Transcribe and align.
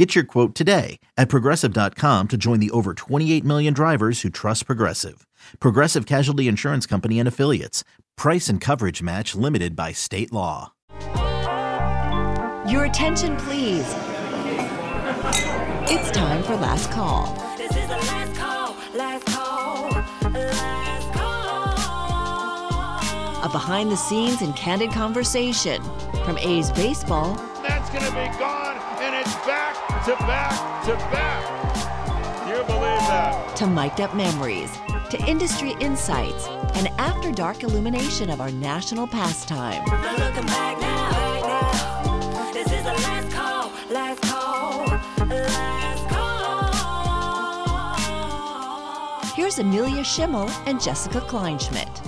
Get 0.00 0.14
your 0.14 0.24
quote 0.24 0.54
today 0.54 0.98
at 1.18 1.28
progressive.com 1.28 2.28
to 2.28 2.38
join 2.38 2.58
the 2.58 2.70
over 2.70 2.94
28 2.94 3.44
million 3.44 3.74
drivers 3.74 4.22
who 4.22 4.30
trust 4.30 4.64
Progressive. 4.64 5.26
Progressive 5.58 6.06
Casualty 6.06 6.48
Insurance 6.48 6.86
Company 6.86 7.18
and 7.18 7.28
Affiliates. 7.28 7.84
Price 8.16 8.48
and 8.48 8.62
coverage 8.62 9.02
match 9.02 9.34
limited 9.34 9.76
by 9.76 9.92
state 9.92 10.32
law. 10.32 10.72
Your 12.66 12.86
attention, 12.86 13.36
please. 13.36 13.84
It's 15.92 16.10
time 16.12 16.44
for 16.44 16.56
Last 16.56 16.90
Call. 16.90 17.34
This 17.58 17.76
is 17.76 17.86
the 17.86 17.98
last 17.98 18.34
call, 18.40 18.74
last 18.94 19.26
call, 19.26 19.90
last 20.32 21.12
call. 21.12 21.74
A 23.44 23.50
behind 23.52 23.90
the 23.92 23.98
scenes 23.98 24.40
and 24.40 24.56
candid 24.56 24.92
conversation 24.92 25.82
from 26.24 26.38
A's 26.38 26.72
Baseball 26.72 27.34
That's 27.62 27.90
going 27.90 28.04
to 28.04 28.12
be 28.12 28.38
gone, 28.38 28.78
and 29.02 29.14
it's 29.14 29.34
back 29.46 29.89
to 30.10 30.16
back 30.26 30.84
to 30.84 30.96
back. 31.12 31.44
You 32.48 32.64
believe 32.64 33.06
that? 33.06 33.54
to 33.54 33.66
mic'd 33.68 34.00
up 34.00 34.12
memories 34.16 34.76
to 35.08 35.16
industry 35.28 35.76
insights 35.78 36.48
and 36.74 36.88
after 36.98 37.30
dark 37.30 37.62
illumination 37.62 38.28
of 38.28 38.40
our 38.40 38.50
national 38.50 39.06
pastime. 39.06 39.84
No 39.84 40.16
looking 40.18 40.46
back 40.46 40.80
now, 40.80 41.10
back 41.12 41.42
now. 41.44 42.52
This 42.52 42.66
is 42.72 42.82
the 42.82 42.92
last 42.92 43.30
call, 43.30 43.70
last 43.88 44.20
call, 44.22 44.84
last 45.28 46.08
call. 49.22 49.34
Here's 49.36 49.60
Amelia 49.60 50.02
Schimmel 50.02 50.50
and 50.66 50.82
Jessica 50.82 51.20
Kleinschmidt. 51.20 51.98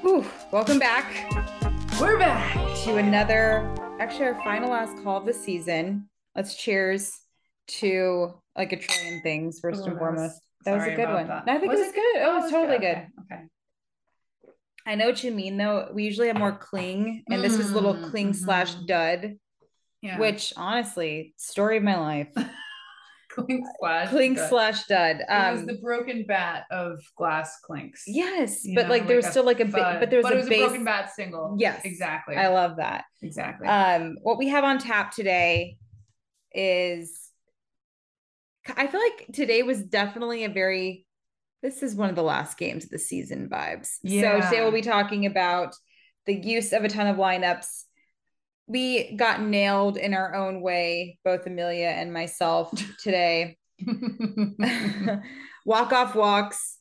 Whew, 0.00 0.24
welcome 0.52 0.78
back. 0.78 1.30
We're 2.00 2.18
back 2.18 2.54
to 2.84 2.96
another, 2.96 3.70
actually, 4.00 4.24
our 4.24 4.42
final 4.42 4.70
last 4.70 4.96
call 5.04 5.18
of 5.18 5.26
the 5.26 5.34
season. 5.34 6.08
Let's 6.36 6.54
cheers 6.54 7.18
to 7.80 8.34
like 8.56 8.72
a 8.72 8.76
trillion 8.76 9.22
things, 9.22 9.58
first 9.60 9.82
and 9.84 9.94
that 9.94 9.98
foremost. 9.98 10.34
was- 10.34 10.40
that 10.64 10.74
was 10.74 10.84
a 10.86 10.94
good 10.96 11.08
one. 11.08 11.28
that. 11.28 11.44
I 11.48 11.58
think 11.58 11.70
Was 11.70 11.80
it 11.80 11.84
was 11.86 11.88
it 11.90 11.94
good. 11.94 12.02
good? 12.14 12.20
It 12.20 12.24
Oh, 12.26 12.34
was 12.36 12.44
it's 12.44 12.52
totally 12.52 12.78
good. 12.78 12.94
good. 12.94 13.22
Okay, 13.32 13.34
okay. 13.34 13.42
I 14.84 14.94
know 14.96 15.06
what 15.06 15.22
you 15.24 15.30
mean, 15.32 15.56
though. 15.56 15.90
We 15.94 16.04
usually 16.04 16.26
have 16.28 16.36
more 16.38 16.52
cling, 16.56 17.22
and 17.30 17.42
this 17.42 17.56
was 17.56 17.70
a 17.70 17.74
little 17.74 17.94
Mm, 17.94 18.10
cling 18.10 18.34
slash 18.34 18.74
mhm. 18.74 18.86
dud, 18.86 19.38
Yeah. 20.02 20.18
which 20.18 20.52
honestly, 20.56 21.34
story 21.36 21.76
of 21.78 21.82
my 21.84 21.96
life. 21.98 22.28
clink 23.30 23.64
splash. 23.76 24.08
cling 24.10 24.34
but 24.34 24.48
slash 24.48 24.86
dud. 24.86 25.16
It 25.20 25.26
was 25.28 25.60
Um, 25.60 25.66
the 25.66 25.78
broken 25.78 26.24
bat 26.26 26.64
of 26.70 27.00
glass 27.16 27.60
clinks. 27.60 28.04
yes, 28.06 28.64
you 28.64 28.74
but 28.74 28.84
know, 28.84 28.88
like 28.90 29.06
there 29.06 29.16
was 29.16 29.26
still 29.26 29.44
like 29.44 29.60
a 29.60 29.64
bit, 29.66 29.74
thud. 29.74 30.00
but 30.00 30.10
there 30.10 30.18
was 30.18 30.24
but 30.24 30.32
a 30.32 30.36
it 30.36 30.38
was 30.40 30.48
base. 30.48 30.60
a 30.62 30.66
broken 30.66 30.84
bat 30.84 31.10
single. 31.14 31.56
Yes. 31.58 31.84
exactly. 31.84 32.34
I 32.36 32.48
love 32.48 32.76
that. 32.76 33.04
exactly. 33.22 33.68
Um, 33.68 34.16
what 34.22 34.36
we 34.38 34.48
have 34.48 34.64
on 34.64 34.78
tap 34.78 35.10
today 35.12 35.76
is 36.56 37.30
I 38.76 38.86
feel 38.88 39.00
like 39.00 39.26
today 39.32 39.62
was 39.62 39.82
definitely 39.82 40.44
a 40.44 40.48
very 40.48 41.06
this 41.62 41.82
is 41.82 41.94
one 41.94 42.10
of 42.10 42.16
the 42.16 42.22
last 42.22 42.58
games 42.58 42.84
of 42.84 42.90
the 42.90 42.98
season 42.98 43.48
vibes. 43.48 43.96
So 44.04 44.40
today 44.40 44.60
we'll 44.60 44.72
be 44.72 44.82
talking 44.82 45.26
about 45.26 45.74
the 46.26 46.34
use 46.34 46.72
of 46.72 46.84
a 46.84 46.88
ton 46.88 47.06
of 47.06 47.16
lineups. 47.16 47.84
We 48.66 49.16
got 49.16 49.40
nailed 49.40 49.96
in 49.96 50.14
our 50.14 50.34
own 50.34 50.60
way, 50.60 51.18
both 51.24 51.46
Amelia 51.46 51.88
and 51.88 52.12
myself 52.12 52.72
today. 53.02 53.56
walk 55.66 55.92
off 55.92 56.14
walks, 56.14 56.78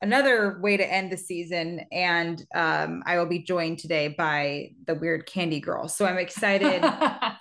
another 0.00 0.58
way 0.60 0.76
to 0.76 0.92
end 0.92 1.10
the 1.10 1.16
season. 1.16 1.80
And 1.90 2.44
um, 2.54 3.02
I 3.06 3.18
will 3.18 3.26
be 3.26 3.40
joined 3.40 3.78
today 3.78 4.08
by 4.08 4.70
the 4.86 4.94
weird 4.94 5.26
candy 5.26 5.60
girl. 5.60 5.88
So 5.88 6.06
I'm 6.06 6.18
excited, 6.18 6.82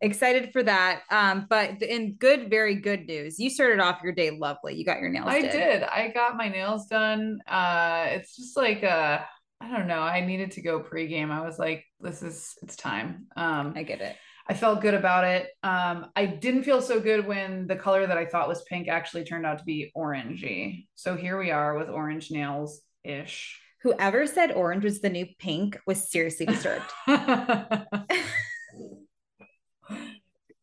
excited 0.00 0.52
for 0.52 0.62
that. 0.62 1.02
Um, 1.10 1.46
but 1.48 1.82
in 1.82 2.14
good, 2.14 2.50
very 2.50 2.76
good 2.76 3.06
news, 3.06 3.38
you 3.38 3.50
started 3.50 3.80
off 3.80 4.00
your 4.02 4.12
day 4.12 4.30
lovely. 4.30 4.74
You 4.74 4.84
got 4.84 5.00
your 5.00 5.10
nails 5.10 5.26
I 5.28 5.42
did. 5.42 5.52
did. 5.52 5.82
I 5.82 6.08
got 6.08 6.36
my 6.36 6.48
nails 6.48 6.86
done. 6.86 7.40
Uh, 7.46 8.06
it's 8.08 8.36
just 8.36 8.56
like 8.56 8.84
uh, 8.84 9.20
I 9.60 9.70
don't 9.70 9.88
know. 9.88 10.00
I 10.00 10.24
needed 10.24 10.52
to 10.52 10.62
go 10.62 10.80
pregame. 10.80 11.30
I 11.30 11.44
was 11.44 11.58
like, 11.58 11.84
this 12.00 12.22
is 12.22 12.54
it's 12.62 12.76
time. 12.76 13.26
Um, 13.36 13.72
I 13.76 13.82
get 13.82 14.00
it. 14.00 14.16
I 14.50 14.54
felt 14.54 14.80
good 14.80 14.94
about 14.94 15.24
it. 15.24 15.48
Um, 15.62 16.06
I 16.16 16.24
didn't 16.24 16.62
feel 16.62 16.80
so 16.80 17.00
good 17.00 17.26
when 17.26 17.66
the 17.66 17.76
color 17.76 18.06
that 18.06 18.16
I 18.16 18.24
thought 18.24 18.48
was 18.48 18.62
pink 18.62 18.88
actually 18.88 19.24
turned 19.24 19.44
out 19.44 19.58
to 19.58 19.64
be 19.64 19.92
orangey. 19.94 20.86
So 20.94 21.16
here 21.16 21.38
we 21.38 21.50
are 21.50 21.76
with 21.76 21.90
orange 21.90 22.30
nails 22.30 22.80
ish. 23.04 23.60
Whoever 23.82 24.26
said 24.26 24.52
orange 24.52 24.84
was 24.84 25.00
the 25.00 25.10
new 25.10 25.26
pink 25.38 25.78
was 25.86 26.10
seriously 26.10 26.46
disturbed. 26.46 26.90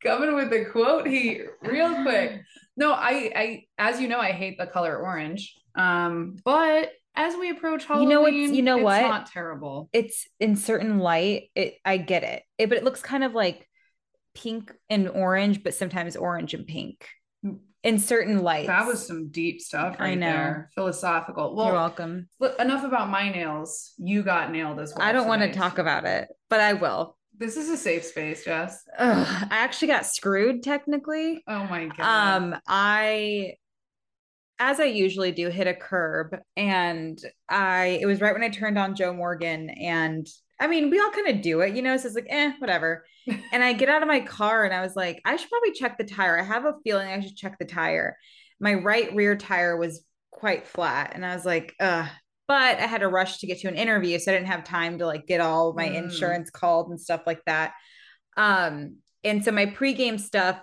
Coming 0.06 0.36
with 0.36 0.54
a 0.54 0.66
quote 0.66 1.08
he 1.08 1.42
real 1.62 1.94
quick. 2.04 2.42
No, 2.78 2.92
I 2.92 3.32
I 3.34 3.64
as 3.78 4.02
you 4.02 4.10
know, 4.10 4.20
I 4.20 4.32
hate 4.34 4.58
the 4.58 4.68
color 4.68 4.98
orange. 4.98 5.56
Um, 5.76 6.36
but 6.44 6.92
as 7.16 7.34
we 7.38 7.50
approach 7.50 7.86
Halloween, 7.86 8.10
You 8.10 8.14
know 8.16 8.22
what's- 8.22 8.36
you 8.58 8.62
know 8.64 8.76
it's 8.76 8.84
what? 8.84 9.02
not 9.02 9.28
terrible. 9.32 9.90
it's 9.94 10.28
in 10.42 10.58
certain 10.58 11.00
light. 11.00 11.52
It 11.56 11.76
I 11.86 11.96
get 11.96 12.24
it. 12.24 12.44
it, 12.58 12.68
but 12.68 12.78
it 12.78 12.84
looks 12.84 13.02
kind 13.02 13.24
of 13.24 13.34
like 13.34 13.66
pink 14.34 14.74
and 14.90 15.08
orange, 15.08 15.64
but 15.64 15.74
sometimes 15.74 16.18
orange 16.18 16.54
and 16.54 16.68
pink 16.68 17.08
in 17.82 17.98
certain 18.00 18.44
lights. 18.44 18.68
That 18.68 18.88
was 18.88 19.08
some 19.08 19.30
deep 19.30 19.62
stuff 19.62 19.96
I 19.98 20.04
right 20.10 20.18
know. 20.18 20.26
there. 20.28 20.70
Philosophical. 20.76 21.56
Well, 21.56 21.68
You're 21.68 21.76
welcome. 21.76 22.28
look, 22.42 22.60
enough 22.60 22.84
about 22.84 23.10
my 23.10 23.32
nails. 23.32 23.94
You 23.98 24.22
got 24.22 24.52
nailed 24.52 24.82
as 24.82 24.94
well. 24.94 25.08
I 25.08 25.14
don't 25.14 25.30
want 25.30 25.44
to 25.44 25.54
talk 25.54 25.78
about 25.78 26.04
it, 26.06 26.28
but 26.50 26.60
I 26.60 26.74
will. 26.74 27.16
This 27.38 27.58
is 27.58 27.70
a 27.70 27.78
safe 27.78 28.06
space, 28.06 28.46
Jess. 28.46 28.84
Ugh, 28.98 29.48
I 29.52 29.58
actually 29.58 29.90
got 29.90 30.06
screwed 30.06 30.64
technically. 30.64 31.44
Oh 31.48 31.66
my 31.66 31.88
god. 31.88 32.00
Um, 32.02 32.56
I, 32.68 33.54
as 34.60 34.80
I 34.80 34.86
usually 34.86 35.32
do, 35.32 35.50
hit 35.50 35.68
a 35.68 35.74
curb, 35.74 36.38
and 36.56 37.20
I 37.50 38.00
it 38.02 38.06
was 38.06 38.22
right 38.22 38.34
when 38.34 38.44
I 38.44 38.50
turned 38.50 38.78
on 38.78 38.96
Joe 38.96 39.14
Morgan, 39.14 39.70
and 39.70 40.28
I 40.60 40.68
mean, 40.68 40.90
we 40.90 41.00
all 41.00 41.12
kind 41.12 41.28
of 41.28 41.42
do 41.42 41.62
it, 41.62 41.76
you 41.76 41.82
know. 41.82 41.98
So 41.98 42.08
it's 42.08 42.16
like, 42.16 42.28
eh, 42.30 42.54
whatever. 42.60 43.06
and 43.52 43.64
I 43.64 43.74
get 43.74 43.90
out 43.90 44.02
of 44.02 44.08
my 44.08 44.22
car, 44.22 44.64
and 44.64 44.74
I 44.74 44.82
was 44.82 44.96
like, 44.96 45.22
I 45.26 45.36
should 45.36 45.50
probably 45.50 45.74
check 45.74 45.98
the 45.98 46.06
tire. 46.06 46.40
I 46.40 46.44
have 46.44 46.66
a 46.66 46.76
feeling 46.84 47.10
I 47.10 47.20
should 47.20 47.36
check 47.36 47.58
the 47.60 47.66
tire. 47.66 48.18
My 48.60 48.76
right 48.76 49.14
rear 49.14 49.36
tire 49.36 49.76
was 49.76 50.06
quite 50.32 50.68
flat, 50.68 51.12
and 51.16 51.26
I 51.26 51.36
was 51.36 51.46
like, 51.46 51.74
ugh. 51.80 52.08
But 52.48 52.78
I 52.80 52.86
had 52.86 53.02
to 53.02 53.08
rush 53.08 53.40
to 53.40 53.48
get 53.48 53.60
to 53.62 53.68
an 53.68 53.76
interview, 53.76 54.20
so 54.20 54.32
I 54.32 54.36
didn't 54.36 54.48
have 54.50 54.64
time 54.64 55.00
to 55.00 55.06
like 55.06 55.26
get 55.26 55.42
all 55.42 55.74
my 55.74 55.90
Mm. 55.90 56.04
insurance 56.04 56.50
called 56.50 56.90
and 56.90 57.02
stuff 57.02 57.22
like 57.26 57.44
that. 57.46 57.74
Um, 58.38 58.98
and 59.24 59.44
so 59.44 59.52
my 59.52 59.66
pregame 59.66 60.20
stuff 60.20 60.60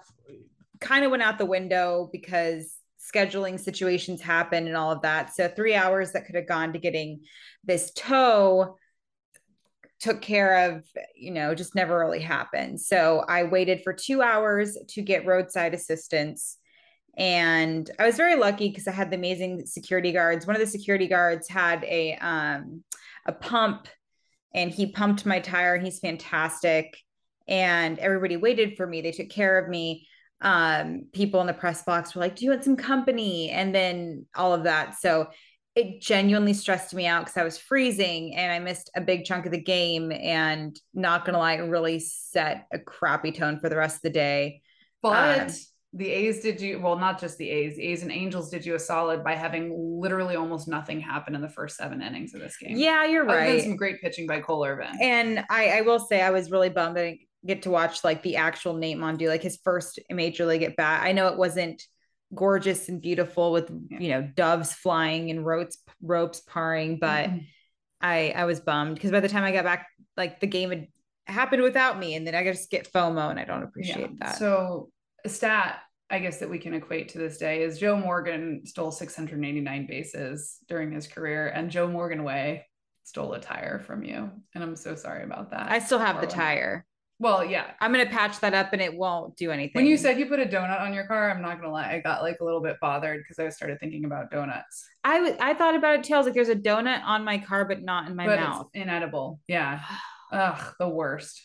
kind 0.80 1.04
of 1.04 1.10
went 1.10 1.22
out 1.22 1.38
the 1.38 1.46
window 1.46 2.08
because 2.12 2.76
scheduling 3.12 3.58
situations 3.58 4.20
happen 4.20 4.68
and 4.68 4.76
all 4.76 4.92
of 4.92 5.02
that. 5.02 5.34
So 5.34 5.48
three 5.48 5.74
hours 5.74 6.12
that 6.12 6.26
could 6.26 6.36
have 6.36 6.46
gone 6.46 6.72
to 6.72 6.78
getting 6.78 7.22
this 7.64 7.92
toe 7.92 8.76
took 9.98 10.20
care 10.20 10.70
of, 10.70 10.84
you 11.16 11.30
know, 11.30 11.54
just 11.54 11.74
never 11.74 11.98
really 11.98 12.20
happened. 12.20 12.80
So 12.80 13.24
I 13.28 13.44
waited 13.44 13.82
for 13.82 13.92
two 13.92 14.22
hours 14.22 14.76
to 14.90 15.02
get 15.02 15.26
roadside 15.26 15.74
assistance. 15.74 16.58
And 17.16 17.90
I 17.98 18.06
was 18.06 18.16
very 18.16 18.36
lucky 18.36 18.68
because 18.68 18.88
I 18.88 18.92
had 18.92 19.10
the 19.10 19.16
amazing 19.16 19.66
security 19.66 20.12
guards. 20.12 20.46
One 20.46 20.56
of 20.56 20.60
the 20.60 20.66
security 20.66 21.08
guards 21.08 21.48
had 21.48 21.84
a 21.84 22.14
um 22.16 22.84
a 23.26 23.32
pump 23.32 23.88
and 24.54 24.70
he 24.70 24.92
pumped 24.92 25.26
my 25.26 25.40
tire 25.40 25.78
he's 25.78 25.98
fantastic. 26.00 26.96
And 27.48 27.98
everybody 27.98 28.36
waited 28.36 28.76
for 28.76 28.86
me. 28.86 29.02
They 29.02 29.12
took 29.12 29.28
care 29.28 29.58
of 29.58 29.68
me 29.68 30.06
um 30.40 31.04
people 31.12 31.40
in 31.40 31.46
the 31.46 31.52
press 31.52 31.84
box 31.84 32.14
were 32.14 32.20
like 32.20 32.34
do 32.34 32.44
you 32.44 32.50
want 32.50 32.64
some 32.64 32.76
company 32.76 33.50
and 33.50 33.72
then 33.72 34.26
all 34.34 34.52
of 34.52 34.64
that 34.64 34.94
so 34.98 35.28
it 35.76 36.00
genuinely 36.00 36.52
stressed 36.52 36.92
me 36.94 37.06
out 37.06 37.20
because 37.20 37.36
i 37.36 37.44
was 37.44 37.58
freezing 37.58 38.34
and 38.34 38.50
i 38.50 38.58
missed 38.58 38.90
a 38.96 39.00
big 39.00 39.24
chunk 39.24 39.46
of 39.46 39.52
the 39.52 39.62
game 39.62 40.10
and 40.10 40.80
not 40.94 41.24
gonna 41.24 41.38
lie 41.38 41.54
it 41.54 41.60
really 41.60 42.00
set 42.00 42.66
a 42.72 42.78
crappy 42.78 43.30
tone 43.30 43.60
for 43.60 43.68
the 43.68 43.76
rest 43.76 43.96
of 43.96 44.02
the 44.02 44.10
day 44.10 44.62
But 45.00 45.50
Um, 45.50 45.56
the 45.94 46.08
A's 46.10 46.40
did 46.40 46.60
you 46.60 46.80
well, 46.80 46.96
not 46.98 47.20
just 47.20 47.36
the 47.38 47.50
A's, 47.50 47.76
the 47.76 47.82
A's 47.82 48.02
and 48.02 48.10
Angels 48.10 48.48
did 48.50 48.64
you 48.64 48.74
a 48.74 48.78
solid 48.78 49.22
by 49.22 49.34
having 49.34 49.72
literally 50.00 50.36
almost 50.36 50.66
nothing 50.68 51.00
happen 51.00 51.34
in 51.34 51.40
the 51.42 51.48
first 51.48 51.76
seven 51.76 52.00
innings 52.00 52.32
of 52.34 52.40
this 52.40 52.56
game. 52.56 52.76
yeah 52.76 53.04
you're 53.04 53.28
Other 53.28 53.36
right 53.38 53.62
some 53.62 53.76
great 53.76 54.00
pitching 54.00 54.26
by 54.26 54.40
Cole 54.40 54.64
Irvin. 54.64 54.96
and 55.00 55.44
I, 55.50 55.68
I 55.78 55.80
will 55.82 55.98
say 55.98 56.22
I 56.22 56.30
was 56.30 56.50
really 56.50 56.70
bummed 56.70 56.96
I 56.98 57.02
didn't 57.02 57.20
get 57.44 57.62
to 57.62 57.70
watch 57.70 58.04
like 58.04 58.22
the 58.22 58.36
actual 58.36 58.74
Nate 58.74 58.96
Mondou, 58.98 59.28
like 59.28 59.42
his 59.42 59.58
first 59.64 59.98
major 60.10 60.46
league 60.46 60.62
at 60.62 60.76
bat. 60.76 61.02
I 61.02 61.12
know 61.12 61.26
it 61.28 61.36
wasn't 61.36 61.82
gorgeous 62.34 62.88
and 62.88 63.02
beautiful 63.02 63.52
with 63.52 63.70
Yeah. 63.90 63.98
you 64.00 64.08
know 64.08 64.22
doves 64.34 64.72
flying 64.72 65.30
and 65.30 65.44
ropes 65.44 65.76
ropes 66.00 66.40
parring, 66.48 66.98
but 67.00 67.28
Mhm. 67.28 67.46
I 68.00 68.32
I 68.34 68.44
was 68.46 68.60
bummed 68.60 68.94
because 68.94 69.10
by 69.10 69.20
the 69.20 69.28
time 69.28 69.44
I 69.44 69.52
got 69.52 69.64
back, 69.64 69.88
like 70.16 70.40
the 70.40 70.46
game 70.46 70.70
had 70.70 70.86
happened 71.26 71.62
without 71.62 71.98
me, 71.98 72.14
and 72.14 72.26
then 72.26 72.34
I 72.34 72.44
just 72.44 72.70
get 72.70 72.90
FOMO, 72.90 73.30
and 73.30 73.38
I 73.38 73.44
don't 73.44 73.62
appreciate 73.62 74.18
that. 74.20 74.36
So 74.38 74.90
stat 75.28 75.80
I 76.12 76.18
guess 76.18 76.36
that 76.38 76.50
we 76.50 76.58
can 76.58 76.74
equate 76.74 77.08
to 77.10 77.18
this 77.18 77.38
day 77.38 77.62
is 77.62 77.78
Joe 77.78 77.96
Morgan 77.96 78.66
stole 78.66 78.92
689 78.92 79.86
bases 79.86 80.58
during 80.68 80.92
his 80.92 81.06
career, 81.06 81.48
and 81.48 81.70
Joe 81.70 81.88
Morgan 81.88 82.22
Way 82.22 82.66
stole 83.02 83.32
a 83.32 83.40
tire 83.40 83.78
from 83.78 84.04
you, 84.04 84.30
and 84.54 84.62
I'm 84.62 84.76
so 84.76 84.94
sorry 84.94 85.24
about 85.24 85.50
that. 85.52 85.72
I 85.72 85.78
still 85.78 85.98
have 85.98 86.20
the 86.20 86.26
tire. 86.26 86.84
Well, 87.18 87.42
yeah. 87.42 87.70
I'm 87.80 87.92
gonna 87.92 88.04
patch 88.04 88.40
that 88.40 88.52
up, 88.52 88.74
and 88.74 88.82
it 88.82 88.94
won't 88.94 89.36
do 89.38 89.50
anything. 89.50 89.72
When 89.74 89.86
you 89.86 89.96
said 89.96 90.18
you 90.18 90.26
put 90.26 90.38
a 90.38 90.44
donut 90.44 90.82
on 90.82 90.92
your 90.92 91.06
car, 91.06 91.30
I'm 91.30 91.40
not 91.40 91.58
gonna 91.58 91.72
lie, 91.72 91.90
I 91.90 92.00
got 92.00 92.20
like 92.20 92.40
a 92.40 92.44
little 92.44 92.60
bit 92.60 92.76
bothered 92.80 93.22
because 93.22 93.38
I 93.38 93.48
started 93.48 93.80
thinking 93.80 94.04
about 94.04 94.30
donuts. 94.30 94.84
I 95.04 95.34
I 95.40 95.54
thought 95.54 95.76
about 95.76 96.00
it 96.00 96.04
too. 96.04 96.14
I 96.14 96.18
was 96.18 96.26
like, 96.26 96.34
there's 96.34 96.50
a 96.50 96.56
donut 96.56 97.02
on 97.04 97.24
my 97.24 97.38
car, 97.38 97.64
but 97.64 97.82
not 97.82 98.10
in 98.10 98.16
my 98.16 98.26
but 98.26 98.38
mouth. 98.38 98.68
inedible. 98.74 99.40
Yeah. 99.48 99.80
Ugh, 100.32 100.74
the 100.78 100.88
worst. 100.88 101.42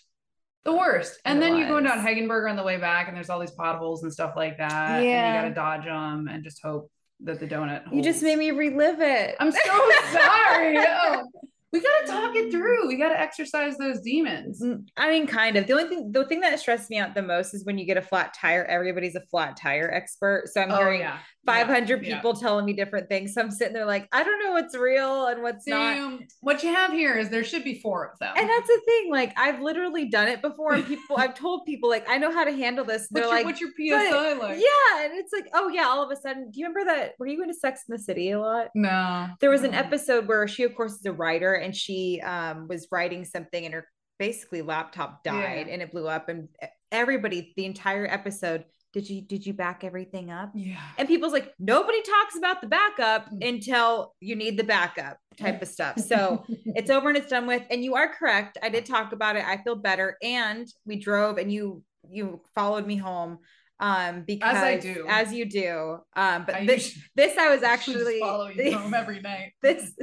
The 0.67 0.73
worst. 0.73 1.21
And 1.23 1.37
It 1.37 1.41
then 1.41 1.57
you're 1.57 1.69
going 1.69 1.85
down 1.85 2.03
was. 2.03 2.05
Hegenberger 2.05 2.49
on 2.49 2.57
the 2.57 2.63
way 2.63 2.75
back, 2.75 3.07
and 3.07 3.15
there's 3.15 3.29
all 3.29 3.39
these 3.39 3.51
potholes 3.51 4.03
and 4.03 4.11
stuff 4.11 4.33
like 4.35 4.57
that. 4.57 5.01
Yeah. 5.01 5.35
And 5.39 5.47
you 5.47 5.53
gotta 5.55 5.77
dodge 5.79 5.85
them 5.85 6.27
and 6.27 6.43
just 6.43 6.61
hope 6.61 6.91
that 7.21 7.39
the 7.39 7.47
donut. 7.47 7.83
You 7.93 8.03
just 8.03 8.21
made 8.21 8.37
me 8.37 8.51
relive 8.51 8.99
it. 8.99 9.37
I'm 9.39 9.49
so 9.53 9.59
sorry. 10.11 10.73
No. 10.73 11.25
We 11.73 11.81
gotta 11.81 12.07
talk 12.07 12.35
it 12.35 12.49
through. 12.51 12.87
We 12.87 12.95
gotta 12.97 13.19
exercise 13.19 13.77
those 13.77 13.99
demons. 13.99 14.61
Mm, 14.63 14.85
I 14.95 15.09
mean, 15.09 15.27
kind 15.27 15.57
of. 15.57 15.67
The 15.67 15.73
only 15.73 15.89
thing, 15.89 16.11
the 16.13 16.25
thing 16.25 16.39
that 16.41 16.57
stressed 16.59 16.89
me 16.89 16.97
out 16.97 17.13
the 17.13 17.21
most 17.21 17.53
is 17.53 17.65
when 17.65 17.77
you 17.77 17.85
get 17.85 17.97
a 17.97 18.01
flat 18.01 18.33
tire. 18.33 18.63
Everybody's 18.65 19.15
a 19.15 19.21
flat 19.29 19.57
tire 19.57 19.91
expert, 19.93 20.47
so 20.47 20.61
I'm 20.61 20.71
Oh 20.71 20.77
hearing 20.77 21.01
yeah. 21.01 21.17
500 21.45 22.05
Yeah. 22.05 22.15
people 22.15 22.33
telling 22.33 22.65
me 22.65 22.73
different 22.73 23.07
things. 23.09 23.33
So 23.33 23.41
I'm 23.41 23.51
sitting 23.51 23.73
there 23.73 23.85
like, 23.85 24.07
I 24.11 24.23
don't 24.23 24.43
know 24.43 24.51
what's 24.51 24.75
real 24.77 25.27
and 25.27 25.41
what's 25.43 25.65
not. 25.67 26.19
What 26.41 26.61
you 26.63 26.73
have 26.73 26.91
here 26.91 27.17
is 27.17 27.29
there 27.29 27.43
should 27.43 27.63
be 27.63 27.79
four 27.81 28.05
of 28.11 28.19
them. 28.19 28.33
And 28.37 28.49
that's 28.49 28.67
the 28.67 28.81
thing. 28.85 29.11
Like, 29.11 29.33
I've 29.37 29.61
literally 29.61 30.09
done 30.09 30.27
it 30.29 30.41
before, 30.41 30.73
and 30.73 30.85
people, 30.85 31.17
I've 31.17 31.35
told 31.39 31.65
people 31.65 31.89
like, 31.89 32.07
I 32.09 32.17
know 32.17 32.31
how 32.33 32.43
to 32.43 32.51
handle 32.51 32.83
this. 32.85 33.07
What's, 33.09 33.11
they're 33.11 33.23
your, 33.23 33.31
like, 33.33 33.45
what's 33.45 33.61
your 33.61 33.69
"But- 33.77 34.09
PSI 34.11 34.33
like? 34.33 34.57
yeah, 34.57 35.03
and 35.05 35.13
it's 35.15 35.31
like, 35.33 35.47
oh 35.53 35.67
yeah. 35.69 35.83
All 35.87 36.03
of 36.03 36.11
a 36.11 36.15
sudden, 36.19 36.49
do 36.51 36.59
you 36.59 36.67
remember 36.67 36.91
that? 36.93 37.13
Were 37.19 37.27
you 37.27 37.41
into 37.41 37.53
Sex 37.53 37.81
in 37.87 37.93
the 37.95 37.99
City 37.99 38.31
a 38.31 38.39
lot? 38.39 38.69
No. 38.75 39.27
There 39.41 39.49
was 39.49 39.63
an 39.63 39.73
episode 39.73 40.27
where 40.27 40.47
she, 40.47 40.63
of 40.63 40.75
course, 40.75 40.93
is 40.93 41.05
a 41.05 41.11
writer, 41.13 41.56
and 41.57 41.75
she 41.75 42.21
um, 42.21 42.67
was 42.67 42.87
writing 42.91 43.25
something, 43.25 43.65
and 43.65 43.73
her 43.73 43.87
basically 44.19 44.61
laptop 44.61 45.23
died, 45.23 45.67
Yeah. 45.67 45.73
and 45.73 45.81
it 45.81 45.91
blew 45.91 46.07
up, 46.07 46.29
and 46.29 46.47
everybody, 46.91 47.53
the 47.57 47.65
entire 47.65 48.05
episode, 48.07 48.65
did 48.93 49.09
you 49.09 49.21
did 49.21 49.45
you 49.45 49.53
back 49.53 49.83
everything 49.83 50.31
up? 50.31 50.51
Yeah. 50.55 50.79
And 50.97 51.07
people's 51.07 51.33
like, 51.33 51.53
nobody 51.59 52.01
talks 52.01 52.35
about 52.37 52.61
the 52.61 52.67
backup 52.67 53.29
Mm. 53.29 53.47
until 53.47 54.13
you 54.21 54.35
need 54.35 54.57
the 54.57 54.63
backup 54.63 55.17
type 55.37 55.61
of 55.61 55.67
stuff. 55.67 55.99
So 55.99 56.43
it's 56.65 56.89
over 56.89 57.09
and 57.09 57.17
it's 57.17 57.27
done 57.29 57.45
with. 57.45 57.63
And 57.69 57.83
you 57.83 57.95
are 57.95 58.07
correct. 58.13 58.57
I 58.63 58.69
did 58.69 58.85
talk 58.85 59.11
about 59.11 59.35
it. 59.35 59.43
I 59.45 59.57
feel 59.57 59.75
better. 59.75 60.17
And 60.23 60.65
we 60.85 60.95
drove 60.95 61.37
and 61.37 61.51
you 61.51 61.83
you 62.09 62.41
followed 62.55 62.87
me 62.87 62.95
home. 62.95 63.39
Um, 63.79 64.23
because 64.25 64.55
i 64.57 64.77
do. 64.77 65.05
as 65.07 65.31
you 65.31 65.45
do. 65.45 65.99
Um, 66.15 66.45
but 66.45 66.55
I 66.55 66.65
this, 66.65 66.87
usually- 66.95 67.03
this 67.15 67.37
I 67.37 67.49
was 67.53 67.61
actually 67.63 67.93
just 67.95 68.05
actually 68.07 68.19
follow 68.19 68.47
you 68.49 68.77
home 68.77 68.93
every 68.93 69.21
night. 69.21 69.53
this 69.61 69.93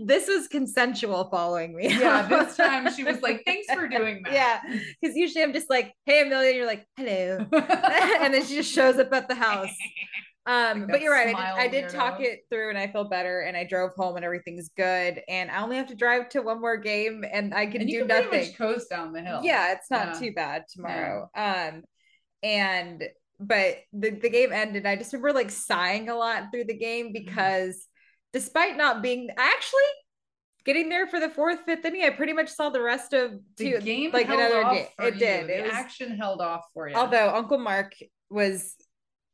this 0.00 0.28
was 0.28 0.46
consensual 0.46 1.28
following 1.30 1.74
me. 1.74 1.88
yeah, 1.88 2.28
this 2.28 2.56
time 2.56 2.92
she 2.94 3.02
was 3.04 3.20
like, 3.20 3.42
"Thanks 3.46 3.66
for 3.72 3.88
doing 3.88 4.22
that." 4.24 4.32
Yeah, 4.32 4.60
because 5.00 5.16
usually 5.16 5.42
I'm 5.42 5.52
just 5.52 5.68
like, 5.68 5.92
"Hey, 6.06 6.22
Amelia," 6.22 6.54
you're 6.54 6.66
like, 6.66 6.86
"Hello," 6.96 7.44
and 8.20 8.32
then 8.34 8.44
she 8.44 8.54
just 8.54 8.72
shows 8.72 8.98
up 8.98 9.12
at 9.12 9.26
the 9.28 9.34
house. 9.34 9.74
Um, 10.46 10.82
Like 10.82 10.90
but 10.92 11.00
you're 11.02 11.12
right. 11.12 11.34
I 11.36 11.68
did, 11.68 11.80
I 11.80 11.82
did 11.82 11.88
talk 11.90 12.20
it 12.20 12.40
through, 12.50 12.70
and 12.70 12.78
I 12.78 12.86
feel 12.86 13.04
better. 13.04 13.40
And 13.40 13.56
I 13.56 13.64
drove 13.64 13.90
home, 13.96 14.16
and 14.16 14.24
everything's 14.24 14.70
good. 14.76 15.20
And 15.28 15.50
I 15.50 15.60
only 15.62 15.76
have 15.76 15.88
to 15.88 15.94
drive 15.94 16.28
to 16.30 16.40
one 16.40 16.60
more 16.60 16.76
game, 16.78 17.24
and 17.30 17.52
I 17.52 17.66
can 17.66 17.82
and 17.82 17.90
do 17.90 17.98
can 17.98 18.08
nothing. 18.08 18.54
coast 18.54 18.88
down 18.88 19.12
the 19.12 19.20
hill. 19.20 19.40
Yeah, 19.42 19.72
it's 19.72 19.90
not 19.90 20.14
Yeah. 20.14 20.20
too 20.20 20.32
bad 20.34 20.64
tomorrow. 20.72 21.28
Um, 21.34 21.82
and 22.42 23.04
but 23.40 23.78
the 23.92 24.10
the 24.10 24.30
game 24.30 24.52
ended. 24.52 24.86
I 24.86 24.96
just 24.96 25.12
remember 25.12 25.32
like 25.32 25.50
sighing 25.50 26.08
a 26.08 26.14
lot 26.14 26.50
through 26.50 26.64
the 26.64 26.76
game 26.76 27.06
mm-hmm. 27.06 27.24
because 27.24 27.86
despite 28.32 28.76
not 28.76 29.02
being 29.02 29.28
actually 29.36 29.80
getting 30.64 30.88
there 30.88 31.06
for 31.06 31.18
the 31.20 31.30
fourth, 31.30 31.60
fifth 31.64 31.84
inning, 31.84 32.04
I 32.04 32.10
pretty 32.10 32.32
much 32.32 32.50
saw 32.50 32.68
the 32.68 32.82
rest 32.82 33.12
of 33.12 33.32
the 33.56 33.80
game 33.80 34.10
like 34.12 34.28
another 34.28 34.64
game. 34.64 34.86
It 34.98 35.14
you. 35.14 35.20
did. 35.20 35.46
The 35.46 35.58
It 35.58 35.62
was, 35.64 35.72
action 35.72 36.16
held 36.16 36.40
off 36.40 36.64
for 36.74 36.88
you. 36.88 36.94
although 36.96 37.34
Uncle 37.34 37.58
Mark 37.58 37.94
was 38.28 38.74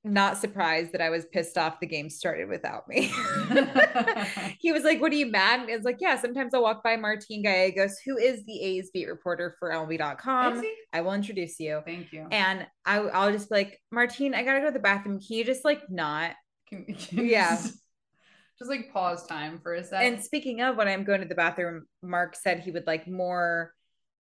not 0.05 0.37
surprised 0.37 0.93
that 0.93 1.01
I 1.01 1.09
was 1.09 1.25
pissed 1.25 1.57
off 1.57 1.81
the 1.81 1.87
game 1.87 2.11
started 2.11 2.49
without 2.49 2.87
me. 2.87 3.11
he 4.61 4.71
was 4.71 4.85
like, 4.85 5.01
What 5.01 5.13
are 5.13 5.17
you 5.17 5.31
mad? 5.31 5.61
And 5.61 5.71
it's 5.71 5.85
like, 5.85 5.97
Yeah, 5.99 6.21
sometimes 6.21 6.53
I'll 6.55 6.63
walk 6.63 6.83
by 6.85 6.97
Martin 6.97 7.43
Gallegos, 7.43 7.99
who 8.05 8.19
is 8.19 8.45
the 8.45 8.61
A's 8.61 8.91
beat 8.93 9.09
reporter 9.09 9.57
for 9.59 9.71
MLB.com. 9.71 10.63
I 10.93 11.01
will 11.01 11.15
introduce 11.15 11.59
you. 11.59 11.81
Thank 11.87 12.13
you. 12.13 12.27
And 12.31 12.67
I, 12.85 12.99
I'll 12.99 13.33
just 13.33 13.49
be 13.49 13.57
like, 13.57 13.81
Martín, 13.93 14.35
I 14.35 14.43
gotta 14.43 14.61
go 14.61 14.67
to 14.67 14.73
the 14.73 14.79
bathroom. 14.79 15.21
Can 15.21 15.37
you 15.37 15.45
just 15.45 15.65
like 15.65 15.91
not? 15.91 16.33
Can- 16.69 16.85
can 16.85 17.19
you 17.19 17.25
Yeah. 17.25 17.57
Just, 17.57 17.79
just 18.59 18.71
like 18.71 18.93
pause 18.93 19.27
time 19.27 19.59
for 19.63 19.75
a 19.75 19.83
sec. 19.83 20.03
And 20.03 20.23
speaking 20.23 20.61
of 20.61 20.77
when 20.77 20.87
I'm 20.87 21.05
going 21.05 21.23
to 21.23 21.29
the 21.29 21.35
bathroom, 21.35 21.87
Mark 22.03 22.37
said 22.37 22.61
he 22.61 22.71
would 22.71 22.87
like 22.87 23.09
more, 23.09 23.74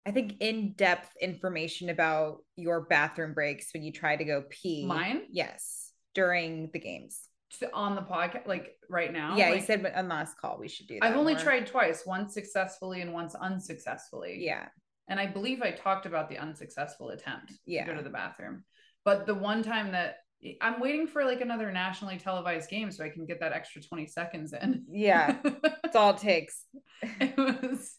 I 0.06 0.12
think, 0.12 0.36
in 0.42 0.74
depth 0.74 1.10
information 1.22 1.90
about 1.90 2.40
your 2.58 2.82
bathroom 2.82 3.34
breaks 3.34 3.68
when 3.74 3.84
you 3.84 3.92
try 3.92 4.16
to 4.16 4.24
go 4.26 4.44
pee. 4.50 4.86
Mine? 4.86 5.24
Yes, 5.32 5.92
during 6.14 6.70
the 6.74 6.80
games. 6.80 7.30
on 7.74 7.96
the 7.96 8.02
podcast, 8.02 8.48
like 8.48 8.76
right 8.90 9.14
now. 9.14 9.38
yeah, 9.38 9.50
like, 9.50 9.60
he 9.60 9.66
said 9.66 9.86
on 9.96 10.08
last 10.10 10.38
call 10.38 10.58
we 10.60 10.68
should 10.68 10.88
do 10.88 11.00
that. 11.00 11.06
I've 11.06 11.16
only 11.16 11.36
more. 11.36 11.44
tried 11.44 11.68
twice, 11.68 12.04
once 12.06 12.34
successfully 12.34 13.02
and 13.02 13.14
once 13.14 13.36
unsuccessfully. 13.36 14.38
Yeah. 14.40 14.68
And 15.08 15.20
I 15.20 15.28
believe 15.28 15.62
I 15.62 15.72
talked 15.72 16.06
about 16.06 16.30
the 16.30 16.38
unsuccessful 16.38 17.10
attempt 17.10 17.54
Yeah. 17.66 17.86
to 17.86 17.92
go 17.92 17.98
to 17.98 18.04
the 18.04 18.10
bathroom. 18.10 18.64
But 19.06 19.26
the 19.26 19.36
one 19.36 19.62
time 19.64 19.92
that 19.92 20.16
I'm 20.62 20.80
waiting 20.80 21.08
for 21.08 21.24
like 21.26 21.42
another 21.42 21.72
nationally 21.72 22.18
televised 22.18 22.70
game 22.70 22.92
so 22.92 23.04
I 23.04 23.10
can 23.10 23.26
get 23.26 23.40
that 23.40 23.54
extra 23.54 23.82
20 23.82 24.08
seconds 24.08 24.54
in. 24.54 24.84
Yeah. 24.90 25.38
It's 25.86 25.96
all 25.96 26.10
it 26.12 26.18
takes. 26.18 26.66
it 27.04 27.38
was 27.38 27.98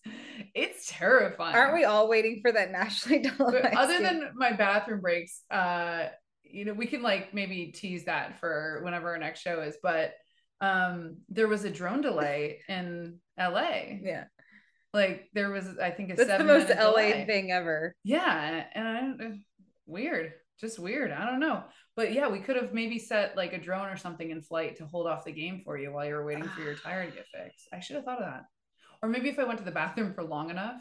it's 0.55 0.91
terrifying. 0.91 1.55
Aren't 1.55 1.75
we 1.75 1.85
all 1.85 2.09
waiting 2.09 2.41
for 2.43 2.51
that 2.51 2.73
nationally 2.73 3.23
But 3.23 3.37
televised? 3.37 3.77
other 3.77 3.95
game? 3.95 4.03
than 4.03 4.33
my 4.35 4.53
bathroom 4.53 5.01
breaks, 5.01 5.43
uh, 5.51 6.07
you 6.43 6.65
know, 6.65 6.73
we 6.73 6.87
can 6.87 7.03
like 7.03 7.33
maybe 7.33 7.67
tease 7.73 8.07
that 8.07 8.41
for 8.41 8.81
whenever 8.83 9.11
our 9.11 9.19
next 9.19 9.41
show 9.43 9.61
is. 9.61 9.77
But 9.81 10.13
um, 10.61 11.19
there 11.29 11.47
was 11.47 11.65
a 11.65 11.71
drone 11.71 12.01
delay 12.01 12.61
in 12.69 13.21
LA. 13.39 13.99
yeah, 14.03 14.25
Like 14.93 15.29
there 15.35 15.51
was, 15.51 15.79
I 15.81 15.91
think, 15.93 16.11
a 16.13 16.17
that's 16.17 16.39
the 16.39 16.45
most 16.45 16.69
LA 16.69 16.75
delay. 16.91 17.25
thing 17.27 17.53
ever. 17.53 17.95
Yeah, 18.03 18.65
and 18.75 18.89
I 19.23 19.31
weird, 19.87 20.33
just 20.61 20.79
weird. 20.81 21.13
I 21.13 21.27
don't 21.31 21.41
know, 21.41 21.63
but 21.97 22.13
yeah, 22.13 22.29
we 22.29 22.41
could 22.41 22.57
have 22.57 22.73
maybe 22.73 22.99
set 22.99 23.37
like 23.37 23.53
a 23.53 23.59
drone 23.59 23.89
or 23.89 23.97
something 23.97 24.31
in 24.31 24.43
flight 24.43 24.77
to 24.77 24.87
hold 24.87 25.07
off 25.07 25.25
the 25.25 25.33
game 25.33 25.63
for 25.65 25.79
you 25.79 25.93
while 25.93 26.05
you 26.07 26.15
were 26.15 26.25
waiting 26.25 26.45
for 26.49 26.61
your 26.63 26.75
tire 26.85 27.07
to 27.09 27.15
get 27.15 27.27
fixed. 27.29 27.69
I 27.73 27.81
should 27.81 27.97
have 27.97 28.05
thought 28.05 28.21
of 28.23 28.27
that. 28.27 28.45
Or 29.03 29.09
maybe 29.09 29.29
if 29.29 29.39
I 29.39 29.45
went 29.45 29.59
to 29.59 29.65
the 29.65 29.71
bathroom 29.71 30.15
for 30.15 30.23
long 30.25 30.51
enough 30.51 30.81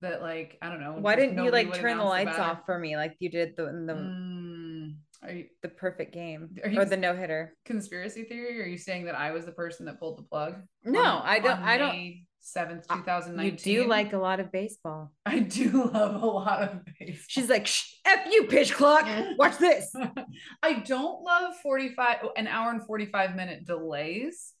that 0.00 0.20
like 0.22 0.58
I 0.62 0.68
don't 0.68 0.80
know. 0.80 0.96
Why 0.98 1.16
didn't 1.16 1.42
you 1.42 1.50
like 1.50 1.72
turn 1.74 1.98
the 1.98 2.04
lights 2.04 2.30
batter- 2.30 2.42
off 2.42 2.66
for 2.66 2.78
me 2.78 2.96
like 2.96 3.16
you 3.20 3.30
did 3.30 3.56
the 3.56 3.64
the 3.64 3.92
Mm, 3.94 4.96
are 5.22 5.32
you 5.32 5.46
the 5.62 5.68
perfect 5.68 6.12
game 6.12 6.50
or 6.76 6.84
the 6.84 6.96
no 6.96 7.14
hitter? 7.14 7.54
conspiracy 7.64 8.24
theory? 8.24 8.60
Are 8.60 8.66
you 8.66 8.78
saying 8.78 9.04
that 9.04 9.14
I 9.14 9.30
was 9.30 9.44
the 9.44 9.52
person 9.52 9.86
that 9.86 10.00
pulled 10.00 10.18
the 10.18 10.22
plug? 10.24 10.56
No, 10.84 11.00
on- 11.00 11.22
I 11.24 11.38
don't. 11.38 11.60
I 11.60 11.78
don't. 11.78 12.24
May 12.42 12.60
Seventh, 12.60 12.86
Uh, 12.90 12.96
two 12.96 13.02
thousand 13.02 13.38
You 13.40 13.52
do 13.52 13.86
like 13.86 14.12
a 14.12 14.18
lot 14.18 14.40
of 14.40 14.50
baseball. 14.50 15.12
I 15.26 15.38
do 15.40 15.90
love 15.92 16.22
a 16.22 16.26
lot 16.26 16.62
of 16.62 16.80
baseball. 16.98 17.24
She's 17.28 17.48
like, 17.48 17.66
Shh, 17.66 17.94
"F 18.04 18.26
you, 18.30 18.44
pitch 18.44 18.74
clock. 18.74 19.06
Watch 19.38 19.58
this." 19.58 19.94
I 20.62 20.74
don't 20.80 21.22
love 21.22 21.54
45 21.62 22.28
an 22.36 22.46
hour 22.48 22.70
and 22.70 22.84
45 22.84 23.36
minute 23.36 23.64
delays. 23.66 24.52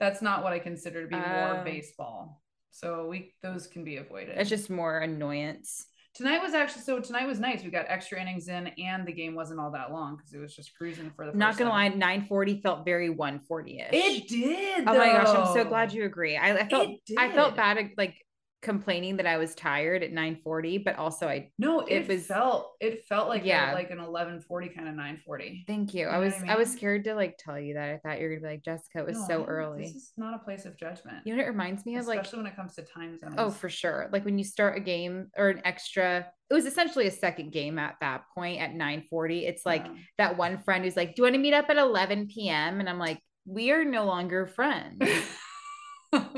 That's 0.00 0.22
not 0.22 0.42
what 0.42 0.52
I 0.52 0.58
consider 0.58 1.02
to 1.02 1.08
be 1.08 1.16
more 1.16 1.60
Oh. 1.60 1.64
baseball. 1.64 2.42
So 2.72 3.06
we 3.08 3.34
those 3.42 3.66
can 3.66 3.84
be 3.84 3.96
avoided. 3.98 4.36
It's 4.38 4.50
just 4.50 4.70
more 4.70 4.98
annoyance. 4.98 5.86
Tonight 6.20 6.42
was 6.42 6.52
actually 6.52 6.82
so 6.82 7.00
tonight 7.00 7.26
was 7.26 7.40
nice. 7.40 7.64
We 7.64 7.70
got 7.70 7.86
extra 7.88 8.20
innings 8.20 8.48
in 8.48 8.66
and 8.78 9.06
the 9.06 9.12
game 9.12 9.34
wasn't 9.34 9.58
all 9.58 9.70
that 9.70 9.90
long 9.90 10.16
because 10.16 10.34
it 10.34 10.38
was 10.38 10.54
just 10.54 10.76
cruising 10.76 11.10
for 11.16 11.24
the 11.24 11.32
Not 11.32 11.52
first 11.52 11.60
gonna 11.60 11.70
lie, 11.70 11.88
940 11.88 12.60
felt 12.60 12.84
very 12.84 13.08
140 13.08 13.80
ish. 13.80 13.88
It 13.90 14.28
did. 14.28 14.84
Oh 14.86 14.98
my 14.98 15.12
gosh, 15.12 15.34
I'm 15.34 15.54
so 15.54 15.64
glad 15.64 15.94
you 15.94 16.04
agree. 16.04 16.36
I, 16.36 16.58
I 16.58 16.68
felt 16.68 16.90
I 17.18 17.32
felt 17.32 17.56
bad 17.56 17.78
like 17.96 18.16
complaining 18.62 19.16
that 19.16 19.26
I 19.26 19.38
was 19.38 19.54
tired 19.54 20.02
at 20.02 20.12
9:40, 20.12 20.84
but 20.84 20.96
also 20.96 21.26
I 21.26 21.50
No, 21.58 21.80
it, 21.80 21.92
It 22.02 22.08
was- 22.08 22.26
felt 22.26 22.72
it 22.80 23.04
felt 23.06 23.28
like 23.28 23.44
Yeah. 23.44 23.72
a, 23.72 23.74
like 23.74 23.90
an 23.90 23.98
eleven 24.00 24.40
forty 24.40 24.68
kind 24.68 24.86
of 24.88 24.94
nine 24.94 25.16
forty. 25.24 25.64
thank 25.66 25.94
you. 25.94 26.02
You 26.02 26.08
I 26.08 26.18
was 26.18 26.34
I 26.46 26.52
I, 26.52 26.56
was 26.56 26.70
scared 26.70 27.04
to 27.04 27.14
like 27.14 27.36
tell 27.38 27.58
you 27.58 27.74
that. 27.74 27.88
I 27.88 27.96
thought 27.98 28.18
you 28.20 28.24
were 28.28 28.34
gonna 28.36 28.42
be 28.48 28.52
like, 28.54 28.62
Jessica, 28.64 28.98
it 28.98 29.06
was 29.06 29.26
so 29.26 29.44
early. 29.44 29.84
This 29.84 29.94
is 29.94 30.12
not 30.16 30.34
a 30.34 30.38
place 30.44 30.64
of 30.66 30.76
judgment. 30.76 31.18
you 31.26 31.34
know 31.34 31.42
it 31.42 31.46
reminds 31.46 31.86
me 31.86 31.96
of 31.96 32.06
like 32.06 32.20
especially 32.20 32.42
when 32.44 32.52
it 32.52 32.56
comes 32.56 32.74
to 32.74 32.82
time 32.82 33.16
zones. 33.18 33.34
Oh, 33.38 33.50
for 33.50 33.68
sure. 33.68 34.08
Like 34.12 34.24
when 34.24 34.36
you 34.38 34.44
start 34.44 34.76
a 34.76 34.80
game 34.80 35.30
or 35.36 35.48
an 35.48 35.62
extra, 35.64 36.26
it 36.50 36.54
was 36.54 36.66
essentially 36.66 37.06
a 37.06 37.10
second 37.10 37.52
game 37.52 37.78
at 37.78 37.96
that 38.00 38.24
point 38.34 38.60
at 38.60 38.72
9:40. 38.74 39.46
It's 39.46 39.64
like 39.64 39.84
Yeah. 39.86 39.92
that 40.18 40.36
one 40.36 40.58
friend 40.58 40.84
who's 40.84 40.96
like, 40.96 41.14
"Do 41.14 41.20
you 41.20 41.24
want 41.24 41.34
to 41.34 41.40
meet 41.40 41.54
up 41.54 41.70
at 41.70 41.76
11 41.78 42.26
p.m.?" 42.28 42.80
And 42.80 42.88
I'm 42.90 42.98
like, 42.98 43.20
"We 43.46 43.70
are 43.72 43.84
no 43.84 44.04
longer 44.04 44.46
friends. 44.46 45.00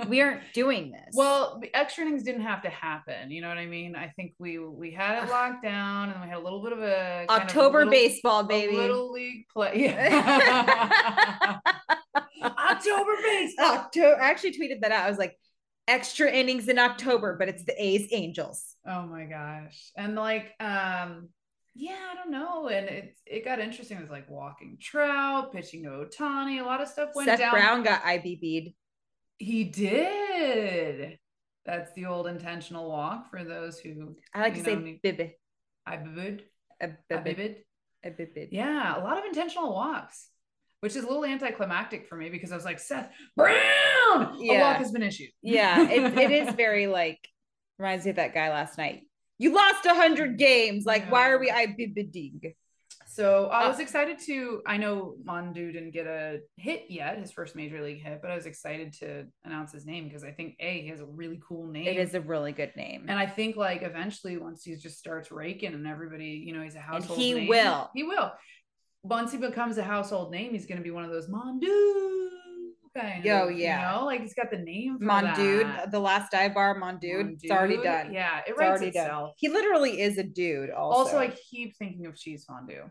we 0.09 0.21
aren't 0.21 0.43
doing 0.53 0.91
this." 0.93 1.15
Well, 1.15 1.59
the 1.61 1.75
extra 1.77 2.05
innings 2.05 2.23
didn't 2.23 2.43
have 2.43 2.63
to 2.63 2.71
happen. 2.71 3.31
You 3.31 3.41
know 3.41 3.49
what 3.49 3.59
I 3.59 3.67
mean? 3.67 3.97
I 3.97 4.09
think 4.09 4.35
we 4.39 4.59
we 4.59 4.91
had 4.91 5.25
it 5.25 5.31
locked 5.31 5.63
down, 5.63 6.11
and 6.11 6.21
we 6.23 6.29
had 6.29 6.37
a 6.39 6.41
little 6.43 6.63
bit 6.63 6.73
of 6.73 6.81
a 6.83 7.25
kind 7.29 7.43
of 7.43 7.49
October 7.49 7.79
little- 7.79 7.91
baseball, 7.93 8.41
a 8.41 8.45
baby. 8.45 8.77
little 8.77 9.13
league 9.13 9.47
play. 9.53 9.73
Yeah. 9.83 11.59
October 12.43 13.13
baseball. 13.23 13.73
October. 13.75 14.21
I 14.21 14.31
actually 14.31 14.53
tweeted 14.59 14.81
that 14.81 14.93
out. 14.93 15.05
I 15.07 15.09
was 15.09 15.19
like, 15.19 15.39
"Extra 15.89 16.31
innings 16.31 16.69
in 16.69 16.79
October, 16.79 17.37
but 17.39 17.49
it's 17.49 17.65
the 17.65 17.75
A's 17.83 18.09
Angels." 18.13 18.77
Oh 18.87 19.03
my 19.07 19.25
gosh. 19.25 19.93
And 19.97 20.17
like, 20.17 20.53
um, 20.59 21.29
yeah, 21.75 21.97
I 22.11 22.15
don't 22.17 22.31
know. 22.33 22.69
And 22.69 22.87
it 22.89 23.17
it 23.27 23.45
got 23.45 23.61
interesting. 23.61 23.99
It 23.99 24.03
was 24.03 24.11
like 24.11 24.29
walking 24.29 24.77
Trout, 24.81 25.53
pitching 25.53 25.85
to 25.85 25.91
Ohtani. 25.91 26.61
A 26.61 26.65
lot 26.65 26.81
of 26.83 26.89
stuff 26.89 27.11
went 27.15 27.29
Seth 27.29 27.39
down. 27.39 27.53
Brown 27.53 27.83
got 27.85 28.03
IBB'd. 28.03 28.75
He 29.43 29.65
did. 29.65 31.19
That's 31.67 31.93
the 31.95 32.07
old 32.07 32.29
intentional 32.29 32.89
walk 32.89 33.29
for 33.31 33.43
those 33.43 33.79
who 33.79 34.17
I 34.33 34.41
like 34.41 34.55
to 34.55 34.63
say 34.63 34.75
know, 34.75 34.81
need- 34.83 35.03
bibby. 35.03 35.37
I 35.85 35.97
bibid. 35.97 36.43
A 36.81 36.87
I 37.11 37.17
bibid. 37.17 37.57
A 38.05 38.11
bibby. 38.11 38.49
Yeah, 38.53 38.97
a 38.97 39.03
lot 39.03 39.19
of 39.19 39.25
intentional 39.25 39.73
walks, 39.75 40.29
which 40.81 40.95
is 40.95 41.03
a 41.05 41.07
little 41.09 41.25
anticlimactic 41.25 42.07
for 42.09 42.15
me 42.17 42.31
because 42.31 42.53
I 42.53 42.55
was 42.57 42.65
like, 42.65 42.79
Seth 42.79 43.11
Brown, 43.37 43.57
yeah. 44.39 44.53
a 44.53 44.61
walk 44.61 44.77
has 44.77 44.93
been 44.93 45.03
issued. 45.03 45.31
Yeah, 45.43 45.89
it, 45.91 46.17
it 46.19 46.31
is 46.31 46.55
very 46.57 46.87
like 46.87 47.19
reminds 47.79 48.05
me 48.05 48.11
of 48.11 48.17
that 48.17 48.35
guy 48.35 48.49
last 48.51 48.79
night. 48.79 49.03
You 49.39 49.53
lost 49.55 49.85
a 49.87 49.95
hundred 49.95 50.39
games. 50.39 50.85
Like, 50.85 51.11
why 51.11 51.31
are 51.31 51.39
we 51.39 51.49
Yeah. 51.49 51.67
IBBing? 51.67 52.55
So 53.07 53.47
I 53.47 53.65
Uh, 53.65 53.69
was 53.69 53.81
excited 53.81 54.19
to. 54.27 54.63
I 54.67 54.77
know 54.77 55.17
Mondou 55.25 55.73
didn't 55.73 55.91
get 55.91 56.07
a 56.07 56.41
hit 56.57 56.85
yet, 56.89 57.19
his 57.19 57.31
first 57.33 57.55
major 57.57 57.83
league 57.83 58.03
hit, 58.03 58.21
but 58.23 58.31
I 58.31 58.35
was 58.35 58.47
excited 58.47 58.93
to 59.01 59.25
announce 59.45 59.73
his 59.73 59.85
name 59.87 60.05
because 60.05 60.25
I 60.25 60.31
think 60.31 60.57
a 60.61 60.81
he 60.83 60.89
has 60.89 61.01
a 61.01 61.07
really 61.07 61.41
cool 61.47 61.67
name. 61.67 61.87
It 61.87 61.97
is 61.97 62.15
a 62.15 62.21
really 62.21 62.53
good 62.53 62.75
name. 62.77 63.07
and 63.09 63.19
I 63.19 63.27
think 63.27 63.57
like 63.57 63.83
eventually 63.83 64.37
once 64.39 64.65
he 64.65 64.75
just 64.77 64.99
starts 64.99 65.31
raking 65.31 65.75
and 65.75 65.87
everybody, 65.87 66.43
you 66.47 66.53
know, 66.55 66.63
he's 66.63 66.75
a 66.75 66.81
household. 66.81 67.19
And 67.19 67.23
he 67.27 67.35
name, 67.35 67.49
will. 67.49 67.91
He 67.95 68.03
will. 68.03 68.33
Once 69.03 69.33
he 69.33 69.39
becomes 69.39 69.79
a 69.79 69.83
household 69.83 70.31
name, 70.31 70.53
he's 70.53 70.67
going 70.67 70.79
to 70.79 70.85
be 70.85 70.91
one 70.93 71.05
of 71.05 71.11
those 71.11 71.29
Mondou 71.29 72.29
kind 72.97 73.27
Oh, 73.29 73.49
of. 73.49 73.59
yeah. 73.59 73.93
You 73.93 74.01
know, 74.01 74.07
like 74.07 74.21
he's 74.21 74.35
got 74.35 74.51
the 74.51 74.59
name. 74.59 74.99
For 74.99 75.05
Mondude, 75.05 75.63
that. 75.65 75.91
the 75.91 76.01
last 76.01 76.31
dive 76.33 76.55
bar, 76.55 76.79
Mondude, 76.81 77.37
it's 77.43 77.51
already 77.51 77.77
done. 77.83 78.13
Yeah, 78.13 78.39
it 78.41 78.51
It's 78.51 78.59
writes 78.59 78.83
itself. 78.83 79.09
done. 79.29 79.33
He 79.37 79.49
literally 79.49 80.01
is 80.01 80.19
a 80.19 80.23
dude. 80.25 80.71
Also, 80.71 80.99
Also, 80.99 81.19
I 81.19 81.29
keep 81.51 81.77
thinking 81.77 82.07
of 82.07 82.17
cheese 82.17 82.45
fondue. 82.45 82.85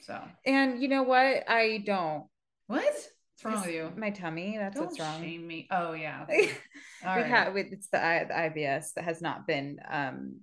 So 0.00 0.20
and 0.46 0.80
you 0.80 0.88
know 0.88 1.02
what? 1.02 1.48
I 1.48 1.82
don't. 1.84 2.24
what? 2.66 2.84
What's 2.84 3.08
wrong 3.44 3.60
with 3.66 3.74
you? 3.74 3.92
My 3.96 4.10
tummy. 4.10 4.56
That's 4.58 4.74
Don't 4.76 4.86
what's 4.86 4.98
wrong. 4.98 5.20
shame 5.22 5.46
me. 5.46 5.68
Oh 5.70 5.92
yeah. 5.92 6.24
we 6.28 6.34
okay. 6.44 6.50
All 7.06 7.16
right. 7.16 7.26
have 7.26 7.56
it's 7.56 7.88
the, 7.88 7.98
the 7.98 8.34
IBS 8.34 8.94
that 8.94 9.04
has 9.04 9.20
not 9.22 9.46
been. 9.46 9.78
um 9.88 10.40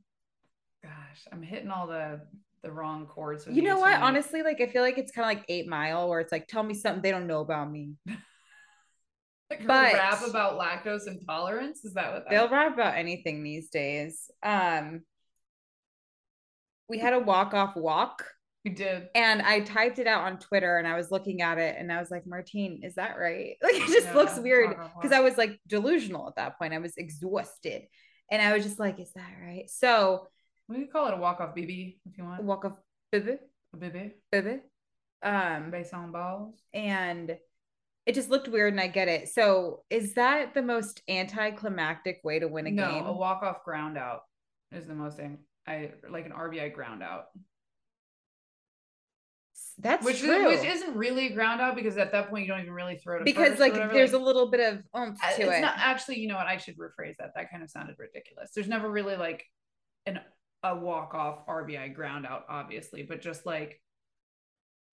Gosh, 0.84 1.27
I'm 1.31 1.41
hitting 1.41 1.69
all 1.72 1.88
the 1.88 2.22
the 2.63 2.72
wrong 2.72 3.05
chords. 3.05 3.48
You 3.50 3.62
know 3.63 3.79
what? 3.79 3.91
tonight. 3.93 4.05
Honestly, 4.07 4.43
like 4.43 4.62
I 4.62 4.67
feel 4.67 4.81
like 4.81 4.98
it's 4.98 5.12
kind 5.12 5.29
of 5.29 5.38
like 5.38 5.45
Eight 5.50 5.67
Mile, 5.67 6.07
where 6.10 6.19
it's 6.19 6.31
like, 6.31 6.48
tell 6.48 6.63
me 6.63 6.74
something 6.74 7.01
they 7.01 7.12
don't 7.12 7.27
know 7.27 7.41
about 7.41 7.69
me. 7.72 7.93
like 9.49 9.61
her 9.61 9.67
but- 9.67 9.93
rap 9.93 10.21
about 10.27 10.59
lactose 10.59 11.07
intolerance. 11.07 11.85
Is 11.85 11.93
that 11.93 12.11
what 12.13 12.23
that 12.25 12.29
They'll 12.31 12.49
rap 12.49 12.73
about 12.73 12.95
anything 12.95 13.43
these 13.43 13.69
days. 13.69 14.29
Um, 14.43 15.01
we 16.89 16.99
had 16.99 17.13
a 17.13 17.19
walk 17.19 17.53
off 17.53 17.75
walk, 17.75 18.23
you 18.63 18.71
did? 18.71 19.07
and 19.15 19.41
I 19.41 19.61
typed 19.61 19.99
it 19.99 20.07
out 20.07 20.23
on 20.23 20.37
Twitter, 20.39 20.77
and 20.77 20.87
I 20.87 20.95
was 20.95 21.09
looking 21.11 21.41
at 21.41 21.57
it, 21.57 21.75
and 21.79 21.91
I 21.91 21.99
was 21.99 22.11
like, 22.11 22.25
Martín, 22.25 22.83
is 22.85 22.95
that 22.95 23.17
right? 23.19 23.55
Like 23.63 23.75
it 23.75 23.87
just 23.87 24.13
looks 24.13 24.37
weird 24.39 24.75
because. 24.95 25.11
I 25.11 25.21
was 25.21 25.37
like 25.37 25.59
delusional 25.67 26.27
at 26.27 26.35
that 26.35 26.57
point. 26.59 26.73
I 26.73 26.77
was 26.79 26.95
exhausted, 26.97 27.83
and 28.31 28.41
I 28.41 28.53
was 28.53 28.63
just 28.63 28.79
like, 28.79 28.99
is 28.99 29.11
that 29.13 29.31
right? 29.43 29.69
So 29.69 30.27
We 30.67 30.77
could 30.77 30.91
call 30.91 31.07
it 31.07 31.13
a 31.15 31.17
walk 31.17 31.41
off 31.41 31.55
BB 31.55 31.97
if 32.05 32.17
you 32.17 32.23
want. 32.23 32.43
walk 32.43 32.65
off, 32.65 32.77
baby, 33.11 33.37
A 33.73 33.77
BB 33.77 34.11
baby. 34.31 34.59
Um, 35.23 35.71
based 35.71 35.93
on 35.93 36.11
balls. 36.11 36.53
and 36.71 37.35
it 38.05 38.13
just 38.15 38.29
looked 38.29 38.47
weird 38.47 38.74
and 38.74 38.79
I 38.79 38.88
get 38.88 39.07
it. 39.07 39.29
So 39.29 39.83
is 39.89 40.13
that 40.13 40.53
the 40.53 40.62
most 40.62 41.01
anticlimactic 41.09 42.21
way 42.24 42.39
to 42.39 42.47
win 42.47 42.67
a 42.67 42.71
no, 42.71 42.91
game? 42.91 43.05
a 43.05 43.12
walk 43.12 43.41
off 43.43 43.63
ground 43.63 43.97
out 43.97 44.21
is 44.71 44.85
the 44.88 44.93
most. 44.93 45.19
I 45.67 45.91
like 46.09 46.25
an 46.25 46.31
RBI 46.31 46.74
ground 46.74 47.01
out, 47.01 47.25
That's 49.79 50.05
which 50.05 50.19
true. 50.19 50.50
is, 50.50 50.62
which 50.62 50.69
isn't 50.69 50.95
really 50.95 51.27
a 51.27 51.33
ground 51.33 51.59
out 51.59 51.75
because 51.75 51.97
at 51.97 52.12
that 52.12 52.29
point 52.29 52.45
you 52.45 52.51
don't 52.51 52.62
even 52.62 52.74
really 52.74 52.97
throw 52.97 53.17
to 53.19 53.25
because 53.25 53.59
like 53.59 53.74
there's 53.74 54.13
like- 54.13 54.21
a 54.21 54.24
little 54.24 54.50
bit 54.51 54.59
of 54.62 54.83
oomph 54.97 55.19
to 55.19 55.27
it's 55.41 55.57
it. 55.57 55.62
not 55.62 55.75
actually 55.77 56.19
you 56.19 56.27
know 56.27 56.35
what 56.35 56.47
i 56.47 56.55
should 56.57 56.77
rephrase 56.77 57.15
that 57.19 57.31
that 57.35 57.51
kind 57.51 57.62
of 57.63 57.69
sounded 57.69 57.95
ridiculous 58.00 58.51
there's 58.55 58.67
never 58.69 58.89
really 58.89 59.15
like 59.17 59.43
an 60.05 60.19
a 60.63 60.75
walk 60.75 61.13
off 61.13 61.45
rbi 61.47 61.93
ground 61.93 62.25
out 62.25 62.45
obviously 62.47 63.03
but 63.03 63.21
just 63.21 63.45
like 63.45 63.81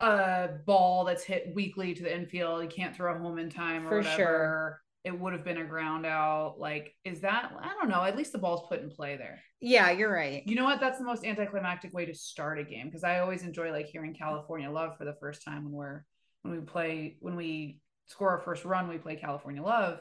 a 0.03 0.51
ball 0.67 1.05
that's 1.05 1.23
hit 1.23 1.53
weakly 1.55 1.95
to 1.95 2.03
the 2.03 2.15
infield 2.15 2.63
you 2.63 2.69
can't 2.69 2.95
throw 2.95 3.15
a 3.15 3.19
home 3.19 3.39
in 3.39 3.49
time 3.49 3.87
or 3.87 3.91
For 3.91 3.97
whatever 3.99 4.17
sure. 4.17 4.81
it 5.05 5.19
would 5.19 5.33
have 5.33 5.45
been 5.45 5.59
a 5.59 5.65
ground 5.65 6.05
out 6.07 6.57
like 6.59 6.93
is 7.05 7.21
that 7.21 7.53
i 7.61 7.69
don't 7.81 7.89
know 7.89 8.03
at 8.03 8.17
least 8.17 8.33
the 8.33 8.39
ball's 8.39 8.67
put 8.69 8.81
in 8.83 8.91
play 8.91 9.17
there 9.17 9.39
yeah, 9.65 9.93
you're 9.93 10.13
right. 10.13 10.43
you 10.45 10.57
know 10.57 10.65
what 10.65 10.81
that's 10.81 10.99
the 10.99 11.05
most 11.05 11.25
anticlimactic 11.25 11.93
way 11.95 12.05
to 12.05 12.15
start 12.15 12.59
a 12.59 12.65
game 12.65 12.87
because 12.89 13.05
i 13.05 13.21
always 13.21 13.43
enjoy 13.45 13.71
like 13.71 13.87
hearing 13.87 14.13
california 14.13 14.69
love 14.69 14.99
for 14.99 15.05
the 15.05 15.15
first 15.21 15.45
time 15.45 15.65
when 15.65 15.73
we're 15.73 16.05
when 16.43 16.53
we 16.55 16.61
play 16.61 17.17
when 17.21 17.37
we 17.37 17.79
score 18.07 18.31
our 18.31 18.41
first 18.41 18.65
run 18.65 18.89
we 18.89 18.99
play 18.99 19.15
california 19.15 19.63
love 19.63 20.01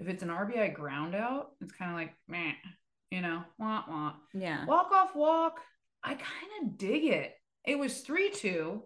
if 0.00 0.08
it's 0.08 0.22
an 0.22 0.28
rbi 0.28 0.74
ground 0.74 1.14
out 1.14 1.48
it's 1.62 1.72
kind 1.72 1.90
of 1.90 1.96
like 1.96 2.12
man, 2.28 2.52
you 3.10 3.22
know 3.22 3.42
wah, 3.58 3.84
wah. 3.88 4.12
Yeah. 4.34 4.66
walk 4.66 4.90
off 4.92 5.16
walk 5.16 5.58
i 6.04 6.10
kind 6.10 6.52
of 6.62 6.76
dig 6.76 7.04
it 7.04 7.32
it 7.66 7.78
was 7.78 8.04
3-2 8.04 8.80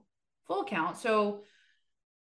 full 0.47 0.65
count 0.65 0.97
so 0.97 1.43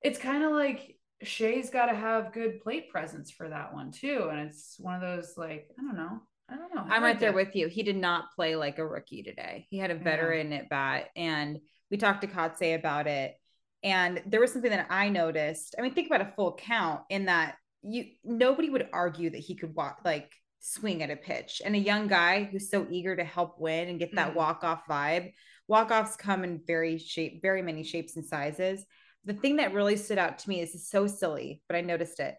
it's 0.03 0.19
kind 0.19 0.45
of 0.45 0.53
like 0.53 0.97
shea's 1.23 1.71
got 1.71 1.87
to 1.87 1.95
have 1.95 2.33
good 2.33 2.61
plate 2.61 2.91
presence 2.91 3.31
for 3.31 3.49
that 3.49 3.73
one 3.73 3.91
too 3.91 4.29
and 4.31 4.41
it's 4.41 4.77
one 4.79 4.95
of 4.95 5.01
those 5.01 5.35
like 5.37 5.69
i 5.79 5.83
don't 5.83 5.97
know 5.97 6.21
i 6.49 6.57
don't 6.57 6.75
know 6.75 6.85
I 6.89 6.97
I'm 6.97 7.03
right 7.03 7.19
there 7.19 7.33
with 7.33 7.57
you. 7.57 7.69
He 7.69 7.83
did 7.83 7.97
not 7.97 8.33
play 8.35 8.55
like 8.55 8.79
a 8.79 8.87
rookie 8.87 9.23
today. 9.23 9.67
He 9.71 9.79
had 9.79 9.91
a 9.91 9.97
veteran 9.97 10.53
at 10.53 10.69
bat, 10.69 11.07
and 11.17 11.59
we 11.91 11.97
talked 11.97 12.21
to 12.23 12.29
Kotsay 12.29 12.77
about 12.77 13.07
it. 13.07 13.35
And 13.83 14.23
there 14.27 14.41
was 14.41 14.53
something 14.53 14.71
that 14.71 14.87
I 14.91 15.09
noticed. 15.09 15.75
I 15.79 15.83
mean, 15.83 15.93
think 15.93 16.07
about 16.07 16.21
a 16.21 16.33
full 16.37 16.55
count 16.55 17.03
in 17.11 17.27
that 17.27 17.57
you 17.83 18.07
nobody 18.25 18.71
would 18.71 18.89
argue 18.93 19.31
that 19.31 19.39
he 19.39 19.55
could 19.55 19.75
walk 19.75 20.01
like 20.05 20.33
swing 20.61 21.03
at 21.03 21.11
a 21.11 21.17
pitch. 21.17 21.63
And 21.65 21.75
a 21.75 21.79
young 21.79 22.09
guy 22.09 22.45
who's 22.45 22.71
so 22.71 22.87
eager 22.91 23.15
to 23.17 23.25
help 23.25 23.61
win 23.61 23.89
and 23.89 23.99
get 23.99 24.15
that 24.15 24.33
Mhm. 24.33 24.37
walk 24.37 24.65
off 24.65 24.87
vibe. 24.87 25.33
Walk 25.69 25.91
offs 25.91 26.17
come 26.17 26.45
in 26.45 26.63
very 26.67 26.99
shape, 26.99 27.43
very 27.43 27.63
many 27.63 27.83
shapes 27.83 28.17
and 28.17 28.25
sizes. 28.25 28.85
The 29.25 29.35
thing 29.35 29.57
that 29.57 29.75
really 29.75 29.97
stood 29.97 30.19
out 30.19 30.39
to 30.39 30.49
me 30.49 30.61
this 30.61 30.75
is 30.75 30.89
so 30.89 31.07
silly, 31.07 31.63
but 31.69 31.77
I 31.77 31.81
noticed 31.81 32.21
it. 32.21 32.37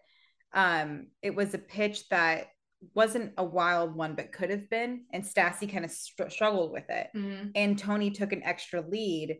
Um, 0.52 1.08
it 1.20 1.34
was 1.34 1.52
a 1.52 1.58
pitch 1.58 2.08
that 2.08 2.46
wasn't 2.94 3.34
a 3.36 3.44
wild 3.44 3.94
one, 3.94 4.14
but 4.14 4.32
could 4.32 4.50
have 4.50 4.70
been. 4.70 5.04
And 5.12 5.24
Stassi 5.24 5.70
kind 5.70 5.84
of 5.84 5.90
str- 5.90 6.28
struggled 6.28 6.72
with 6.72 6.88
it. 6.88 7.08
Mhm. 7.14 7.52
And 7.54 7.78
Tony 7.78 8.10
took 8.10 8.32
an 8.32 8.44
extra 8.44 8.80
lead, 8.80 9.38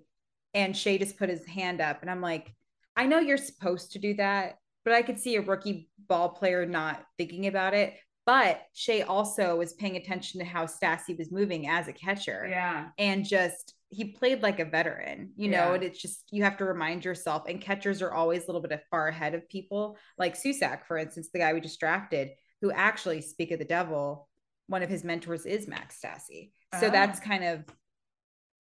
and 0.54 0.76
Shea 0.76 0.99
just 0.99 1.16
put 1.16 1.28
his 1.28 1.47
hand 1.47 1.80
up. 1.80 2.02
And 2.02 2.11
I'm 2.11 2.20
like, 2.20 2.52
I 2.97 3.06
know 3.06 3.20
you're 3.20 3.37
supposed 3.38 3.92
to 3.92 3.99
do 3.99 4.14
that, 4.14 4.58
but 4.85 4.92
I 4.92 5.02
could 5.02 5.20
see 5.20 5.37
a 5.37 5.40
rookie 5.40 5.88
ball 5.99 6.30
player 6.30 6.66
not 6.66 7.04
thinking 7.16 7.47
about 7.47 7.75
it. 7.75 7.97
But 8.28 8.62
Shea 8.75 9.02
also 9.02 9.56
was 9.56 9.73
paying 9.73 9.97
attention 9.97 10.38
to 10.40 10.44
how 10.44 10.66
Stassi 10.66 11.16
was 11.18 11.32
moving 11.32 11.66
as 11.68 11.88
a 11.88 11.92
catcher 11.94 12.47
yeah 12.49 12.88
and 12.99 13.25
just 13.25 13.75
he 13.90 14.04
played 14.12 14.42
like 14.42 14.61
a 14.61 14.66
veteran, 14.66 15.32
you 15.37 15.49
know, 15.49 15.68
Yeah. 15.68 15.75
and 15.76 15.82
it's 15.82 15.99
just 16.00 16.25
you 16.30 16.42
have 16.44 16.58
to 16.58 16.66
remind 16.66 17.06
yourself. 17.06 17.44
And 17.49 17.58
catchers 17.58 18.02
are 18.02 18.12
always 18.12 18.42
a 18.44 18.47
little 18.49 18.61
bit 18.61 18.82
far 18.90 19.08
ahead 19.08 19.35
of 19.35 19.49
people, 19.49 19.97
like 20.18 20.37
Susac, 20.37 20.85
for 20.87 20.99
instance, 20.99 21.30
the 21.32 21.38
guy 21.38 21.54
we 21.54 21.61
just 21.62 21.80
drafted, 21.80 22.32
who 22.61 22.70
actually, 22.70 23.23
speak 23.23 23.50
of 23.50 23.58
the 23.58 23.64
devil, 23.64 24.28
one 24.66 24.82
of 24.82 24.90
his 24.90 25.04
mentors 25.04 25.47
is 25.47 25.66
Max 25.66 25.99
Stassi. 25.99 26.50
So 26.78 26.88
Oh. 26.88 26.90
that's 26.90 27.18
kind 27.18 27.44
of 27.44 27.64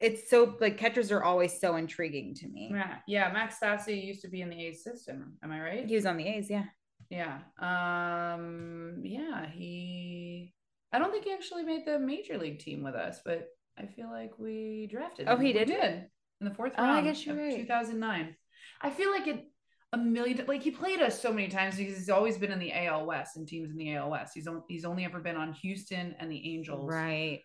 it's 0.00 0.30
so 0.30 0.56
like 0.60 0.78
catchers 0.78 1.10
are 1.12 1.24
always 1.24 1.60
so 1.60 1.74
intriguing 1.76 2.32
to 2.36 2.48
me. 2.48 2.70
Yeah, 2.72 2.98
yeah. 3.06 3.30
Max 3.32 3.58
Stassi 3.60 4.02
used 4.02 4.22
to 4.22 4.28
be 4.28 4.40
in 4.40 4.48
the 4.48 4.64
A's 4.66 4.82
system. 4.84 5.36
Am 5.42 5.50
I 5.52 5.60
right? 5.60 5.86
He 5.86 5.94
was 5.96 6.06
on 6.06 6.16
the 6.16 6.26
A's, 6.26 6.48
yeah. 6.48 6.64
Yeah. 7.10 7.38
Um. 7.58 9.00
Yeah. 9.04 9.46
He. 9.50 10.52
I 10.92 10.98
don't 10.98 11.10
think 11.10 11.24
he 11.24 11.32
actually 11.32 11.64
made 11.64 11.84
the 11.86 11.98
major 11.98 12.38
league 12.38 12.58
team 12.60 12.82
with 12.82 12.94
us, 12.94 13.20
but 13.24 13.48
I 13.78 13.86
feel 13.86 14.10
like 14.10 14.32
we 14.38 14.88
drafted. 14.90 15.26
Oh, 15.28 15.36
he 15.36 15.52
did? 15.52 15.68
did 15.68 16.06
in 16.40 16.48
the 16.48 16.54
fourth 16.54 16.72
Oh, 16.78 16.82
I 16.84 16.88
round. 16.94 17.06
guess 17.06 17.24
you're 17.26 17.36
right. 17.36 17.56
2009. 17.56 18.34
I 18.80 18.90
feel 18.90 19.10
like 19.10 19.26
it 19.26 19.44
a 19.92 19.96
million 19.98 20.44
like 20.46 20.62
he 20.62 20.70
played 20.70 21.00
us 21.00 21.20
so 21.20 21.32
many 21.32 21.48
times 21.48 21.76
because 21.76 21.96
he's 21.96 22.10
always 22.10 22.36
been 22.36 22.52
in 22.52 22.58
the 22.58 22.72
AL 22.72 23.06
West 23.06 23.36
and 23.36 23.48
teams 23.48 23.70
in 23.70 23.76
the 23.78 23.94
AL 23.96 24.10
West. 24.10 24.32
He's 24.34 24.46
only 24.46 24.62
he's 24.68 24.84
only 24.84 25.04
ever 25.04 25.18
been 25.20 25.36
on 25.36 25.52
Houston 25.54 26.14
and 26.18 26.30
the 26.30 26.54
Angels 26.54 26.88
Right. 26.90 27.40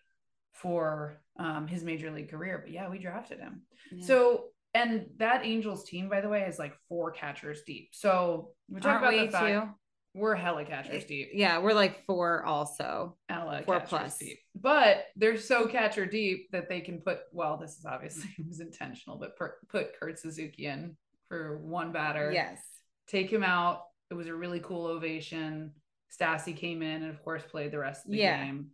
for 0.52 1.20
um, 1.38 1.66
his 1.66 1.82
major 1.82 2.10
league 2.10 2.30
career. 2.30 2.58
But 2.62 2.72
yeah, 2.72 2.88
we 2.90 2.98
drafted 2.98 3.40
him. 3.40 3.62
Yeah. 3.92 4.06
So 4.06 4.44
and 4.74 5.06
that 5.18 5.44
Angels 5.44 5.84
team, 5.84 6.08
by 6.08 6.20
the 6.20 6.28
way, 6.28 6.42
is 6.42 6.58
like 6.58 6.74
four 6.88 7.10
catchers 7.12 7.62
deep. 7.62 7.90
So 7.92 8.50
we 8.68 8.80
talk 8.80 9.02
Aren't 9.02 9.14
about 9.16 9.26
the 9.26 9.32
fact 9.32 9.64
too? 9.66 9.70
we're 10.14 10.34
hella 10.34 10.64
catchers 10.64 11.04
eh, 11.04 11.06
deep. 11.06 11.28
Yeah, 11.32 11.58
we're 11.58 11.74
like 11.74 12.04
four 12.06 12.44
also. 12.44 13.16
Hella 13.28 13.62
Four 13.64 13.80
plus. 13.80 14.18
deep. 14.18 14.38
But 14.54 15.06
they're 15.16 15.36
so 15.38 15.66
catcher 15.66 16.06
deep 16.06 16.50
that 16.52 16.68
they 16.68 16.80
can 16.80 17.00
put 17.00 17.20
well, 17.32 17.56
this 17.56 17.76
is 17.78 17.84
obviously 17.84 18.30
it 18.38 18.46
was 18.46 18.60
intentional, 18.60 19.16
but 19.18 19.36
per, 19.36 19.56
put 19.68 19.98
Kurt 19.98 20.18
Suzuki 20.18 20.66
in 20.66 20.96
for 21.28 21.58
one 21.58 21.92
batter. 21.92 22.30
Yes. 22.32 22.60
Take 23.08 23.30
him 23.30 23.42
out. 23.42 23.82
It 24.10 24.14
was 24.14 24.26
a 24.28 24.34
really 24.34 24.60
cool 24.60 24.86
ovation. 24.86 25.72
Stassi 26.16 26.56
came 26.56 26.82
in 26.82 27.02
and 27.02 27.10
of 27.10 27.22
course 27.24 27.42
played 27.50 27.72
the 27.72 27.78
rest 27.78 28.04
of 28.06 28.12
the 28.12 28.18
Yeah. 28.18 28.44
game. 28.44 28.68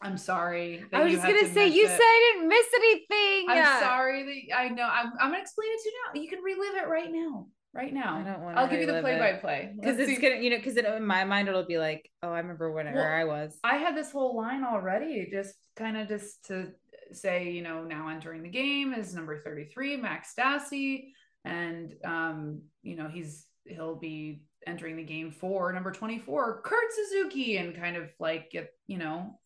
I'm 0.00 0.16
sorry. 0.16 0.84
I 0.92 1.02
was 1.02 1.12
just 1.12 1.24
gonna 1.26 1.40
to 1.40 1.52
say 1.52 1.68
you 1.68 1.84
it. 1.84 1.88
said 1.88 2.00
I 2.00 2.32
didn't 2.34 2.48
miss 2.48 2.66
anything. 2.74 3.46
I'm 3.48 3.82
sorry 3.82 4.46
that 4.50 4.56
I 4.56 4.68
know. 4.68 4.84
I'm, 4.84 5.12
I'm 5.20 5.30
gonna 5.30 5.42
explain 5.42 5.68
it 5.72 5.82
to 5.82 5.88
you 5.88 5.94
now. 6.14 6.20
You 6.20 6.28
can 6.28 6.42
relive 6.42 6.82
it 6.82 6.88
right 6.88 7.10
now. 7.10 7.46
Right 7.74 7.92
now. 7.92 8.18
I 8.18 8.22
don't 8.22 8.42
want. 8.42 8.56
I'll 8.58 8.68
give 8.68 8.80
you 8.80 8.86
the 8.86 9.00
play 9.00 9.18
by 9.18 9.34
play. 9.34 9.74
because 9.78 9.98
it's 9.98 10.20
gonna, 10.20 10.36
you 10.36 10.50
know, 10.50 10.56
because 10.56 10.76
in 10.76 11.04
my 11.04 11.24
mind 11.24 11.48
it'll 11.48 11.66
be 11.66 11.78
like, 11.78 12.08
oh, 12.22 12.30
I 12.30 12.38
remember 12.38 12.72
when 12.72 12.92
Well, 12.92 13.04
I 13.04 13.24
was. 13.24 13.58
I 13.62 13.76
had 13.76 13.96
this 13.96 14.10
whole 14.10 14.36
line 14.36 14.64
already, 14.64 15.28
just 15.30 15.54
kind 15.76 15.96
of 15.96 16.08
just 16.08 16.44
to 16.46 16.68
say, 17.12 17.50
you 17.50 17.62
know, 17.62 17.84
now 17.84 18.08
entering 18.08 18.42
the 18.42 18.48
game 18.48 18.94
is 18.94 19.14
number 19.14 19.42
33, 19.42 19.96
Max 19.96 20.32
Stassi. 20.38 21.08
And 21.44 21.94
um, 22.04 22.62
you 22.82 22.96
know, 22.96 23.08
he's 23.08 23.46
he'll 23.64 23.96
be 23.96 24.42
entering 24.66 24.96
the 24.96 25.04
game 25.04 25.30
for 25.30 25.72
number 25.72 25.90
24, 25.90 26.62
Kurt 26.62 26.92
Suzuki, 26.92 27.56
and 27.58 27.76
kind 27.76 27.96
of 27.96 28.10
like 28.18 28.50
get, 28.50 28.70
you 28.86 28.98
know, 28.98 29.38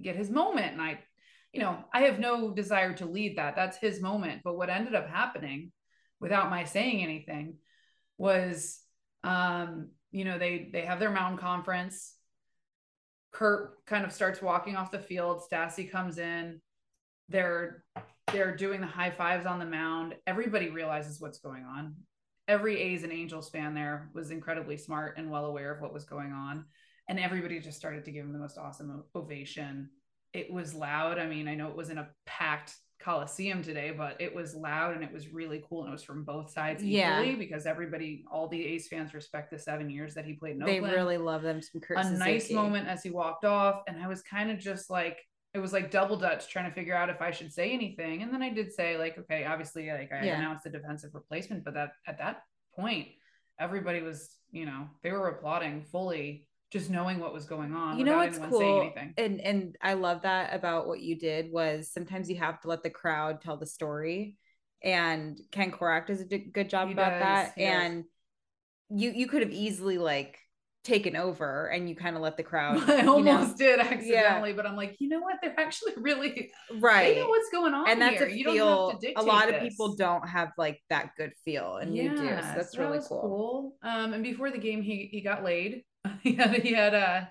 get 0.00 0.16
his 0.16 0.30
moment. 0.30 0.72
And 0.72 0.82
I, 0.82 1.00
you 1.52 1.60
know, 1.60 1.78
I 1.92 2.02
have 2.02 2.18
no 2.18 2.52
desire 2.52 2.94
to 2.94 3.06
lead 3.06 3.38
that. 3.38 3.56
That's 3.56 3.76
his 3.76 4.00
moment. 4.00 4.42
But 4.44 4.56
what 4.56 4.70
ended 4.70 4.94
up 4.94 5.08
happening 5.08 5.72
without 6.20 6.50
my 6.50 6.64
saying 6.64 7.02
anything 7.02 7.56
was 8.18 8.80
um, 9.24 9.88
you 10.12 10.24
know, 10.24 10.38
they 10.38 10.68
they 10.72 10.82
have 10.82 11.00
their 11.00 11.10
mountain 11.10 11.38
conference. 11.38 12.14
Kurt 13.32 13.84
kind 13.86 14.04
of 14.04 14.12
starts 14.12 14.40
walking 14.40 14.76
off 14.76 14.92
the 14.92 15.00
field. 15.00 15.42
Stassi 15.50 15.90
comes 15.90 16.18
in. 16.18 16.60
They're 17.28 17.82
they're 18.30 18.54
doing 18.54 18.80
the 18.80 18.86
high 18.86 19.10
fives 19.10 19.46
on 19.46 19.58
the 19.58 19.64
mound. 19.64 20.14
Everybody 20.26 20.68
realizes 20.68 21.20
what's 21.20 21.38
going 21.38 21.64
on. 21.64 21.96
Every 22.46 22.78
A's 22.80 23.02
and 23.02 23.12
Angels 23.12 23.48
fan 23.48 23.74
there 23.74 24.10
was 24.14 24.30
incredibly 24.30 24.76
smart 24.76 25.16
and 25.16 25.30
well 25.30 25.46
aware 25.46 25.74
of 25.74 25.80
what 25.80 25.92
was 25.92 26.04
going 26.04 26.32
on. 26.32 26.66
And 27.08 27.20
everybody 27.20 27.60
just 27.60 27.78
started 27.78 28.04
to 28.06 28.10
give 28.10 28.24
him 28.24 28.32
the 28.32 28.38
most 28.38 28.56
awesome 28.58 29.04
ovation. 29.14 29.90
It 30.32 30.50
was 30.52 30.74
loud. 30.74 31.18
I 31.18 31.26
mean, 31.26 31.48
I 31.48 31.54
know 31.54 31.68
it 31.68 31.76
wasn't 31.76 31.98
a 31.98 32.08
packed 32.26 32.74
Coliseum 33.00 33.62
today, 33.62 33.92
but 33.94 34.16
it 34.20 34.34
was 34.34 34.54
loud 34.54 34.94
and 34.94 35.04
it 35.04 35.12
was 35.12 35.28
really 35.28 35.62
cool. 35.68 35.82
And 35.82 35.90
it 35.90 35.92
was 35.92 36.02
from 36.02 36.24
both 36.24 36.50
sides 36.50 36.82
Yeah. 36.82 37.20
equally 37.20 37.36
because 37.36 37.66
everybody, 37.66 38.24
all 38.32 38.48
the 38.48 38.64
A's 38.64 38.88
fans 38.88 39.12
respect 39.12 39.50
the 39.50 39.58
seven 39.58 39.90
years 39.90 40.14
that 40.14 40.24
he 40.24 40.32
played 40.32 40.56
in 40.56 40.64
They 40.64 40.78
Oakland 40.78 40.94
really 40.94 41.18
love 41.18 41.42
them 41.42 41.60
some 41.60 41.82
Kurt 41.82 41.98
a 41.98 42.10
nice 42.12 42.50
moment 42.50 42.88
as 42.88 43.02
he 43.02 43.10
walked 43.10 43.44
off 43.44 43.82
and 43.86 44.02
i 44.02 44.08
was 44.08 44.22
kind 44.22 44.50
of 44.50 44.58
just 44.58 44.88
like 44.90 45.18
it 45.52 45.58
was 45.58 45.72
like 45.72 45.90
double 45.90 46.16
dutch 46.16 46.48
trying 46.48 46.68
to 46.68 46.74
figure 46.74 46.94
out 46.96 47.08
if 47.10 47.20
i 47.20 47.30
should 47.30 47.52
say 47.52 47.70
anything 47.72 48.22
and 48.22 48.32
then 48.32 48.42
i 48.42 48.48
did 48.48 48.72
say 48.72 48.96
like 48.96 49.18
okay 49.18 49.44
obviously 49.44 49.88
like 49.90 50.10
i 50.12 50.24
Yeah. 50.24 50.38
announced 50.38 50.64
the 50.64 50.70
defensive 50.70 51.14
replacement 51.14 51.62
but 51.64 51.74
that 51.74 51.92
at 52.06 52.18
that 52.18 52.42
point 52.74 53.08
everybody 53.60 54.00
was 54.02 54.36
you 54.50 54.64
know 54.66 54.88
they 55.02 55.12
were 55.12 55.28
applauding 55.28 55.82
fully 55.82 56.48
just 56.74 56.90
knowing 56.90 57.20
what 57.20 57.32
was 57.32 57.46
going 57.46 57.72
on 57.72 57.96
You 57.96 58.04
know 58.04 58.16
what's 58.16 58.36
cool, 58.36 58.92
and 59.16 59.40
and 59.40 59.76
I 59.80 59.94
love 59.94 60.22
that 60.22 60.52
about 60.52 60.88
what 60.88 61.00
you 61.00 61.16
did 61.16 61.52
was 61.52 61.88
sometimes 61.90 62.28
you 62.28 62.36
have 62.36 62.60
to 62.62 62.68
let 62.68 62.82
the 62.82 62.90
crowd 62.90 63.40
tell 63.40 63.56
the 63.56 63.64
story, 63.64 64.36
and 64.82 65.40
Ken 65.52 65.70
Korach 65.70 66.08
does 66.08 66.20
a 66.20 66.24
d- 66.24 66.50
good 66.52 66.68
job 66.68 66.88
He 66.88 66.94
about 66.94 67.12
does, 67.12 67.20
that. 67.20 67.58
And 67.58 68.04
you 68.90 69.12
you 69.12 69.28
could 69.28 69.42
have 69.42 69.52
easily 69.52 69.98
like 69.98 70.36
taken 70.84 71.16
over, 71.16 71.66
and 71.66 71.88
you 71.88 71.96
kind 71.96 72.14
of 72.14 72.22
let 72.22 72.36
the 72.36 72.42
crowd. 72.50 72.88
i 72.88 72.98
you 72.98 73.02
know- 73.04 73.14
almost 73.14 73.56
did 73.58 73.80
accidentally 73.80 74.52
but 74.52 74.66
i'm 74.66 74.76
like 74.76 74.94
you 75.00 75.08
know 75.08 75.20
what 75.20 75.36
they're 75.42 75.58
actually 75.58 75.92
really 75.96 76.50
right. 76.78 77.14
they 77.14 77.20
know 77.20 77.28
what's 77.28 77.50
going 77.50 77.74
on 77.74 77.88
and 77.88 78.00
that's 78.00 78.18
here. 78.18 78.26
a 78.28 78.32
you 78.32 78.44
feel. 78.44 78.90
don't 78.90 79.02
have 79.02 79.14
to 79.14 79.20
a 79.20 79.22
lot 79.22 79.48
of 79.48 79.54
this. 79.54 79.62
people 79.70 79.96
don't 79.96 80.28
have 80.28 80.50
like 80.58 80.80
that 80.90 81.10
good 81.16 81.32
feel, 81.44 81.76
and 81.76 81.96
you 81.96 82.10
do. 82.10 82.16
So 82.18 82.24
that's 82.24 82.72
that 82.72 82.78
really 82.82 82.98
was 82.98 83.08
cool. 83.08 83.74
Um, 83.82 84.12
and 84.12 84.22
before 84.22 84.50
the 84.50 84.58
game, 84.58 84.82
he 84.82 85.08
he 85.10 85.20
got 85.20 85.42
laid. 85.42 85.82
he 86.22 86.34
had 86.34 86.54
he 86.62 86.72
had 86.74 86.94
a 86.94 87.30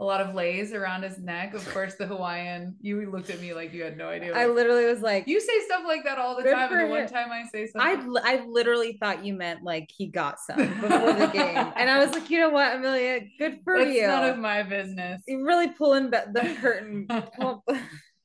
a 0.00 0.04
lot 0.04 0.20
of 0.20 0.34
leis 0.34 0.72
around 0.72 1.02
his 1.02 1.18
neck. 1.18 1.54
Of 1.54 1.68
course, 1.72 1.94
the 1.94 2.06
Hawaiian. 2.06 2.74
You 2.80 3.10
looked 3.10 3.30
at 3.30 3.40
me 3.40 3.54
like 3.54 3.72
you 3.72 3.84
had 3.84 3.96
no 3.96 4.08
idea. 4.08 4.34
I 4.34 4.46
literally 4.46 4.86
was 4.86 5.00
like, 5.00 5.28
you 5.28 5.40
say 5.40 5.60
stuff 5.66 5.82
like 5.86 6.02
that 6.04 6.18
all 6.18 6.36
the 6.36 6.42
time. 6.42 6.72
And 6.72 6.80
the 6.80 6.86
one 6.90 7.06
time 7.06 7.30
I 7.30 7.44
say 7.44 7.68
something, 7.68 8.10
li- 8.10 8.22
I 8.24 8.44
literally 8.46 8.98
thought 9.00 9.24
you 9.24 9.34
meant 9.34 9.62
like 9.62 9.88
he 9.96 10.08
got 10.08 10.40
some 10.40 10.56
before 10.56 11.12
the 11.12 11.30
game, 11.32 11.72
and 11.76 11.88
I 11.88 12.04
was 12.04 12.10
like, 12.10 12.28
you 12.28 12.40
know 12.40 12.50
what, 12.50 12.74
Amelia, 12.74 13.20
good 13.38 13.60
for 13.62 13.78
that's 13.78 13.94
you. 13.94 14.06
none 14.06 14.30
of 14.30 14.38
my 14.38 14.62
business. 14.64 15.22
You're 15.28 15.46
really 15.46 15.68
pulling 15.68 16.10
the, 16.10 16.24
the 16.32 16.56
curtain. 16.60 17.06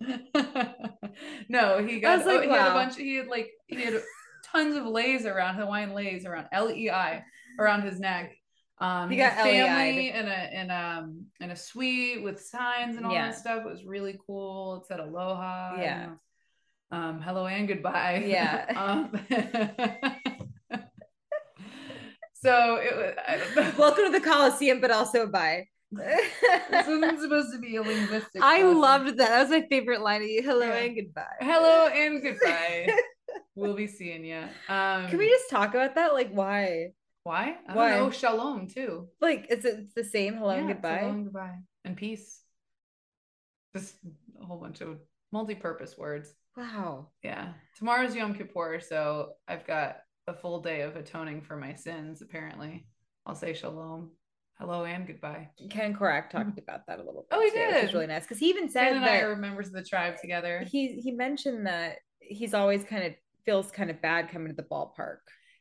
no, 1.50 1.86
he 1.86 2.00
got. 2.00 2.26
like, 2.26 2.40
oh, 2.40 2.42
he 2.42 2.48
had 2.50 2.68
a 2.68 2.70
wow. 2.70 2.74
bunch. 2.74 2.96
He 2.96 3.16
had 3.16 3.28
like 3.28 3.52
he 3.68 3.84
had 3.84 4.02
tons 4.52 4.76
of 4.76 4.86
leis 4.86 5.26
around 5.26 5.56
Hawaiian 5.56 5.94
leis 5.94 6.26
around 6.26 6.48
L 6.52 6.72
E 6.72 6.90
I 6.90 7.24
around 7.60 7.84
his 7.84 8.00
neck. 8.00 8.34
Um, 8.82 9.10
He 9.10 9.18
got 9.18 9.34
family 9.34 10.10
in 10.12 10.28
a 10.28 10.50
in 10.54 10.72
um 10.72 11.26
in 11.42 11.52
a 11.52 11.56
suite 11.56 12.24
with 12.24 12.42
signs 12.42 12.96
and 12.98 13.06
all 13.06 13.12
Yeah. 13.14 13.28
that 13.30 13.38
stuff. 13.38 13.66
It 13.66 13.70
was 13.70 13.84
really 13.86 14.18
cool. 14.26 14.78
It 14.82 14.88
said 14.88 15.00
aloha. 15.02 15.74
and, 15.74 15.82
Yeah. 15.82 16.10
Um, 16.92 17.22
hello 17.22 17.46
and 17.46 17.68
goodbye. 17.68 18.24
Yeah. 18.26 18.66
um, 18.76 19.12
so 22.34 22.76
it 22.82 22.96
was. 23.56 23.74
Welcome 23.78 24.06
to 24.06 24.12
the 24.12 24.22
Coliseum, 24.22 24.80
but 24.82 24.92
also 24.92 25.28
bye. 25.28 25.66
this 25.92 26.88
wasn't 26.88 27.20
supposed 27.20 27.52
to 27.54 27.60
be 27.60 27.76
a 27.76 27.82
linguistic. 27.82 28.42
I 28.42 28.62
lesson. 28.64 28.80
loved 28.80 29.08
that. 29.18 29.30
That 29.30 29.42
was 29.42 29.50
my 29.50 29.66
favorite 29.70 30.02
line 30.02 30.22
of 30.22 30.28
you. 30.30 30.42
Hello 30.44 30.68
Yeah. 30.68 30.76
and 30.76 30.96
goodbye. 30.96 31.36
Hello 31.42 31.88
and 31.88 32.22
goodbye. 32.24 32.94
we'll 33.56 33.76
be 33.76 33.88
seeing 33.88 34.24
you. 34.24 34.44
Um, 34.70 35.08
Can 35.08 35.18
we 35.18 35.28
just 35.28 35.50
talk 35.50 35.70
about 35.74 35.96
that? 35.96 36.14
Like, 36.14 36.30
why? 36.32 36.92
Why? 37.30 37.58
I 37.68 37.76
why? 37.76 37.90
don't 37.92 38.06
know. 38.06 38.10
Shalom 38.10 38.66
too. 38.66 39.08
Like, 39.22 39.46
it's 39.52 39.64
it's 39.64 39.94
the 39.94 40.04
same. 40.04 40.34
Hello 40.34 40.50
and 40.50 40.68
goodbye. 40.68 40.98
Hello 40.98 41.12
and 41.12 41.26
goodbye 41.26 41.58
and 41.86 41.96
peace. 41.96 42.42
Just 43.76 43.98
a 44.42 44.44
whole 44.44 44.58
bunch 44.58 44.82
of 44.82 44.98
multi-purpose 45.32 45.96
words. 45.96 46.34
Wow. 46.58 47.10
Yeah. 47.22 47.50
Tomorrow's 47.78 48.16
Yom 48.16 48.34
Kippur, 48.34 48.80
so 48.80 49.34
I've 49.48 49.68
got 49.68 49.98
a 50.26 50.34
full 50.34 50.60
day 50.62 50.82
of 50.82 50.96
atoning 50.96 51.42
for 51.44 51.56
my 51.56 51.76
sins. 51.76 52.24
Apparently, 52.24 52.88
I'll 53.28 53.36
say 53.36 53.54
shalom, 53.54 54.10
hello, 54.60 54.86
and 54.86 55.06
goodbye. 55.06 55.50
Ken 55.70 55.96
Korach 55.96 56.32
talked 56.32 56.58
about 56.64 56.88
that 56.88 56.98
a 56.98 57.04
little 57.04 57.28
bit. 57.30 57.38
Oh, 57.38 57.42
he 57.42 57.52
too, 57.52 57.64
which 57.76 57.84
was 57.84 57.94
really 57.94 58.08
nice 58.08 58.24
because 58.24 58.40
he 58.40 58.50
even 58.50 58.64
Ken 58.64 58.72
said 58.72 58.94
and 58.94 59.06
I 59.06 59.20
that 59.20 59.24
are 59.26 59.36
members 59.36 59.68
of 59.68 59.74
the 59.74 59.84
tribe 59.84 60.16
together. 60.20 60.66
he 60.68 61.00
he 61.00 61.12
mentioned 61.12 61.68
that 61.68 61.98
he's 62.18 62.56
always 62.56 62.84
kind 62.84 63.04
of 63.04 63.14
feels 63.46 63.70
kind 63.70 63.92
of 63.92 64.02
bad 64.02 64.32
coming 64.32 64.48
to 64.48 64.56
the 64.56 64.68
ballpark. 64.68 65.18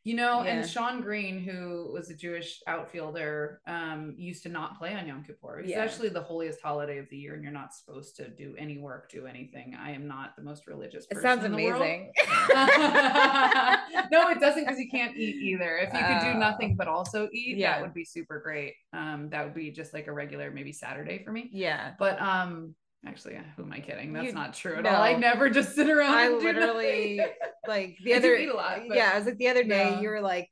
You 0.08 0.14
know, 0.14 0.42
Yeah. 0.42 0.52
and 0.54 0.66
Shawn 0.70 1.02
Green, 1.02 1.38
who 1.38 1.90
was 1.92 2.08
a 2.08 2.14
Jewish 2.14 2.62
outfielder, 2.66 3.60
um, 3.66 4.14
used 4.16 4.42
to 4.44 4.48
not 4.48 4.78
play 4.78 4.94
on 4.94 5.06
Yom 5.06 5.22
Kippur. 5.22 5.58
It's 5.60 5.68
Yeah. 5.68 5.80
actually 5.84 6.08
the 6.08 6.22
holiest 6.22 6.62
holiday 6.62 6.96
of 6.96 7.10
the 7.10 7.18
year, 7.18 7.34
and 7.34 7.42
you're 7.42 7.52
not 7.52 7.74
supposed 7.74 8.16
to 8.16 8.30
do 8.30 8.54
any 8.56 8.78
work, 8.78 9.10
do 9.10 9.26
anything. 9.26 9.74
I 9.74 9.90
am 9.90 10.08
not 10.08 10.34
the 10.34 10.40
most 10.42 10.66
religious 10.66 11.06
It 11.10 11.18
sounds 11.18 11.44
in 11.44 11.52
the 11.52 11.62
world. 11.62 11.82
amazing. 11.82 12.10
no, 14.10 14.30
it 14.30 14.40
doesn't 14.40 14.64
because 14.64 14.78
you 14.78 14.88
can't 14.90 15.14
eat 15.14 15.36
either. 15.36 15.76
If 15.76 15.92
you 15.92 16.00
could 16.00 16.32
do 16.32 16.38
nothing 16.38 16.74
but 16.74 16.88
also 16.88 17.28
eat, 17.34 17.58
Yeah. 17.58 17.72
that 17.72 17.82
would 17.82 17.92
be 17.92 18.06
super 18.06 18.40
great. 18.40 18.76
Um, 18.94 19.28
that 19.28 19.44
would 19.44 19.54
be 19.54 19.70
just 19.70 19.92
like 19.92 20.06
a 20.06 20.12
regular 20.12 20.50
maybe 20.50 20.72
Saturday 20.72 21.22
for 21.22 21.32
me. 21.32 21.50
yeah. 21.52 21.92
But 21.98 22.18
um, 22.22 22.74
actually, 23.06 23.38
who 23.56 23.62
am 23.62 23.72
I 23.72 23.80
kidding? 23.80 24.12
That's 24.12 24.26
You- 24.26 24.32
not 24.32 24.54
true 24.54 24.76
at 24.76 24.84
no. 24.84 24.90
all. 24.90 25.02
I 25.02 25.14
never 25.14 25.48
just 25.50 25.74
sit 25.74 25.88
around. 25.88 26.14
I 26.14 26.28
literally 26.28 27.20
like 27.66 27.98
the 28.04 28.14
other 28.18 28.34
eat 28.36 28.48
a 28.48 28.54
lot, 28.54 28.80
yeah, 28.86 29.10
I 29.14 29.16
was 29.18 29.26
like 29.26 29.38
the 29.38 29.48
other 29.48 29.64
day 29.64 29.90
no. 29.94 30.00
you 30.00 30.08
were 30.08 30.20
like, 30.20 30.48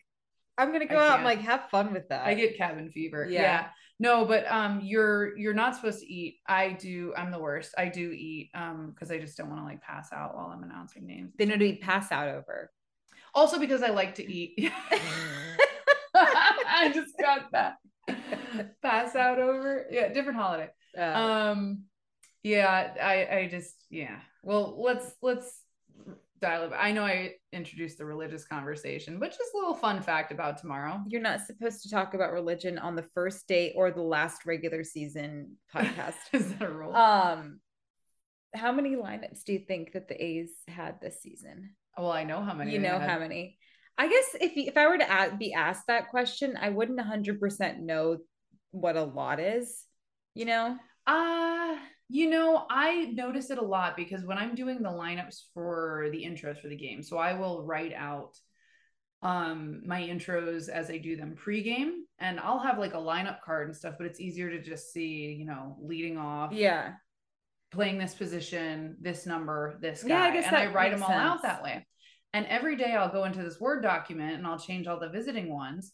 I'm 0.59 0.72
gonna 0.72 0.85
I 0.85 0.88
go 0.88 0.98
out 0.98 1.16
and 1.16 1.24
like 1.24 1.40
have 1.40 1.68
fun 1.70 1.92
with 1.92 2.09
that. 2.09 2.26
I 2.26 2.35
get 2.35 2.56
cabin 2.56 2.90
fever. 2.90 3.26
Yeah. 3.28 3.42
Yeah. 3.42 3.66
No, 3.98 4.24
but 4.26 4.50
um 4.50 4.80
you're 4.82 5.37
you're 5.38 5.54
not 5.54 5.74
supposed 5.74 6.00
to 6.00 6.06
eat. 6.06 6.37
I 6.46 6.72
do 6.72 7.12
I'm 7.16 7.30
the 7.30 7.38
worst. 7.38 7.74
I 7.78 7.88
do 7.88 8.11
eat 8.12 8.50
um 8.54 8.92
because 8.94 9.11
I 9.11 9.18
just 9.18 9.37
don't 9.37 9.48
want 9.50 9.61
to 9.61 9.64
like 9.64 9.80
pass 9.82 10.12
out 10.12 10.35
while 10.37 10.46
I'm 10.46 10.62
announcing 10.62 11.06
names. 11.06 11.32
they 11.38 11.44
know 11.46 11.54
to 11.54 11.59
be 11.59 11.76
pass 11.76 12.12
out 12.12 12.28
over. 12.28 12.70
Also 13.35 13.59
because 13.59 13.82
I 13.82 13.88
like 13.90 14.14
to 14.16 14.24
eat. 14.32 14.70
I 16.14 16.90
just 16.94 17.14
got 17.18 17.50
that. 17.52 17.76
pass 18.82 19.14
out 19.16 19.38
over. 19.38 19.87
Yeah, 19.90 20.09
different 20.12 20.38
holiday. 20.38 20.70
Uh, 20.96 21.02
Um, 21.02 21.82
yeah, 22.46 22.94
I 23.02 23.38
I 23.38 23.48
just 23.50 23.74
yeah. 23.90 24.20
Well, 24.44 24.80
let's 24.80 25.14
let's 25.20 25.62
dial 26.40 26.64
up. 26.64 26.72
I 26.78 26.92
know 26.92 27.02
I 27.02 27.32
introduced 27.52 27.98
the 27.98 28.04
religious 28.04 28.44
conversation, 28.44 29.18
but 29.18 29.30
just 29.30 29.52
a 29.52 29.56
little 29.56 29.74
fun 29.74 30.00
fact 30.00 30.30
about 30.30 30.59
tomorrow. 30.59 31.02
you're 31.09 31.20
not 31.20 31.40
supposed 31.40 31.82
to 31.82 31.90
talk 31.90 32.14
about 32.14 32.32
religion 32.32 32.78
on 32.78 32.94
the 32.94 33.02
first 33.14 33.48
date 33.48 33.72
or 33.74 33.90
the 33.90 34.02
last 34.02 34.46
regular 34.46 34.85
season 34.85 35.56
podcast. 35.74 36.14
Is 36.32 36.52
that 36.54 36.62
a 36.62 36.70
rule? 36.70 36.94
um, 36.94 37.59
how 38.54 38.70
many 38.70 38.94
lineups 38.94 39.42
do 39.44 39.52
you 39.52 39.59
think 39.59 39.92
that 39.92 40.06
the 40.06 40.22
A's 40.22 40.50
had 40.68 41.00
this 41.00 41.20
season? 41.20 41.74
well, 41.98 42.12
I 42.12 42.22
know 42.24 42.42
how 42.42 42.54
many. 42.54 42.72
you 42.72 42.78
know 42.78 43.00
how 43.00 43.18
many? 43.18 43.59
I 43.98 44.09
guess 44.09 44.37
if 44.40 44.52
if 44.56 44.76
I 44.76 44.87
were 44.87 44.98
to 44.98 45.37
be 45.37 45.52
asked 45.52 45.88
that 45.88 46.11
question, 46.11 46.56
I 46.61 46.68
wouldn't 46.68 47.00
100% 47.00 47.80
know 47.80 48.18
what 48.70 48.96
a 48.96 49.02
lot 49.02 49.40
is. 49.40 49.82
You 50.35 50.44
know? 50.44 50.76
Uh, 51.06 51.76
you 52.09 52.31
know, 52.31 52.66
I 52.71 53.07
notice 53.07 53.51
it 53.51 53.59
a 53.59 53.62
lot 53.64 53.97
because 53.97 54.25
when 54.25 54.38
I'm 54.38 54.55
doing 54.55 54.83
the 54.83 54.90
lineups 54.90 55.42
for 55.55 56.09
the 56.12 56.25
intros 56.25 56.61
for 56.61 56.69
the 56.69 56.77
game, 56.77 57.03
so 57.03 57.19
I 57.19 57.35
will 57.35 57.64
write 57.64 57.92
out 57.92 58.37
um 59.23 59.81
my 59.87 60.03
intros 60.03 60.69
as 60.69 60.90
I 60.90 60.99
do 60.99 61.16
them 61.16 61.35
pregame 61.42 61.92
and 62.19 62.38
I'll 62.38 62.59
have 62.59 62.79
like 62.79 62.92
a 62.92 62.99
lineup 62.99 63.40
card 63.40 63.66
and 63.66 63.77
stuff, 63.77 63.95
but 63.99 64.07
it's 64.07 64.21
easier 64.21 64.51
to 64.51 64.62
just 64.62 64.92
see, 64.92 65.35
you 65.38 65.47
know, 65.47 65.77
leading 65.81 66.19
off, 66.19 66.53
Yeah. 66.53 66.92
playing 67.71 67.99
this 67.99 68.14
position, 68.14 68.97
this 69.01 69.27
number, 69.27 69.79
this 69.81 70.03
guy. 70.03 70.09
Yeah, 70.11 70.23
I 70.23 70.31
guess 70.33 70.47
and 70.47 70.57
I 70.57 70.66
write 70.66 70.92
them 70.92 71.03
all 71.03 71.11
out 71.11 71.42
that 71.42 71.62
way. 71.62 71.87
And 72.35 72.47
every 72.47 72.77
day 72.77 72.95
I'll 72.95 73.11
go 73.12 73.25
into 73.25 73.42
this 73.42 73.59
Word 73.59 73.83
document 73.83 74.35
and 74.35 74.47
I'll 74.47 74.59
change 74.59 74.87
all 74.87 75.01
the 75.01 75.09
visiting 75.09 75.53
ones. 75.53 75.92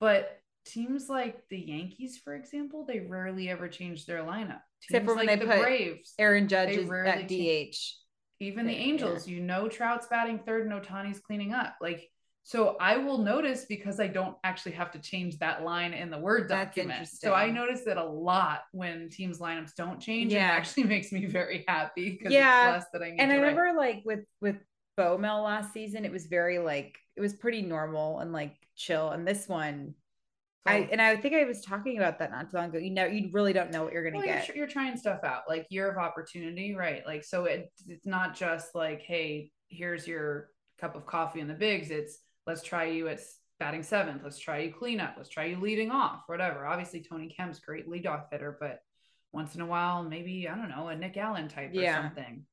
But 0.00 0.40
teams 0.64 1.08
like 1.08 1.42
the 1.48 1.58
Yankees, 1.58 2.18
for 2.18 2.34
example, 2.34 2.84
they 2.86 3.00
rarely 3.00 3.48
ever 3.50 3.68
change 3.68 4.06
their 4.06 4.22
lineup. 4.22 4.60
Except 4.82 5.04
for 5.06 5.14
when 5.16 5.26
like 5.26 5.38
they 5.40 5.46
the 5.46 5.52
put 5.52 5.62
Braves, 5.62 6.14
Aaron 6.18 6.48
Judge 6.48 6.76
is 6.76 6.90
at 6.90 7.28
DH. 7.28 7.76
even 8.40 8.66
the 8.66 8.72
Yeah. 8.72 8.78
Angels, 8.78 9.28
you 9.28 9.40
know, 9.40 9.68
Trout's 9.68 10.06
batting 10.06 10.38
third 10.40 10.66
and 10.70 10.72
Ohtani's 10.82 11.20
cleaning 11.20 11.52
up. 11.52 11.76
Like, 11.80 12.08
so 12.42 12.76
I 12.78 12.98
will 12.98 13.18
notice 13.18 13.64
because 13.64 13.98
I 14.00 14.06
don't 14.06 14.36
actually 14.44 14.72
have 14.72 14.90
to 14.92 14.98
change 14.98 15.38
that 15.38 15.64
line 15.64 15.94
in 15.94 16.10
the 16.10 16.18
Word 16.18 16.48
document. 16.48 17.08
So 17.08 17.32
I 17.32 17.50
notice 17.50 17.86
it 17.86 17.96
a 17.96 18.04
lot 18.04 18.64
when 18.72 19.08
teams' 19.08 19.38
lineups 19.38 19.74
don't 19.76 19.98
change. 20.00 20.32
Yeah. 20.32 20.48
it 20.52 20.58
actually 20.58 20.84
makes 20.94 21.10
me 21.12 21.24
very 21.26 21.64
happy 21.66 22.10
because 22.10 22.32
Yeah, 22.32 22.76
it's 22.76 22.84
less 22.84 22.90
that 22.92 23.02
I 23.02 23.10
need 23.12 23.20
And 23.20 23.32
I 23.32 23.36
write. 23.36 23.56
remember 23.56 23.78
like 23.78 24.02
with 24.04 24.20
with 24.42 24.56
BoMel 24.98 25.42
last 25.44 25.72
season, 25.72 26.04
it 26.04 26.12
was 26.12 26.26
very 26.26 26.58
like 26.58 26.98
it 27.16 27.20
was 27.22 27.32
pretty 27.32 27.62
normal 27.62 28.18
and 28.18 28.32
like 28.32 28.54
chill. 28.76 29.10
And 29.10 29.26
this 29.26 29.48
one, 29.48 29.94
I 30.66 30.80
oh. 30.80 30.88
and 30.92 31.00
I 31.00 31.16
think 31.16 31.34
I 31.34 31.44
was 31.44 31.60
talking 31.60 31.98
about 31.98 32.18
that 32.18 32.30
not 32.30 32.50
too 32.50 32.56
long 32.56 32.70
ago. 32.70 32.78
You 32.78 32.90
know, 32.90 33.06
you 33.06 33.30
really 33.32 33.52
don't 33.52 33.70
know 33.70 33.84
what 33.84 33.92
you're 33.92 34.04
gonna 34.04 34.18
well, 34.18 34.26
you're, 34.26 34.36
get. 34.36 34.46
tr- 34.46 34.56
you're 34.56 34.66
trying 34.66 34.96
stuff 34.96 35.20
out 35.24 35.42
like 35.48 35.66
year 35.70 35.90
of 35.90 35.98
opportunity 35.98 36.74
right? 36.74 37.04
Like 37.06 37.24
so 37.24 37.44
it, 37.44 37.70
it's 37.86 38.06
not 38.06 38.34
just 38.34 38.74
like 38.74 39.02
hey 39.02 39.50
here's 39.68 40.06
your 40.06 40.48
cup 40.80 40.96
of 40.96 41.06
coffee 41.06 41.40
in 41.40 41.48
the 41.48 41.54
bigs. 41.54 41.90
It's 41.90 42.18
let's 42.46 42.62
try 42.62 42.84
you 42.84 43.08
at 43.08 43.20
batting 43.60 43.82
seventh. 43.82 44.22
Let's 44.24 44.38
try 44.38 44.58
you 44.60 44.72
cleanup. 44.72 45.14
Let's 45.16 45.28
try 45.28 45.44
you 45.44 45.60
leading 45.60 45.90
off 45.90 46.22
whatever. 46.26 46.66
Obviously 46.66 47.02
tony 47.02 47.28
kemp's 47.28 47.60
great 47.60 47.88
leadoff 47.88 48.24
hitter 48.30 48.56
but 48.58 48.80
once 49.34 49.56
in 49.56 49.60
a 49.60 49.66
while 49.66 50.04
maybe 50.04 50.48
i 50.48 50.54
don't 50.54 50.68
know 50.68 50.86
a 50.88 50.96
nick 50.96 51.16
allen 51.16 51.48
type 51.48 51.70
or 51.70 51.80
Yeah. 51.80 52.02
something 52.02 52.44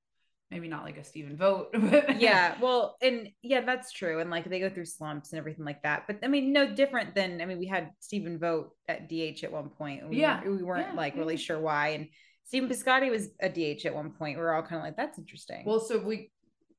maybe 0.52 0.68
not 0.68 0.84
like 0.84 0.98
a 0.98 1.04
Stephen 1.04 1.38
Vogt 1.38 1.76
yeah, 2.18 2.56
well, 2.62 2.98
and 3.02 3.30
yeah, 3.42 3.62
that's 3.62 3.92
true. 3.92 4.20
And 4.20 4.30
like 4.30 4.48
they 4.50 4.60
go 4.60 4.70
through 4.70 4.86
slumps 4.86 5.32
and 5.32 5.40
everything 5.40 5.66
like 5.66 5.82
that. 5.84 6.04
But 6.08 6.20
I 6.24 6.28
mean, 6.28 6.52
no 6.52 6.76
different 6.76 7.16
than 7.16 7.42
I 7.42 7.46
mean, 7.46 7.58
we 7.58 7.68
had 7.68 7.92
Stephen 8.00 8.38
Vogt 8.38 8.76
at 8.88 9.10
DH 9.10 9.44
at 9.44 9.52
one 9.52 9.70
point. 9.70 10.08
We, 10.10 10.18
Yeah, 10.20 10.44
we 10.44 10.62
weren't 10.62 10.90
yeah, 10.90 10.96
like 10.96 11.16
really 11.16 11.38
sure 11.38 11.60
why. 11.60 11.90
And 11.90 12.08
Stephen 12.44 12.70
Piscotty 12.70 13.10
was 13.10 13.30
a 13.42 13.50
DH 13.50 13.86
at 13.86 13.96
one 13.96 14.12
point. 14.12 14.38
We 14.38 14.44
are 14.44 14.54
all 14.54 14.62
kind 14.62 14.76
of 14.76 14.84
like, 14.84 14.98
that's 14.98 15.18
interesting. 15.18 15.64
well 15.66 15.80
so 15.80 15.98
we 15.98 16.32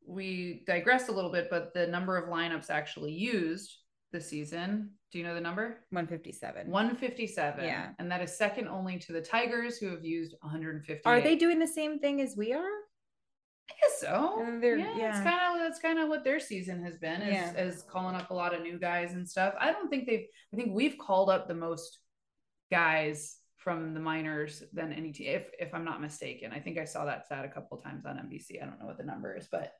we 0.06 0.64
digress 0.66 1.08
a 1.08 1.12
little 1.12 1.30
bit 1.30 1.46
but 1.48 1.72
the 1.74 1.86
number 1.86 2.16
of 2.16 2.28
lineups 2.28 2.70
actually 2.70 3.12
used 3.12 3.78
this 4.10 4.28
season 4.28 4.90
do 5.12 5.18
you 5.18 5.24
know 5.24 5.34
the 5.34 5.40
number 5.40 5.84
157. 5.90 6.70
157. 6.70 7.64
Yeah. 7.64 7.90
And 7.98 8.10
that 8.10 8.22
is 8.22 8.36
second 8.36 8.66
only 8.68 8.98
to 8.98 9.12
the 9.12 9.20
Tigers, 9.20 9.76
who 9.76 9.88
have 9.90 10.02
used 10.02 10.34
150. 10.40 11.02
Are 11.04 11.20
they 11.20 11.36
doing 11.36 11.58
the 11.58 11.66
same 11.66 11.98
thing 11.98 12.22
as 12.22 12.34
we 12.34 12.54
are? 12.54 12.70
I 13.72 13.80
guess 13.80 14.00
so. 14.00 14.58
They're- 14.60 14.76
yeah, 14.78 15.08
it's 15.10 15.20
kind 15.20 15.54
of 15.54 15.58
that's 15.60 15.78
kind 15.80 15.98
of 15.98 16.08
what 16.08 16.24
their 16.24 16.40
season 16.40 16.82
has 16.84 16.96
been, 16.98 17.22
is, 17.22 17.34
Yeah. 17.34 17.52
is 17.64 17.82
calling 17.82 18.14
up 18.14 18.30
a 18.30 18.34
lot 18.34 18.54
of 18.54 18.62
new 18.62 18.78
guys 18.78 19.12
and 19.14 19.28
stuff. 19.28 19.54
I 19.58 19.72
don't 19.72 19.88
think 19.88 20.06
they've. 20.06 20.26
I 20.52 20.56
think 20.56 20.74
we've 20.74 20.98
called 20.98 21.30
up 21.30 21.48
the 21.48 21.54
most 21.54 21.98
guys 22.70 23.38
from 23.56 23.94
the 23.94 24.00
minors 24.00 24.62
than 24.72 24.92
any 24.92 25.12
team, 25.12 25.28
if 25.28 25.46
if 25.58 25.74
I'm 25.74 25.84
not 25.84 26.00
mistaken. 26.00 26.52
I 26.52 26.60
think 26.60 26.78
I 26.78 26.84
saw 26.84 27.04
that 27.04 27.26
stat 27.26 27.44
a 27.44 27.48
couple 27.48 27.78
times 27.78 28.04
on 28.06 28.16
NBC. 28.18 28.60
I 28.62 28.66
don't 28.66 28.80
know 28.80 28.86
what 28.86 28.98
the 28.98 29.04
number 29.04 29.36
is, 29.36 29.48
but 29.50 29.72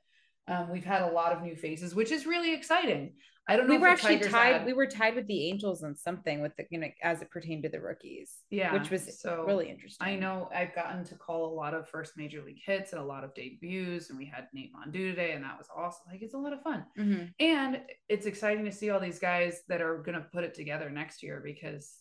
um, 0.47 0.69
we've 0.71 0.85
had 0.85 1.01
a 1.01 1.11
lot 1.11 1.31
of 1.31 1.41
new 1.41 1.55
faces, 1.55 1.95
which 1.95 2.11
is 2.11 2.25
really 2.25 2.53
exciting. 2.53 3.13
I 3.45 3.57
don't 3.57 3.67
know. 3.67 3.73
We 3.75 3.77
were 3.81 3.89
actually 3.89 4.15
Tigers 4.19 4.31
tied. 4.31 4.53
had- 4.53 4.65
We 4.65 4.71
were 4.71 4.85
tied 4.87 5.15
with 5.15 5.27
the 5.27 5.49
Angels 5.49 5.83
on 5.83 5.95
something 5.97 6.41
with 6.41 6.55
the 6.55 6.65
you 6.69 6.79
know 6.79 6.87
as 7.01 7.21
it 7.21 7.29
pertained 7.29 7.63
to 7.63 7.69
the 7.69 7.81
rookies. 7.81 8.37
Yeah, 8.49 8.71
which 8.71 8.89
was 8.89 9.19
so 9.19 9.43
really 9.45 9.69
interesting. 9.69 10.07
I 10.07 10.15
know 10.15 10.49
I've 10.55 10.73
gotten 10.73 11.03
to 11.05 11.15
call 11.15 11.51
a 11.51 11.53
lot 11.53 11.73
of 11.73 11.89
first 11.89 12.13
major 12.15 12.41
league 12.41 12.61
hits 12.65 12.93
and 12.93 13.01
a 13.01 13.03
lot 13.05 13.25
of 13.25 13.33
debuts, 13.33 14.09
and 14.09 14.17
we 14.17 14.25
had 14.25 14.47
Nate 14.53 14.71
Mondou 14.73 15.09
today, 15.09 15.33
and 15.33 15.43
that 15.43 15.57
was 15.57 15.67
awesome. 15.75 16.03
Like 16.09 16.21
it's 16.21 16.33
a 16.35 16.37
lot 16.37 16.53
of 16.53 16.61
fun, 16.61 16.85
Mhm. 16.97 17.33
and 17.41 17.81
it's 18.07 18.25
exciting 18.27 18.63
to 18.63 18.71
see 18.71 18.89
all 18.91 19.01
these 19.01 19.19
guys 19.19 19.61
that 19.67 19.81
are 19.81 19.97
going 20.03 20.15
to 20.17 20.25
put 20.31 20.45
it 20.45 20.53
together 20.53 20.89
next 20.89 21.21
year 21.21 21.41
because 21.43 21.99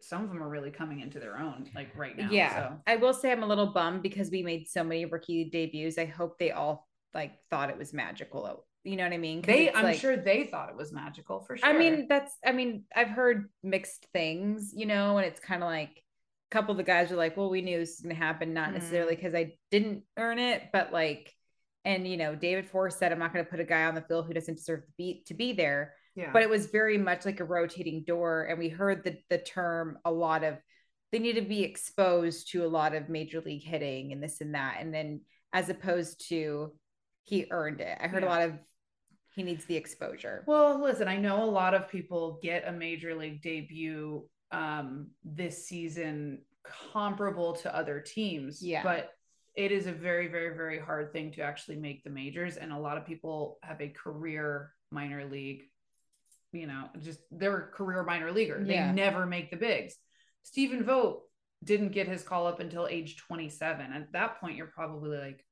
some 0.00 0.22
of 0.24 0.28
them 0.28 0.42
are 0.42 0.48
really 0.48 0.70
coming 0.72 1.00
into 1.00 1.18
their 1.20 1.38
own, 1.38 1.68
like 1.74 1.94
right 1.96 2.16
now. 2.16 2.28
Yeah, 2.30 2.54
so. 2.70 2.80
I 2.88 2.96
will 2.96 3.12
say 3.14 3.30
I'm 3.32 3.42
a 3.44 3.46
little 3.46 3.66
bummed 3.72 4.02
because 4.02 4.30
we 4.30 4.42
made 4.42 4.68
so 4.68 4.82
many 4.84 5.04
rookie 5.04 5.50
debuts. 5.50 5.98
I 5.98 6.04
hope 6.04 6.38
they 6.38 6.50
all 6.52 6.88
like 7.14 7.32
thought 7.50 7.70
it 7.70 7.78
was 7.78 7.92
magical. 7.92 8.66
You 8.84 8.96
know 8.96 9.04
what 9.04 9.12
I 9.12 9.18
mean? 9.18 9.40
they. 9.40 9.72
I'm 9.72 9.84
like- 9.84 9.98
sure 10.00 10.16
they 10.16 10.44
thought 10.44 10.68
it 10.68 10.76
was 10.76 10.92
magical 10.92 11.40
for 11.40 11.56
sure. 11.56 11.68
I 11.68 11.72
mean, 11.72 12.06
that's. 12.08 12.32
I 12.44 12.52
mean, 12.52 12.84
I've 12.94 13.08
heard 13.08 13.48
mixed 13.62 14.06
things, 14.12 14.72
you 14.74 14.86
know, 14.86 15.16
and 15.18 15.26
it's 15.26 15.40
kind 15.40 15.62
of 15.62 15.68
like 15.68 15.90
a 16.50 16.54
couple 16.54 16.72
of 16.72 16.76
the 16.76 16.82
guys 16.82 17.10
are 17.10 17.16
like, 17.16 17.36
"Well, 17.36 17.48
we 17.50 17.62
knew 17.62 17.78
this 17.78 17.90
was 17.96 18.00
going 18.00 18.14
to 18.14 18.20
happen, 18.22 18.52
not 18.52 18.70
Mm. 18.70 18.74
necessarily 18.74 19.14
because 19.16 19.34
I 19.34 19.54
didn't 19.70 20.02
earn 20.16 20.38
it, 20.38 20.64
but 20.72 20.92
like." 20.92 21.32
And 21.86 22.06
you 22.08 22.16
know, 22.16 22.34
David 22.34 22.66
Forst 22.66 22.98
said, 22.98 23.12
"I'm 23.12 23.18
not 23.18 23.32
going 23.32 23.44
to 23.44 23.50
put 23.50 23.60
a 23.60 23.64
guy 23.64 23.84
on 23.84 23.94
the 23.94 24.00
field 24.02 24.26
who 24.26 24.34
doesn't 24.34 24.56
deserve 24.56 24.84
to 24.84 24.92
be 24.98 25.22
to 25.26 25.34
be 25.34 25.52
there." 25.52 25.94
yeah, 26.16 26.30
but 26.32 26.42
it 26.42 26.48
was 26.50 26.66
very 26.66 26.96
much 26.98 27.24
like 27.24 27.40
a 27.40 27.44
rotating 27.44 28.04
door 28.06 28.44
and 28.48 28.58
we 28.58 28.68
heard 28.68 29.02
the 29.02 29.16
the 29.30 29.38
term 29.38 29.98
a 30.04 30.12
lot 30.12 30.44
of 30.44 30.58
they 31.10 31.18
need 31.18 31.34
to 31.34 31.42
be 31.42 31.62
exposed 31.64 32.52
to 32.52 32.64
a 32.64 32.68
lot 32.68 32.94
of 32.94 33.08
major 33.08 33.40
league 33.40 33.64
hitting 33.64 34.12
and 34.12 34.22
this 34.22 34.40
and 34.40 34.54
that 34.54 34.76
and 34.80 34.94
then 34.94 35.22
as 35.52 35.68
opposed 35.70 36.28
to 36.28 36.72
he 37.24 37.46
earned 37.50 37.80
it 37.80 37.98
i 38.00 38.06
heard 38.06 38.22
a 38.22 38.26
lot 38.26 38.42
of 38.42 38.52
he 39.34 39.42
needs 39.42 39.64
the 39.64 39.74
exposure 39.74 40.44
Well, 40.46 40.80
listen, 40.80 41.08
I 41.08 41.16
know 41.16 41.42
a 41.42 41.50
lot 41.50 41.74
of 41.74 41.88
people 41.88 42.38
get 42.40 42.68
a 42.68 42.72
major 42.72 43.16
league 43.16 43.42
debut 43.42 44.28
um, 44.52 45.08
this 45.24 45.66
season 45.66 46.42
comparable 46.62 47.54
to 47.54 47.74
other 47.76 47.98
teams. 47.98 48.62
Yeah. 48.62 48.84
But 48.84 49.10
it 49.56 49.72
is 49.72 49.88
a 49.88 49.92
very, 49.92 50.28
very, 50.28 50.56
very 50.56 50.78
hard 50.78 51.12
thing 51.12 51.32
to 51.32 51.42
actually 51.42 51.78
make 51.78 52.04
the 52.04 52.10
majors. 52.10 52.56
And 52.56 52.72
a 52.72 52.78
lot 52.78 52.96
of 52.96 53.04
people 53.06 53.58
have 53.64 53.80
a 53.80 53.88
career 53.88 54.72
minor 54.92 55.24
league, 55.28 55.64
you 56.52 56.68
know, 56.68 56.88
just 57.00 57.18
they're 57.32 57.58
a 57.58 57.66
career 57.72 58.04
minor 58.04 58.30
leaguer. 58.30 58.62
They 58.62 58.74
Yeah. 58.74 58.92
never 58.92 59.26
make 59.26 59.50
the 59.50 59.56
bigs. 59.56 59.96
Stephen 60.44 60.84
Vogt 60.84 61.28
didn't 61.64 61.90
get 61.90 62.06
his 62.06 62.22
call 62.22 62.46
up 62.46 62.60
until 62.60 62.86
age 62.86 63.16
27. 63.16 63.92
At 63.92 64.12
that 64.12 64.40
point, 64.40 64.56
you're 64.56 64.68
probably 64.68 65.18
like, 65.18 65.44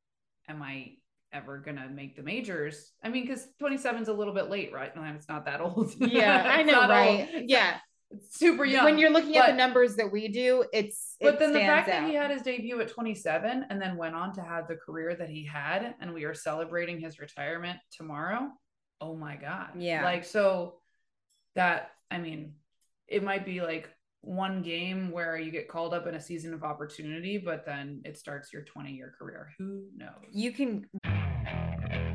am 0.48 0.62
I 0.62 0.98
ever 1.32 1.58
gonna 1.58 1.88
make 1.88 2.16
the 2.16 2.22
majors? 2.22 2.92
I 3.02 3.08
mean, 3.08 3.22
because 3.26 3.46
27 3.58 4.02
is 4.02 4.08
a 4.08 4.12
little 4.12 4.34
bit 4.34 4.50
late, 4.50 4.72
right? 4.72 4.92
It's 5.16 5.28
not 5.28 5.44
that 5.46 5.60
old. 5.60 5.92
yeah 5.98 6.44
i 6.46 6.62
know 6.70 6.88
right 6.88 7.28
old. 7.34 7.44
yeah 7.48 7.76
It's 8.10 8.38
super 8.38 8.64
young. 8.64 8.84
when 8.84 8.98
you're 8.98 9.10
looking 9.10 9.36
at 9.36 9.46
the 9.48 9.56
numbers 9.56 9.96
that 9.96 10.10
we 10.12 10.28
do 10.28 10.64
it's 10.72 11.16
But 11.20 11.34
it 11.34 11.38
then 11.38 11.52
the 11.52 11.60
fact 11.60 11.86
that 11.88 12.08
he 12.08 12.14
had 12.14 12.30
his 12.30 12.42
debut 12.42 12.80
at 12.80 12.88
27 12.88 13.66
and 13.70 13.80
then 13.80 13.96
went 13.96 14.14
on 14.14 14.32
to 14.34 14.42
have 14.42 14.68
the 14.68 14.76
career 14.76 15.14
that 15.14 15.28
he 15.30 15.44
had, 15.46 15.94
and 16.00 16.12
we 16.12 16.24
are 16.24 16.34
celebrating 16.34 17.00
his 17.00 17.18
retirement 17.18 17.78
tomorrow. 17.90 18.48
Oh 19.00 19.16
my 19.16 19.36
God. 19.36 19.68
Yeah. 19.78 20.04
Like, 20.04 20.24
so 20.24 20.74
that, 21.56 21.90
I 22.10 22.18
mean, 22.18 22.54
it 23.08 23.22
might 23.22 23.44
be 23.44 23.60
like 23.60 23.88
one 24.22 24.62
game 24.62 25.10
where 25.10 25.36
you 25.36 25.50
get 25.50 25.68
called 25.68 25.92
up 25.92 26.06
in 26.06 26.14
a 26.14 26.20
season 26.20 26.54
of 26.54 26.62
opportunity, 26.62 27.36
but 27.38 27.66
then 27.66 28.00
it 28.04 28.16
starts 28.16 28.52
your 28.52 28.62
20 28.62 28.92
year 28.92 29.12
career. 29.18 29.50
Who 29.58 29.86
knows? 29.96 30.24
you 30.32 30.52
can 30.52 30.86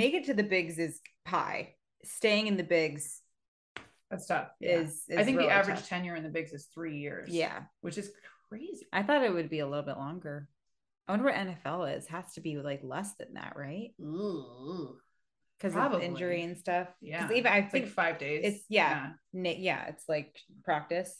Make 0.00 0.14
it 0.14 0.24
to 0.26 0.34
the 0.34 0.42
bigs 0.42 0.78
is 0.78 1.00
pie. 1.26 1.74
Staying 2.04 2.46
in 2.46 2.56
the 2.56 2.62
bigs 2.64 3.20
That's 4.10 4.26
tough. 4.26 4.48
Yeah. 4.58 4.78
is, 4.80 5.02
is 5.08 5.18
I 5.18 5.24
think 5.24 5.38
the 5.38 5.50
average 5.50 5.76
tough. 5.76 5.88
tenure 5.88 6.16
in 6.16 6.22
the 6.22 6.30
bigs 6.30 6.52
is 6.52 6.64
three 6.74 6.96
years. 6.98 7.28
Yeah. 7.28 7.62
which 7.82 7.98
is 7.98 8.10
crazy. 8.48 8.86
I 8.92 9.02
thought 9.02 9.22
it 9.22 9.32
would 9.32 9.50
be 9.50 9.58
a 9.60 9.66
little 9.68 9.84
bit 9.84 9.98
longer. 9.98 10.48
I 11.06 11.12
wonder 11.12 11.26
what 11.26 11.34
NFL 11.34 11.96
is. 11.98 12.06
Has 12.06 12.32
to 12.34 12.40
be 12.40 12.56
like 12.56 12.80
less 12.82 13.12
than 13.14 13.34
that, 13.34 13.52
right? 13.56 13.90
Ooh, 14.00 14.96
Because 15.58 15.76
of 15.76 16.00
injury 16.02 16.42
and 16.44 16.56
stuff. 16.56 16.88
yeah. 17.02 17.28
Even 17.32 17.52
I 17.52 17.58
It's 17.58 17.72
think 17.72 17.84
like 17.86 17.94
five 17.94 18.18
days. 18.18 18.40
it's 18.44 18.64
yeah, 18.68 19.10
na- 19.34 19.50
yeah, 19.58 19.86
it's 19.88 20.08
like 20.08 20.38
practice. 20.64 21.14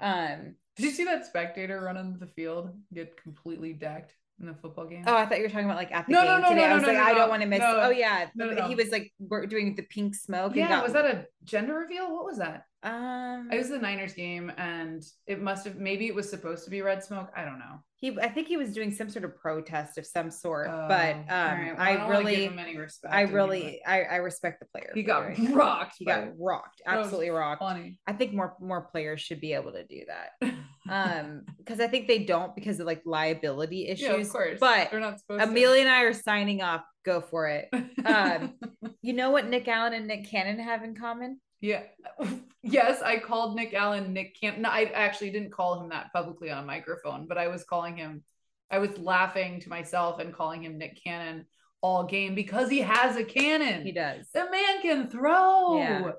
Um. 0.00 0.56
Did 0.76 0.84
you 0.86 0.90
see 0.92 1.04
that 1.04 1.26
spectator 1.26 1.80
run 1.80 1.96
onto 1.96 2.18
the 2.18 2.26
field 2.26 2.70
get 2.92 3.16
completely 3.22 3.72
decked 3.72 4.14
in 4.40 4.46
the 4.46 4.54
football 4.54 4.86
game? 4.86 5.04
Oh, 5.06 5.14
I 5.14 5.26
thought 5.26 5.38
you 5.38 5.44
were 5.44 5.48
talking 5.50 5.66
about 5.66 5.76
like 5.76 5.92
at 5.92 6.06
the 6.06 6.12
No, 6.12 6.22
game 6.22 6.28
no, 6.28 6.38
no, 6.38 6.48
today. 6.50 6.60
no, 6.62 6.66
I 6.66 6.74
was 6.74 6.82
no, 6.82 6.88
like, 6.88 6.98
I 6.98 7.14
don't 7.14 7.28
want 7.28 7.42
to 7.42 7.48
miss. 7.48 7.60
Oh 7.62 7.90
yeah, 7.90 8.28
he 8.68 8.74
was 8.74 8.90
like 8.90 9.12
we're 9.18 9.46
doing 9.46 9.74
the 9.74 9.82
pink 9.82 10.14
smoke. 10.14 10.52
and 10.52 10.56
yeah. 10.60 10.68
got- 10.68 10.84
Was 10.84 10.92
that 10.94 11.04
a 11.04 11.26
gender 11.44 11.74
reveal? 11.74 12.12
What 12.14 12.24
was 12.24 12.38
that? 12.38 12.64
Um. 12.82 13.48
It 13.52 13.58
was 13.58 13.68
the 13.68 13.78
Niners 13.78 14.14
game, 14.14 14.50
and 14.56 15.02
it 15.26 15.40
must 15.40 15.66
have 15.66 15.76
maybe 15.76 16.06
it 16.06 16.14
was 16.14 16.28
supposed 16.30 16.64
to 16.64 16.70
be 16.70 16.82
red 16.82 17.04
smoke. 17.04 17.30
I 17.36 17.44
don't 17.44 17.58
know. 17.58 17.82
he. 17.96 18.18
I 18.18 18.28
think 18.28 18.48
he 18.48 18.56
was 18.56 18.72
doing 18.72 18.90
some 18.90 19.10
sort 19.10 19.24
of 19.24 19.36
protest 19.36 19.98
of 19.98 20.06
some 20.06 20.30
sort. 20.30 20.68
Oh, 20.70 20.86
but 20.88 21.16
um, 21.16 21.26
right. 21.28 21.74
Well, 21.76 21.86
I, 21.86 21.96
give 21.96 22.08
really, 22.08 22.44
him 22.46 22.58
any 22.58 22.76
respect 22.78 23.14
I 23.14 23.22
really, 23.22 23.82
I, 23.86 24.02
I 24.02 24.16
respect 24.16 24.60
the 24.60 24.66
player. 24.66 24.92
he 24.94 25.02
got 25.02 25.30
it. 25.30 25.54
rocked. 25.54 25.96
He 25.98 26.06
got 26.06 26.28
rocked. 26.38 26.80
Absolutely 26.86 27.30
rocked. 27.30 27.60
funny. 27.60 27.98
I 28.06 28.14
think 28.14 28.32
more 28.32 28.56
more 28.60 28.82
players 28.82 29.20
should 29.20 29.40
be 29.40 29.52
able 29.52 29.72
to 29.72 29.84
do 29.84 30.00
that. 30.06 30.54
Um, 30.88 31.42
because 31.58 31.78
I 31.78 31.86
think 31.86 32.08
they 32.08 32.24
don't 32.24 32.52
because 32.54 32.80
of 32.80 32.86
like 32.86 33.02
liability 33.04 33.86
issues. 33.86 34.08
yeah, 34.08 34.14
of 34.14 34.28
course. 34.28 34.58
But 34.58 34.90
they're 34.90 34.98
not 34.98 35.20
supposed 35.20 35.44
Amelia 35.44 35.82
and 35.82 35.90
I 35.90 36.02
are 36.02 36.12
signing 36.12 36.62
off. 36.62 36.82
Go 37.04 37.20
for 37.20 37.46
it. 37.48 37.68
um, 38.04 38.54
You 39.00 39.12
know 39.12 39.30
what 39.30 39.46
Nick 39.46 39.68
Allen 39.68 39.92
and 39.92 40.08
Nick 40.08 40.28
Cannon 40.28 40.58
have 40.58 40.82
in 40.82 40.96
common? 40.96 41.38
Yeah. 41.60 41.82
Yes, 42.62 43.00
I 43.00 43.18
called 43.18 43.56
Nick 43.56 43.72
Allen 43.72 44.12
Nick 44.12 44.38
Camp. 44.38 44.58
No, 44.58 44.68
I 44.68 44.84
actually 44.94 45.30
didn't 45.30 45.50
call 45.50 45.80
him 45.80 45.88
that 45.88 46.12
publicly 46.12 46.50
on 46.50 46.62
a 46.62 46.66
microphone, 46.66 47.26
but 47.26 47.38
I 47.38 47.48
was 47.48 47.64
calling 47.64 47.96
him. 47.96 48.22
I 48.70 48.80
was 48.80 48.98
laughing 48.98 49.60
to 49.60 49.70
myself 49.70 50.20
and 50.20 50.30
calling 50.30 50.62
him 50.62 50.76
Nick 50.76 51.02
Cannon 51.02 51.46
all 51.80 52.04
game 52.04 52.34
because 52.34 52.68
he 52.68 52.80
has 52.80 53.16
a 53.16 53.24
cannon. 53.24 53.82
He 53.82 53.92
does. 53.92 54.26
The 54.34 54.44
man 54.50 54.82
can 54.82 55.08
throw. 55.08 55.78
Yeah. 55.78 56.10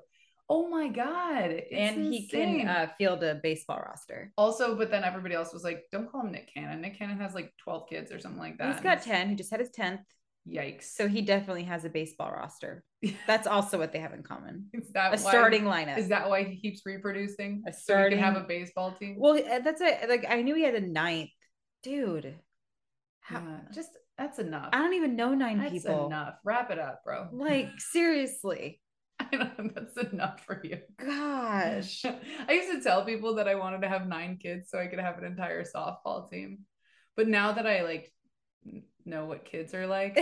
Oh 0.48 0.68
my 0.68 0.88
god! 0.88 1.50
It's 1.50 1.72
and 1.72 2.12
he 2.12 2.24
insane. 2.24 2.60
can 2.62 2.68
uh, 2.68 2.88
field 2.98 3.22
a 3.22 3.36
baseball 3.36 3.78
roster. 3.86 4.32
also, 4.36 4.76
but 4.76 4.90
then 4.90 5.04
everybody 5.04 5.36
else 5.36 5.52
was 5.52 5.62
like, 5.62 5.84
"Don't 5.92 6.10
call 6.10 6.22
him 6.22 6.32
Nick 6.32 6.52
Cannon. 6.52 6.80
Nick 6.80 6.98
Cannon 6.98 7.20
has 7.20 7.34
like 7.34 7.52
twelve 7.56 7.88
kids 7.88 8.10
or 8.10 8.18
something 8.18 8.40
like 8.40 8.58
that." 8.58 8.74
He's 8.74 8.82
got 8.82 9.00
10. 9.02 9.28
He 9.30 9.34
just 9.36 9.50
had 9.52 9.60
his 9.60 9.70
10th. 9.70 10.00
Yikes! 10.48 10.84
So 10.94 11.06
he 11.08 11.22
definitely 11.22 11.64
has 11.64 11.84
a 11.84 11.88
baseball 11.88 12.30
roster. 12.32 12.82
That's 13.26 13.46
also 13.46 13.78
what 13.78 13.92
they 13.92 14.00
have 14.00 14.12
in 14.12 14.22
common. 14.22 14.66
is 14.72 14.90
that 14.92 15.08
A 15.08 15.22
why- 15.22 15.30
starting 15.30 15.62
lineup. 15.64 15.98
Is 15.98 16.08
that 16.08 16.28
why 16.28 16.42
he 16.44 16.56
keeps 16.60 16.82
reproducing? 16.84 17.62
A 17.68 17.72
so 17.72 18.02
he 18.04 18.10
can 18.10 18.18
have 18.18 18.36
a 18.36 18.40
baseball 18.46 18.92
team. 18.92 19.16
well, 19.18 19.34
uh, 19.36 19.60
that's 19.60 19.80
it. 19.80 20.08
Like 20.08 20.26
I 20.28 20.42
knew 20.42 20.54
he 20.54 20.62
had 20.64 20.74
a 20.74 20.80
ninth. 20.80 21.30
Dude. 21.82 22.34
How, 23.20 23.38
Yeah, 23.38 23.58
just 23.72 23.90
that's 24.18 24.38
enough. 24.40 24.70
I 24.72 24.78
don't 24.78 24.94
even 24.94 25.14
know 25.16 25.32
nine 25.34 25.58
That's 25.58 25.72
people. 25.72 26.06
enough. 26.06 26.34
Wrap 26.44 26.70
it 26.70 26.78
up, 26.78 27.02
bro. 27.04 27.28
Like 27.32 27.68
seriously. 27.78 28.80
I 29.20 29.36
know 29.36 29.50
that's 29.74 29.96
enough 30.12 30.44
for 30.44 30.60
you. 30.64 30.78
Gosh. 30.98 32.04
I 32.04 32.52
used 32.52 32.72
to 32.72 32.80
tell 32.82 33.04
people 33.04 33.36
that 33.36 33.46
I 33.46 33.54
wanted 33.54 33.82
to 33.82 33.88
have 33.88 34.06
nine 34.08 34.38
kids 34.42 34.70
so 34.70 34.78
I 34.78 34.88
could 34.88 34.98
have 34.98 35.18
an 35.18 35.24
entire 35.24 35.64
softball 35.64 36.28
team. 36.28 36.60
But 37.16 37.28
now 37.28 37.52
that 37.52 37.66
I 37.66 37.82
like 37.82 38.12
know 39.06 39.24
what 39.26 39.44
kids 39.44 39.74
are 39.74 39.86
like, 39.86 40.18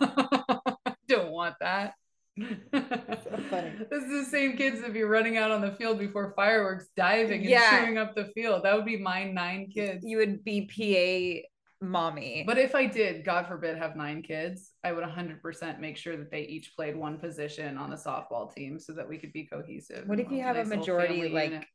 I 0.00 0.72
don't 1.08 1.30
want 1.30 1.54
that. 1.60 1.94
funny. 2.38 3.72
This 3.90 4.04
is 4.04 4.10
the 4.10 4.26
same 4.30 4.56
kids 4.56 4.80
that 4.80 4.92
be 4.92 5.02
running 5.02 5.36
out 5.36 5.50
on 5.50 5.60
the 5.60 5.72
field 5.72 5.98
before 5.98 6.32
fireworks, 6.36 6.86
diving 6.96 7.40
and 7.42 7.50
Yeah. 7.50 7.84
chewing 7.84 7.98
up 7.98 8.14
the 8.14 8.26
field. 8.34 8.64
That 8.64 8.74
would 8.76 8.84
be 8.86 8.96
my 8.96 9.24
nine 9.24 9.68
kids. 9.72 10.04
You 10.06 10.18
would 10.18 10.44
be 10.44 10.66
PA 10.66 11.48
mommy. 11.86 12.44
But 12.46 12.58
if 12.58 12.74
I 12.74 12.86
did, 12.86 13.24
God 13.24 13.46
forbid, 13.46 13.76
have 13.78 13.96
nine 13.96 14.22
kids, 14.22 14.72
I 14.84 14.92
would 14.92 15.04
100% 15.04 15.80
make 15.80 15.96
sure 15.96 16.16
that 16.16 16.30
they 16.30 16.42
each 16.42 16.74
played 16.76 16.96
one 16.96 17.18
position 17.18 17.76
on 17.78 17.90
the 17.90 17.96
softball 17.96 18.54
team 18.54 18.78
so 18.78 18.92
that 18.94 19.08
we 19.08 19.18
could 19.18 19.32
be 19.32 19.46
cohesive. 19.46 20.06
What 20.06 20.20
if 20.20 20.30
you 20.30 20.42
have 20.42 20.56
a 20.56 20.60
nice 20.60 20.68
little 20.68 20.80
majority, 20.80 21.28
like- 21.28 21.50
unit. 21.50 21.66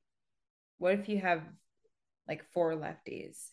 what 0.78 0.94
if 0.94 1.10
you 1.10 1.20
have 1.20 1.42
like 2.28 2.44
four 2.54 2.74
lefties? 2.76 3.50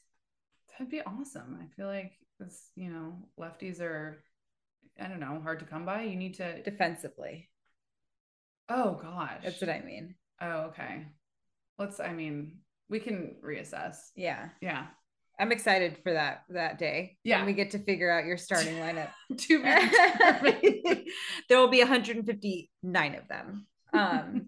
That'd 0.73 0.91
be 0.91 1.03
awesome. 1.03 1.59
I 1.63 1.67
feel 1.77 1.87
like 1.87 2.13
this, 2.43 2.71
you 2.75 2.91
know, 2.91 3.15
lefties 3.39 3.81
are, 3.81 4.23
I 5.01 5.09
don't 5.09 5.21
know, 5.21 5.41
hard 5.43 5.61
to 5.61 5.67
come 5.67 5.85
by. 5.85 6.03
You 6.03 6.17
need 6.17 6.35
to. 6.35 6.63
defensively. 6.63 7.49
Oh 8.69 8.99
gosh. 9.03 9.41
That's 9.43 9.61
what 9.61 9.71
I 9.71 9.81
mean. 9.81 10.15
Oh 10.41 10.71
okay. 10.71 11.07
Let's. 11.79 12.01
I 12.01 12.13
mean, 12.13 12.59
we 12.89 13.01
can 13.01 13.37
reassess. 13.45 13.97
Yeah. 14.17 14.49
Yeah. 14.61 14.87
I'm 15.41 15.53
excited 15.53 15.99
for 16.03 16.13
that 16.13 16.43
that 16.51 16.79
day. 16.79 17.17
Yeah. 17.25 17.39
When 17.39 17.47
we 17.47 17.53
get 17.55 17.73
to 17.73 17.79
figure 17.79 18.11
out 18.11 18.25
your 18.25 18.37
starting 18.37 18.77
lineup. 18.77 19.09
to 19.37 19.63
be 19.63 19.69
determined. 19.69 21.09
there 21.49 21.59
will 21.59 21.69
be 21.69 21.79
159 21.81 23.15
of 23.15 23.29
them. 23.29 23.67
Um 23.93 24.47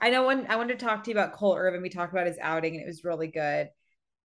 I 0.00 0.10
know 0.10 0.26
when 0.26 0.46
I 0.48 0.56
wanted 0.56 0.78
to 0.78 0.84
talk 0.84 1.04
to 1.04 1.10
you 1.10 1.16
about 1.16 1.34
Cole 1.34 1.56
Irvin, 1.56 1.82
we 1.82 1.88
talked 1.88 2.12
about 2.12 2.26
his 2.26 2.38
outing 2.40 2.74
and 2.74 2.82
it 2.82 2.86
was 2.86 3.04
really 3.04 3.28
good. 3.28 3.68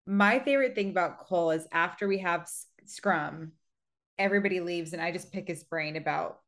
My 0.06 0.40
favorite 0.40 0.76
thing 0.76 0.90
about 0.90 1.20
Cole 1.20 1.52
is 1.52 1.68
after 1.72 2.08
we 2.08 2.20
have 2.20 2.48
scrum, 2.90 3.54
everybody 4.18 4.60
leaves 4.60 4.94
and 4.94 5.02
I 5.02 5.12
just 5.12 5.32
pick 5.32 5.48
his 5.48 5.64
brain 5.64 5.96
about 5.96 6.40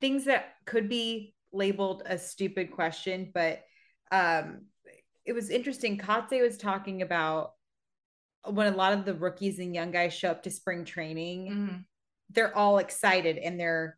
things 0.00 0.24
that 0.24 0.54
could 0.66 0.88
be 0.88 1.34
labeled 1.52 2.02
a 2.06 2.18
stupid 2.18 2.70
question, 2.72 3.30
but 3.32 3.62
um 4.10 4.62
it 5.24 5.32
was 5.34 5.50
interesting. 5.50 5.98
Kotsay 5.98 6.42
was 6.42 6.58
talking 6.58 7.00
about 7.02 7.52
when 8.44 8.72
a 8.72 8.76
lot 8.76 8.92
of 8.92 9.04
the 9.04 9.14
rookies 9.14 9.60
and 9.60 9.72
young 9.74 9.92
guys 9.92 10.12
show 10.12 10.30
up 10.32 10.42
to 10.42 10.50
spring 10.50 10.84
training, 10.84 11.46
Mhm. 11.46 11.84
they're 12.30 12.56
all 12.56 12.78
excited 12.78 13.38
and 13.38 13.58
they're 13.60 13.96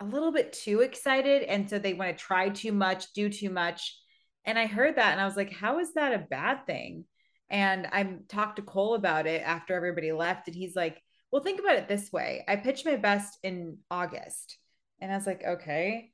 a 0.00 0.04
little 0.04 0.30
bit 0.32 0.52
too 0.52 0.80
excited. 0.80 1.42
And 1.44 1.70
so 1.70 1.78
they 1.78 1.94
want 1.94 2.16
to 2.16 2.22
try 2.22 2.50
too 2.50 2.72
much, 2.72 3.12
do 3.14 3.30
too 3.30 3.48
much. 3.48 3.98
And 4.44 4.58
I 4.58 4.66
heard 4.66 4.96
that 4.96 5.12
and 5.12 5.20
I 5.20 5.24
was 5.24 5.36
like, 5.36 5.52
how 5.52 5.78
is 5.78 5.94
that 5.94 6.12
a 6.12 6.18
bad 6.18 6.66
thing? 6.66 7.06
And 7.50 7.86
I 7.86 8.16
talked 8.28 8.56
to 8.56 8.62
Cole 8.62 8.94
about 8.94 9.26
it 9.26 9.42
after 9.42 9.74
everybody 9.74 10.12
left. 10.12 10.48
And 10.48 10.56
he's 10.56 10.74
like, 10.74 11.00
well, 11.30 11.42
think 11.42 11.60
about 11.60 11.76
it 11.76 11.88
this 11.88 12.12
way 12.12 12.44
I 12.48 12.56
pitched 12.56 12.86
my 12.86 12.96
best 12.96 13.38
in 13.42 13.78
August. 13.90 14.58
And 15.00 15.12
I 15.12 15.16
was 15.16 15.26
like, 15.26 15.42
okay. 15.44 16.10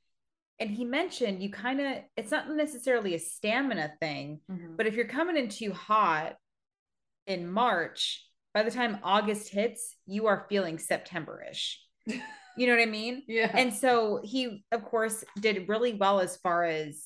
And 0.59 0.69
he 0.69 0.85
mentioned 0.85 1.41
you 1.41 1.49
kind 1.49 1.79
of, 1.81 1.97
it's 2.17 2.31
not 2.31 2.49
necessarily 2.49 3.15
a 3.15 3.19
stamina 3.19 3.93
thing, 3.99 4.41
Mhm. 4.49 4.77
but 4.77 4.85
if 4.87 4.95
you're 4.95 5.05
coming 5.07 5.37
in 5.37 5.49
too 5.49 5.71
hot 5.73 6.35
in 7.25 7.49
March, 7.51 8.27
by 8.53 8.63
the 8.63 8.71
time 8.71 8.99
August 9.03 9.49
hits, 9.49 9.95
you 10.05 10.27
are 10.27 10.45
feeling 10.49 10.77
September-ish. 10.77 11.79
You 12.57 12.67
know 12.67 12.73
what 12.75 12.81
I 12.81 12.91
mean? 12.91 13.23
Yeah. 13.29 13.49
And 13.55 13.73
so 13.73 14.19
he, 14.25 14.65
of 14.73 14.83
course, 14.83 15.23
did 15.39 15.69
really 15.69 15.93
well 15.93 16.19
as 16.19 16.35
far 16.35 16.65
as 16.65 17.01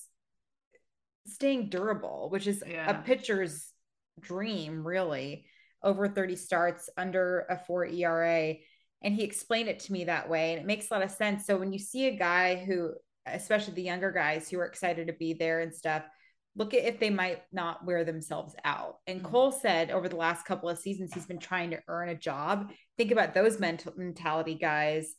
staying 1.28 1.70
durable, 1.70 2.30
which 2.32 2.48
is 2.48 2.64
Yeah. 2.66 2.90
a 2.90 3.04
pitcher's 3.04 3.72
dream, 4.20 4.86
really. 4.86 5.46
Over 5.84 6.08
30 6.08 6.36
starts, 6.36 6.90
under 6.98 7.46
a 7.50 7.58
four 7.58 7.86
ERA. 7.86 8.56
And 9.04 9.14
he 9.14 9.24
explained 9.24 9.70
it 9.70 9.80
to 9.82 9.94
me 9.94 10.06
that 10.06 10.30
way. 10.30 10.54
And 10.54 10.62
it 10.62 10.66
makes 10.66 10.90
a 10.90 10.94
lot 10.94 11.04
of 11.04 11.12
sense. 11.12 11.46
So 11.46 11.58
when 11.58 11.72
you 11.72 11.80
see 11.80 12.08
a 12.08 12.16
guy 12.16 12.56
who, 12.56 12.94
especially 13.26 13.74
the 13.74 13.84
younger 13.84 14.12
guys 14.12 14.50
who 14.50 14.60
are 14.60 14.66
excited 14.66 15.08
to 15.08 15.14
be 15.14 15.34
there 15.34 15.60
and 15.60 15.74
stuff, 15.74 16.04
look 16.56 16.74
at 16.74 16.86
if 16.86 17.00
they 17.00 17.10
might 17.10 17.42
not 17.52 17.86
wear 17.86 18.04
themselves 18.04 18.56
out. 18.64 19.00
And 19.08 19.22
Mhm. 19.22 19.30
Cole 19.30 19.52
said 19.52 19.92
over 19.92 20.08
the 20.08 20.16
last 20.16 20.46
couple 20.46 20.70
of 20.70 20.80
seasons, 20.80 21.14
he's 21.14 21.26
been 21.26 21.38
trying 21.38 21.72
to 21.72 21.82
earn 21.88 22.10
a 22.10 22.16
job. 22.16 22.72
Think 22.98 23.12
about 23.12 23.34
those 23.34 23.60
mental 23.60 23.94
mentality 23.98 24.56
guys, 24.56 25.16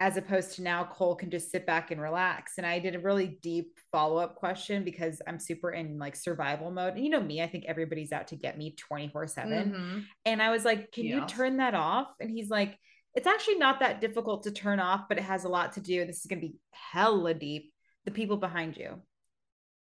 as 0.00 0.16
opposed 0.16 0.54
to 0.54 0.62
now 0.62 0.82
Cole 0.82 1.14
can 1.14 1.30
just 1.30 1.50
sit 1.50 1.66
back 1.66 1.90
and 1.90 2.00
relax. 2.00 2.54
And 2.56 2.66
I 2.66 2.78
did 2.78 2.94
a 2.94 3.00
really 3.00 3.38
deep 3.42 3.78
follow 3.92 4.16
up 4.16 4.34
question 4.34 4.82
because 4.82 5.20
I'm 5.28 5.38
super 5.38 5.72
in 5.72 5.98
like 5.98 6.16
survival 6.16 6.70
mode. 6.70 6.94
And 6.94 7.04
you 7.04 7.10
know 7.10 7.20
me, 7.20 7.42
I 7.42 7.46
think 7.46 7.66
everybody's 7.68 8.10
out 8.10 8.28
to 8.28 8.36
get 8.36 8.56
me 8.56 8.74
24 8.76 9.26
7. 9.26 9.72
Mhm. 9.72 10.04
And 10.24 10.42
I 10.42 10.50
was 10.50 10.64
like, 10.64 10.90
Can 10.90 11.04
you 11.04 11.26
turn 11.26 11.58
that 11.58 11.74
off? 11.74 12.08
And 12.18 12.30
he's 12.30 12.48
like, 12.48 12.78
It's 13.14 13.26
actually 13.26 13.56
not 13.56 13.80
that 13.80 14.00
difficult 14.00 14.44
to 14.44 14.50
turn 14.52 14.80
off, 14.80 15.02
but 15.06 15.18
it 15.18 15.24
has 15.24 15.44
a 15.44 15.48
lot 15.50 15.74
to 15.74 15.80
do. 15.80 16.06
This 16.06 16.20
is 16.20 16.26
going 16.26 16.40
to 16.40 16.48
be 16.48 16.56
hella 16.70 17.34
deep. 17.34 17.70
The 18.06 18.10
people 18.10 18.38
behind 18.38 18.78
you. 18.78 19.02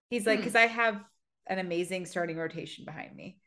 He's 0.08 0.26
like, 0.26 0.38
Hmm. 0.38 0.42
Because 0.42 0.56
I 0.56 0.66
have 0.66 1.00
an 1.46 1.60
amazing 1.60 2.06
starting 2.06 2.36
rotation 2.36 2.84
behind 2.84 3.14
me. 3.14 3.38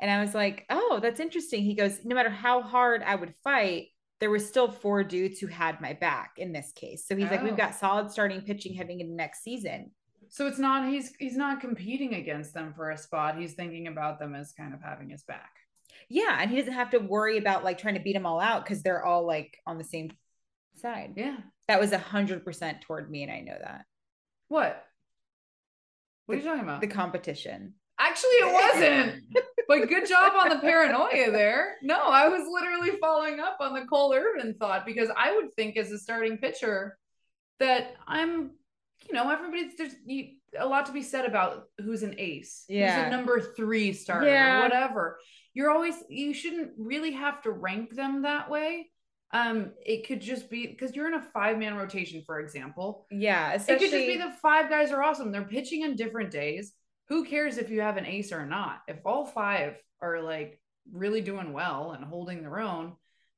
And 0.00 0.10
I 0.10 0.20
was 0.20 0.34
like, 0.34 0.66
Oh, 0.68 0.98
that's 1.00 1.20
interesting. 1.20 1.62
He 1.62 1.74
goes, 1.74 2.04
No 2.04 2.16
matter 2.16 2.30
how 2.30 2.62
hard 2.62 3.04
I 3.04 3.14
would 3.14 3.34
fight, 3.44 3.90
there 4.20 4.30
were 4.30 4.38
still 4.38 4.70
four 4.70 5.04
dudes 5.04 5.38
who 5.38 5.46
had 5.46 5.80
my 5.80 5.92
back 5.92 6.32
in 6.38 6.52
this 6.52 6.72
case. 6.72 7.06
So 7.06 7.14
he's 7.16 7.30
like, 7.30 7.42
We've 7.42 7.52
Oh. 7.52 7.56
got 7.56 7.74
solid 7.74 8.10
starting 8.10 8.40
pitching 8.42 8.74
heading 8.74 9.00
into 9.00 9.14
next 9.14 9.42
season. 9.42 9.90
So 10.28 10.46
it's 10.46 10.58
not 10.58 10.88
he's 10.88 11.14
he's 11.16 11.36
not 11.36 11.60
competing 11.60 12.14
against 12.14 12.52
them 12.54 12.72
for 12.74 12.90
a 12.90 12.96
spot. 12.98 13.38
He's 13.38 13.54
thinking 13.54 13.86
about 13.88 14.18
them 14.18 14.34
as 14.34 14.52
kind 14.52 14.74
of 14.74 14.80
having 14.82 15.10
his 15.10 15.22
back. 15.22 15.50
Yeah, 16.08 16.36
and 16.40 16.50
he 16.50 16.56
doesn't 16.58 16.72
have 16.72 16.90
to 16.90 16.98
worry 16.98 17.36
about 17.38 17.62
like 17.64 17.78
trying 17.78 17.94
to 17.94 18.00
beat 18.00 18.12
them 18.14 18.26
all 18.26 18.40
out 18.40 18.64
because 18.64 18.82
they're 18.82 19.04
all 19.04 19.26
like 19.26 19.58
on 19.66 19.78
the 19.78 19.84
same 19.84 20.10
side. 20.76 21.14
Yeah. 21.16 21.36
That 21.68 21.80
was 21.80 21.92
a 21.92 21.98
hundred 21.98 22.44
percent 22.44 22.80
toward 22.82 23.10
me, 23.10 23.22
and 23.22 23.30
I 23.32 23.40
know 23.40 23.56
that 23.60 23.84
What? 24.48 24.84
What 26.26 26.34
are 26.34 26.38
you 26.38 26.44
talking 26.44 26.62
about? 26.62 26.80
the 26.80 26.86
competition. 26.88 27.74
Actually, 27.98 28.30
it 28.30 28.52
wasn't. 28.74 29.22
but 29.68 29.88
good 29.88 30.06
job 30.08 30.32
on 30.36 30.48
the 30.50 30.58
paranoia 30.58 31.30
there. 31.30 31.76
No, 31.82 31.98
I 31.98 32.28
was 32.28 32.42
literally 32.50 32.98
following 33.00 33.40
up 33.40 33.56
on 33.60 33.74
the 33.74 33.86
Cole 33.86 34.12
Irvin 34.14 34.54
thought 34.54 34.84
because 34.84 35.08
I 35.16 35.34
would 35.34 35.54
think 35.56 35.76
as 35.76 35.90
a 35.90 35.98
starting 35.98 36.38
pitcher 36.38 36.98
that 37.58 37.94
I'm, 38.06 38.50
you 39.08 39.14
know, 39.14 39.30
everybody's 39.30 39.76
there's 39.76 39.94
you, 40.04 40.28
a 40.58 40.66
lot 40.66 40.86
to 40.86 40.92
be 40.92 41.02
said 41.02 41.24
about 41.24 41.64
who's 41.78 42.02
an 42.02 42.14
ace, 42.18 42.64
who's 42.68 42.76
Yeah. 42.76 43.06
a 43.06 43.10
number 43.10 43.40
three 43.40 43.92
starter, 43.92 44.26
Yeah. 44.26 44.62
whatever. 44.62 45.18
You're 45.54 45.70
always 45.70 45.94
you 46.10 46.34
shouldn't 46.34 46.72
really 46.76 47.12
have 47.12 47.42
to 47.42 47.50
rank 47.50 47.94
them 47.94 48.22
that 48.22 48.50
way. 48.50 48.90
Um, 49.32 49.72
it 49.84 50.06
could 50.06 50.20
just 50.20 50.48
be 50.50 50.66
because 50.66 50.94
you're 50.94 51.08
in 51.08 51.14
a 51.14 51.22
five 51.32 51.58
man 51.58 51.76
rotation, 51.76 52.22
for 52.26 52.40
example. 52.40 53.06
Yeah, 53.10 53.52
It 53.54 53.66
could 53.66 53.80
just 53.80 53.92
be 53.92 54.18
the 54.18 54.32
five 54.42 54.68
guys 54.68 54.92
are 54.92 55.02
awesome. 55.02 55.32
They're 55.32 55.42
pitching 55.42 55.82
on 55.84 55.96
different 55.96 56.30
days. 56.30 56.72
Who 57.08 57.24
cares 57.24 57.58
if 57.58 57.70
you 57.70 57.80
have 57.80 57.96
an 57.96 58.06
ace 58.06 58.32
or 58.32 58.44
not? 58.46 58.82
If 58.88 58.98
all 59.04 59.26
five 59.26 59.76
are 60.00 60.20
like 60.20 60.60
really 60.92 61.20
doing 61.20 61.52
well 61.52 61.92
and 61.92 62.04
holding 62.04 62.42
their 62.42 62.58
own, 62.60 62.94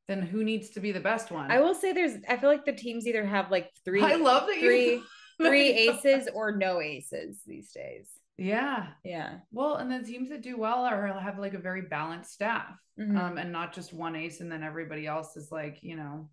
then 0.06 0.22
who 0.22 0.42
needs 0.42 0.70
to 0.70 0.80
be 0.80 0.92
the 0.92 1.00
best 1.00 1.30
one? 1.30 1.50
I 1.50 1.60
will 1.60 1.74
say 1.74 1.92
there's. 1.92 2.14
I 2.28 2.36
feel 2.38 2.48
like 2.50 2.64
the 2.64 2.72
teams 2.72 3.06
either 3.06 3.24
have 3.26 3.50
like 3.50 3.70
three. 3.84 4.02
I 4.02 4.14
love 4.14 4.46
that 4.46 4.58
three 4.58 4.92
you 4.94 5.02
three 5.40 5.70
aces 5.88 6.28
or 6.34 6.56
no 6.56 6.80
aces 6.80 7.42
these 7.46 7.70
days. 7.72 8.08
Yeah. 8.38 8.86
Yeah. 9.04 9.38
Well, 9.52 9.76
and 9.76 9.90
the 9.90 10.02
teams 10.02 10.28
that 10.30 10.42
do 10.42 10.56
well 10.56 10.84
are 10.84 11.06
have 11.18 11.38
like 11.38 11.54
a 11.54 11.58
very 11.58 11.82
balanced 11.82 12.32
staff, 12.32 12.72
Mhm. 12.98 13.18
um, 13.18 13.36
and 13.38 13.52
not 13.52 13.74
just 13.74 13.92
one 13.92 14.16
ace, 14.16 14.40
and 14.40 14.50
then 14.50 14.62
everybody 14.62 15.06
else 15.06 15.36
is 15.36 15.50
like 15.52 15.78
you 15.82 15.96
know 15.96 16.30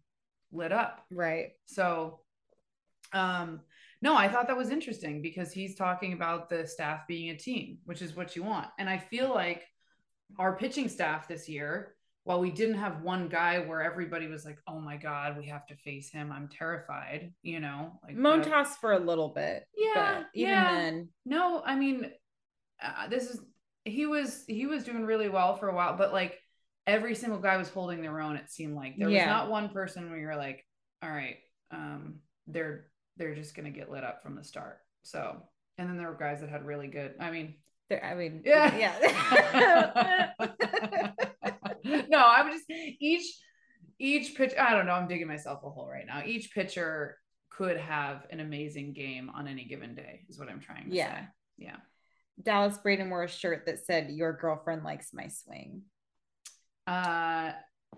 lit 0.52 0.72
up. 0.72 1.04
right. 1.12 1.50
So, 1.66 2.22
um, 3.12 3.60
no, 4.06 4.16
I 4.16 4.30
thought 4.30 4.46
that 4.46 4.56
was 4.56 4.70
interesting 4.70 5.20
because 5.20 5.52
he's 5.52 5.74
talking 5.74 6.14
about 6.14 6.48
the 6.48 6.68
staff 6.68 7.08
being 7.08 7.32
a 7.32 7.36
team, 7.36 7.80
which 7.86 8.04
is 8.04 8.16
what 8.16 8.36
you 8.36 8.44
want. 8.44 8.68
And 8.78 8.88
I 8.88 9.00
feel 9.00 9.34
like 9.34 9.64
our 10.38 10.56
pitching 10.56 10.90
staff 10.90 11.28
this 11.28 11.50
year, 11.50 11.96
while 12.24 12.40
we 12.40 12.52
didn't 12.52 12.76
have 12.76 13.02
one 13.02 13.30
guy 13.30 13.62
where 13.66 13.82
everybody 13.82 14.28
was 14.28 14.46
like, 14.46 14.60
"Oh 14.68 14.80
my 14.80 14.98
god, 14.98 15.40
we 15.40 15.48
have 15.48 15.66
to 15.68 15.76
face 15.78 16.12
him. 16.12 16.32
I'm 16.32 16.48
terrified," 16.48 17.34
you 17.42 17.60
know, 17.60 18.00
like 18.04 18.16
the- 18.16 18.22
Montas 18.22 18.76
for 18.80 18.94
a 18.94 19.00
little 19.00 19.30
bit. 19.30 19.66
Yeah, 19.76 20.20
but 20.20 20.28
even 20.36 20.52
yeah. 20.52 20.72
then, 20.72 21.10
no, 21.26 21.64
I 21.66 21.76
mean, 21.76 22.12
uh, 22.84 23.08
this 23.08 23.32
is 23.32 23.40
he 23.86 24.06
was 24.06 24.44
he 24.48 24.68
was 24.68 24.84
doing 24.84 25.06
really 25.06 25.30
well 25.30 25.56
for 25.58 25.68
a 25.68 25.76
while, 25.76 25.98
but 25.98 26.14
like 26.14 26.40
every 26.86 27.16
single 27.16 27.40
guy 27.40 27.58
was 27.58 27.70
holding 27.70 28.04
their 28.04 28.22
own. 28.22 28.36
It 28.36 28.52
seemed 28.52 28.76
like 28.76 28.98
there 29.00 29.10
was 29.10 29.26
not 29.26 29.50
one 29.50 29.70
person 29.70 30.12
where 30.12 30.20
you're 30.20 30.36
like, 30.36 30.64
all 31.02 31.10
right, 31.10 31.38
um, 31.72 32.20
they're 32.46 32.86
they're 33.18 33.36
just 33.36 33.56
gonna 33.56 33.72
get 33.72 33.90
lit 33.92 34.04
up 34.04 34.22
from 34.24 34.36
the 34.36 34.44
start. 34.44 34.80
So, 35.04 35.42
and 35.78 35.90
then 35.90 35.98
there 35.98 36.08
were 36.08 36.18
guys 36.18 36.42
that 36.42 36.50
had 36.50 36.66
really 36.66 36.88
good. 36.88 37.14
I 37.20 37.32
mean, 37.32 37.56
there- 37.90 38.04
I 38.04 38.16
mean, 38.16 38.42
yeah, 38.46 38.76
yeah. 38.78 40.32
no, 42.10 42.18
I'm 42.18 42.52
just 42.52 42.66
each 42.70 43.38
each 44.00 44.36
pitch. 44.36 44.54
I 44.60 44.74
don't 44.74 44.86
know. 44.86 44.94
I'm 44.94 45.08
digging 45.08 45.28
myself 45.28 45.62
a 45.64 45.70
hole 45.70 45.88
right 45.90 46.06
now. 46.06 46.24
Each 46.26 46.54
pitcher 46.54 47.18
could 47.50 47.78
have 47.78 48.26
an 48.32 48.40
amazing 48.42 48.94
game 48.94 49.30
on 49.34 49.48
any 49.48 49.66
given 49.66 49.96
day. 49.96 50.26
Is 50.28 50.38
what 50.40 50.50
I'm 50.50 50.60
trying 50.60 50.90
to 50.90 50.96
Yeah. 50.96 51.20
say. 51.22 51.28
Yeah. 51.58 51.78
Dallas 52.42 52.78
Braden 52.80 53.10
wore 53.10 53.24
a 53.24 53.30
shirt 53.30 53.66
that 53.68 53.80
said 53.86 54.10
"Your 54.12 54.34
girlfriend 54.34 54.84
likes 54.84 55.14
my 55.14 55.28
swing." 55.30 55.84
Uh, 56.86 57.54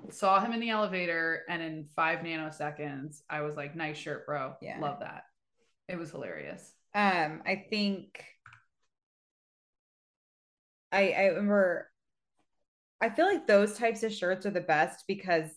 saw 0.10 0.40
him 0.40 0.54
in 0.54 0.60
the 0.60 0.70
elevator, 0.70 1.44
and 1.50 1.62
in 1.62 1.88
five 1.96 2.20
nanoseconds, 2.20 3.22
I 3.30 3.42
was 3.42 3.56
like, 3.56 3.76
"Nice 3.76 3.98
shirt, 3.98 4.26
bro. 4.26 4.56
Yeah. 4.62 4.80
love 4.80 5.00
that." 5.00 5.24
It 5.88 5.98
was 5.98 6.12
hilarious. 6.12 6.74
Um, 6.94 7.44
I 7.46 7.66
think 7.70 8.24
I 10.92 11.12
I 11.12 11.26
remember 11.28 11.90
I 13.02 13.10
feel 13.10 13.26
like 13.26 13.46
those 13.46 13.78
types 13.78 14.04
of 14.04 14.14
shirts 14.14 14.46
are 14.46 14.52
the 14.52 14.62
best 14.62 15.06
because 15.08 15.52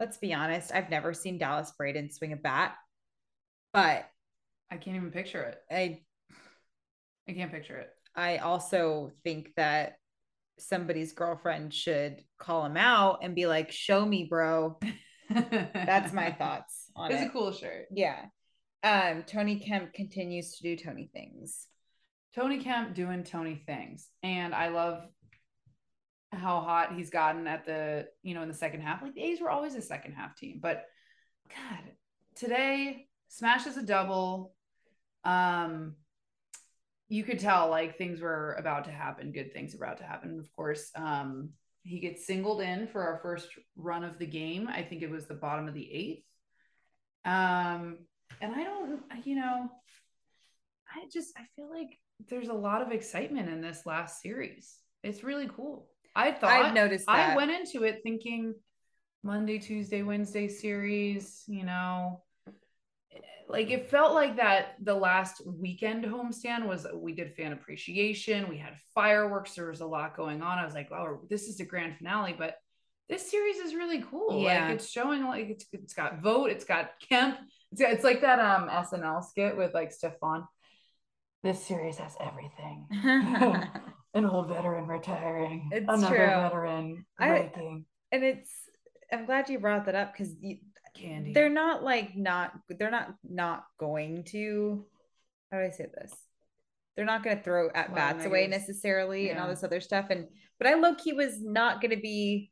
let's 0.00 0.18
be 0.18 0.32
honest, 0.32 0.72
I've 0.72 0.90
never 0.90 1.12
seen 1.12 1.38
Dallas 1.38 1.72
Braden 1.76 2.10
swing 2.10 2.32
a 2.32 2.36
bat, 2.36 2.74
but 3.72 4.08
I 4.70 4.76
can't 4.76 4.96
even 4.96 5.10
picture 5.10 5.42
it. 5.42 5.58
I 5.70 6.00
I 7.28 7.32
can't 7.32 7.52
picture 7.52 7.78
it. 7.78 7.90
I 8.14 8.38
also 8.38 9.12
think 9.24 9.52
that 9.56 9.98
somebody's 10.58 11.12
girlfriend 11.12 11.72
should 11.74 12.22
call 12.38 12.64
him 12.64 12.76
out 12.76 13.20
and 13.22 13.34
be 13.34 13.46
like, 13.46 13.72
"Show 13.72 14.04
me, 14.04 14.24
bro." 14.24 14.78
That's 15.30 16.12
my 16.12 16.30
thoughts 16.38 16.90
on 16.94 17.10
It's 17.12 17.22
it. 17.22 17.26
a 17.26 17.30
cool 17.30 17.52
shirt. 17.52 17.86
Yeah. 17.90 18.26
Um, 18.82 19.24
Tony 19.26 19.58
Kemp 19.58 19.92
continues 19.92 20.56
to 20.56 20.62
do 20.62 20.76
Tony 20.76 21.10
things. 21.12 21.66
Tony 22.34 22.58
Kemp 22.62 22.94
doing 22.94 23.24
Tony 23.24 23.62
things. 23.66 24.08
And 24.22 24.54
I 24.54 24.68
love 24.68 25.02
how 26.32 26.60
hot 26.60 26.94
he's 26.94 27.10
gotten 27.10 27.46
at 27.46 27.64
the, 27.64 28.06
you 28.22 28.34
know, 28.34 28.42
in 28.42 28.48
the 28.48 28.54
second 28.54 28.82
half. 28.82 29.02
Like 29.02 29.14
the 29.14 29.22
A's 29.24 29.40
were 29.40 29.50
always 29.50 29.74
a 29.74 29.82
second 29.82 30.12
half 30.12 30.36
team, 30.36 30.58
but 30.62 30.84
God, 31.48 31.80
today 32.34 33.08
smashes 33.28 33.76
a 33.76 33.82
double. 33.82 34.54
Um, 35.24 35.94
you 37.08 37.24
could 37.24 37.38
tell 37.38 37.68
like 37.68 37.96
things 37.96 38.20
were 38.20 38.54
about 38.58 38.84
to 38.84 38.90
happen, 38.90 39.32
good 39.32 39.52
things 39.52 39.74
about 39.74 39.98
to 39.98 40.04
happen. 40.04 40.38
Of 40.40 40.50
course, 40.54 40.90
um, 40.96 41.50
he 41.82 42.00
gets 42.00 42.26
singled 42.26 42.60
in 42.60 42.88
for 42.88 43.02
our 43.02 43.20
first 43.22 43.48
run 43.76 44.02
of 44.02 44.18
the 44.18 44.26
game. 44.26 44.68
I 44.68 44.82
think 44.82 45.02
it 45.02 45.10
was 45.10 45.26
the 45.26 45.34
bottom 45.34 45.68
of 45.68 45.74
the 45.74 45.92
eighth. 45.92 46.24
Um, 47.24 47.98
and 48.40 48.54
I 48.54 48.64
don't, 48.64 49.02
you 49.24 49.36
know, 49.36 49.70
I 50.92 51.04
just 51.12 51.32
I 51.36 51.42
feel 51.54 51.70
like 51.70 51.98
there's 52.28 52.48
a 52.48 52.54
lot 52.54 52.82
of 52.82 52.92
excitement 52.92 53.48
in 53.48 53.60
this 53.60 53.86
last 53.86 54.20
series. 54.20 54.76
It's 55.02 55.22
really 55.22 55.48
cool. 55.54 55.88
I 56.14 56.32
thought 56.32 56.50
I've 56.50 56.74
noticed 56.74 57.06
that. 57.06 57.32
I 57.32 57.36
went 57.36 57.50
into 57.50 57.84
it 57.84 58.00
thinking 58.02 58.54
Monday, 59.22 59.58
Tuesday, 59.58 60.02
Wednesday 60.02 60.48
series, 60.48 61.44
you 61.46 61.64
know, 61.64 62.22
like 63.48 63.70
it 63.70 63.90
felt 63.90 64.14
like 64.14 64.36
that 64.36 64.74
the 64.82 64.94
last 64.94 65.40
weekend 65.46 66.04
homestand 66.04 66.66
was 66.66 66.86
we 66.94 67.14
did 67.14 67.34
fan 67.34 67.52
appreciation, 67.52 68.48
we 68.48 68.58
had 68.58 68.74
fireworks, 68.94 69.54
there 69.54 69.68
was 69.68 69.80
a 69.80 69.86
lot 69.86 70.16
going 70.16 70.42
on. 70.42 70.58
I 70.58 70.64
was 70.64 70.74
like, 70.74 70.90
wow, 70.90 71.20
this 71.30 71.46
is 71.46 71.56
the 71.56 71.64
grand 71.64 71.96
finale, 71.96 72.34
but 72.36 72.56
this 73.08 73.30
series 73.30 73.56
is 73.58 73.74
really 73.74 74.02
cool. 74.02 74.42
Yeah. 74.42 74.66
Like 74.66 74.76
it's 74.76 74.90
showing 74.90 75.24
like 75.24 75.48
it's 75.48 75.66
it's 75.72 75.94
got 75.94 76.20
Vogt, 76.22 76.50
it's 76.50 76.64
got 76.64 76.90
Kemp, 77.08 77.38
it's, 77.70 77.80
it's 77.80 78.04
like 78.04 78.22
that 78.22 78.40
um 78.40 78.68
SNL 78.68 79.24
skit 79.24 79.56
with 79.56 79.74
like 79.74 79.92
Stefan. 79.92 80.44
This 81.42 81.64
series 81.64 81.98
has 81.98 82.16
everything. 82.20 82.86
An 84.14 84.24
old 84.24 84.48
veteran 84.48 84.86
retiring. 84.86 85.68
It's 85.72 85.86
another 85.88 86.16
true. 86.16 86.26
veteran 86.26 87.06
I- 87.18 87.28
breaking. 87.28 87.84
and 88.10 88.24
it's 88.24 88.50
I'm 89.12 89.24
glad 89.24 89.48
you 89.48 89.60
brought 89.60 89.86
that 89.86 89.94
up 89.94 90.12
because 90.12 90.34
Candy. 90.96 91.32
they're 91.32 91.48
not 91.48 91.82
like 91.84 92.16
not 92.16 92.52
they're 92.78 92.90
not 92.90 93.14
not 93.28 93.64
going 93.78 94.24
to 94.24 94.84
how 95.52 95.58
do 95.58 95.64
I 95.64 95.70
say 95.70 95.86
this? 95.94 96.12
They're 96.96 97.04
not 97.04 97.22
going 97.22 97.36
to 97.36 97.42
throw 97.42 97.68
at 97.74 97.88
Well, 97.88 97.96
bats 97.96 98.24
away 98.24 98.46
necessarily 98.46 99.30
and 99.30 99.38
all 99.38 99.48
this 99.48 99.62
other 99.64 99.80
stuff. 99.80 100.06
And 100.10 100.26
but 100.58 100.66
I 100.66 100.74
low 100.74 100.94
key 100.94 101.12
was 101.12 101.40
not 101.42 101.80
going 101.80 101.94
to 101.94 102.00
be 102.00 102.50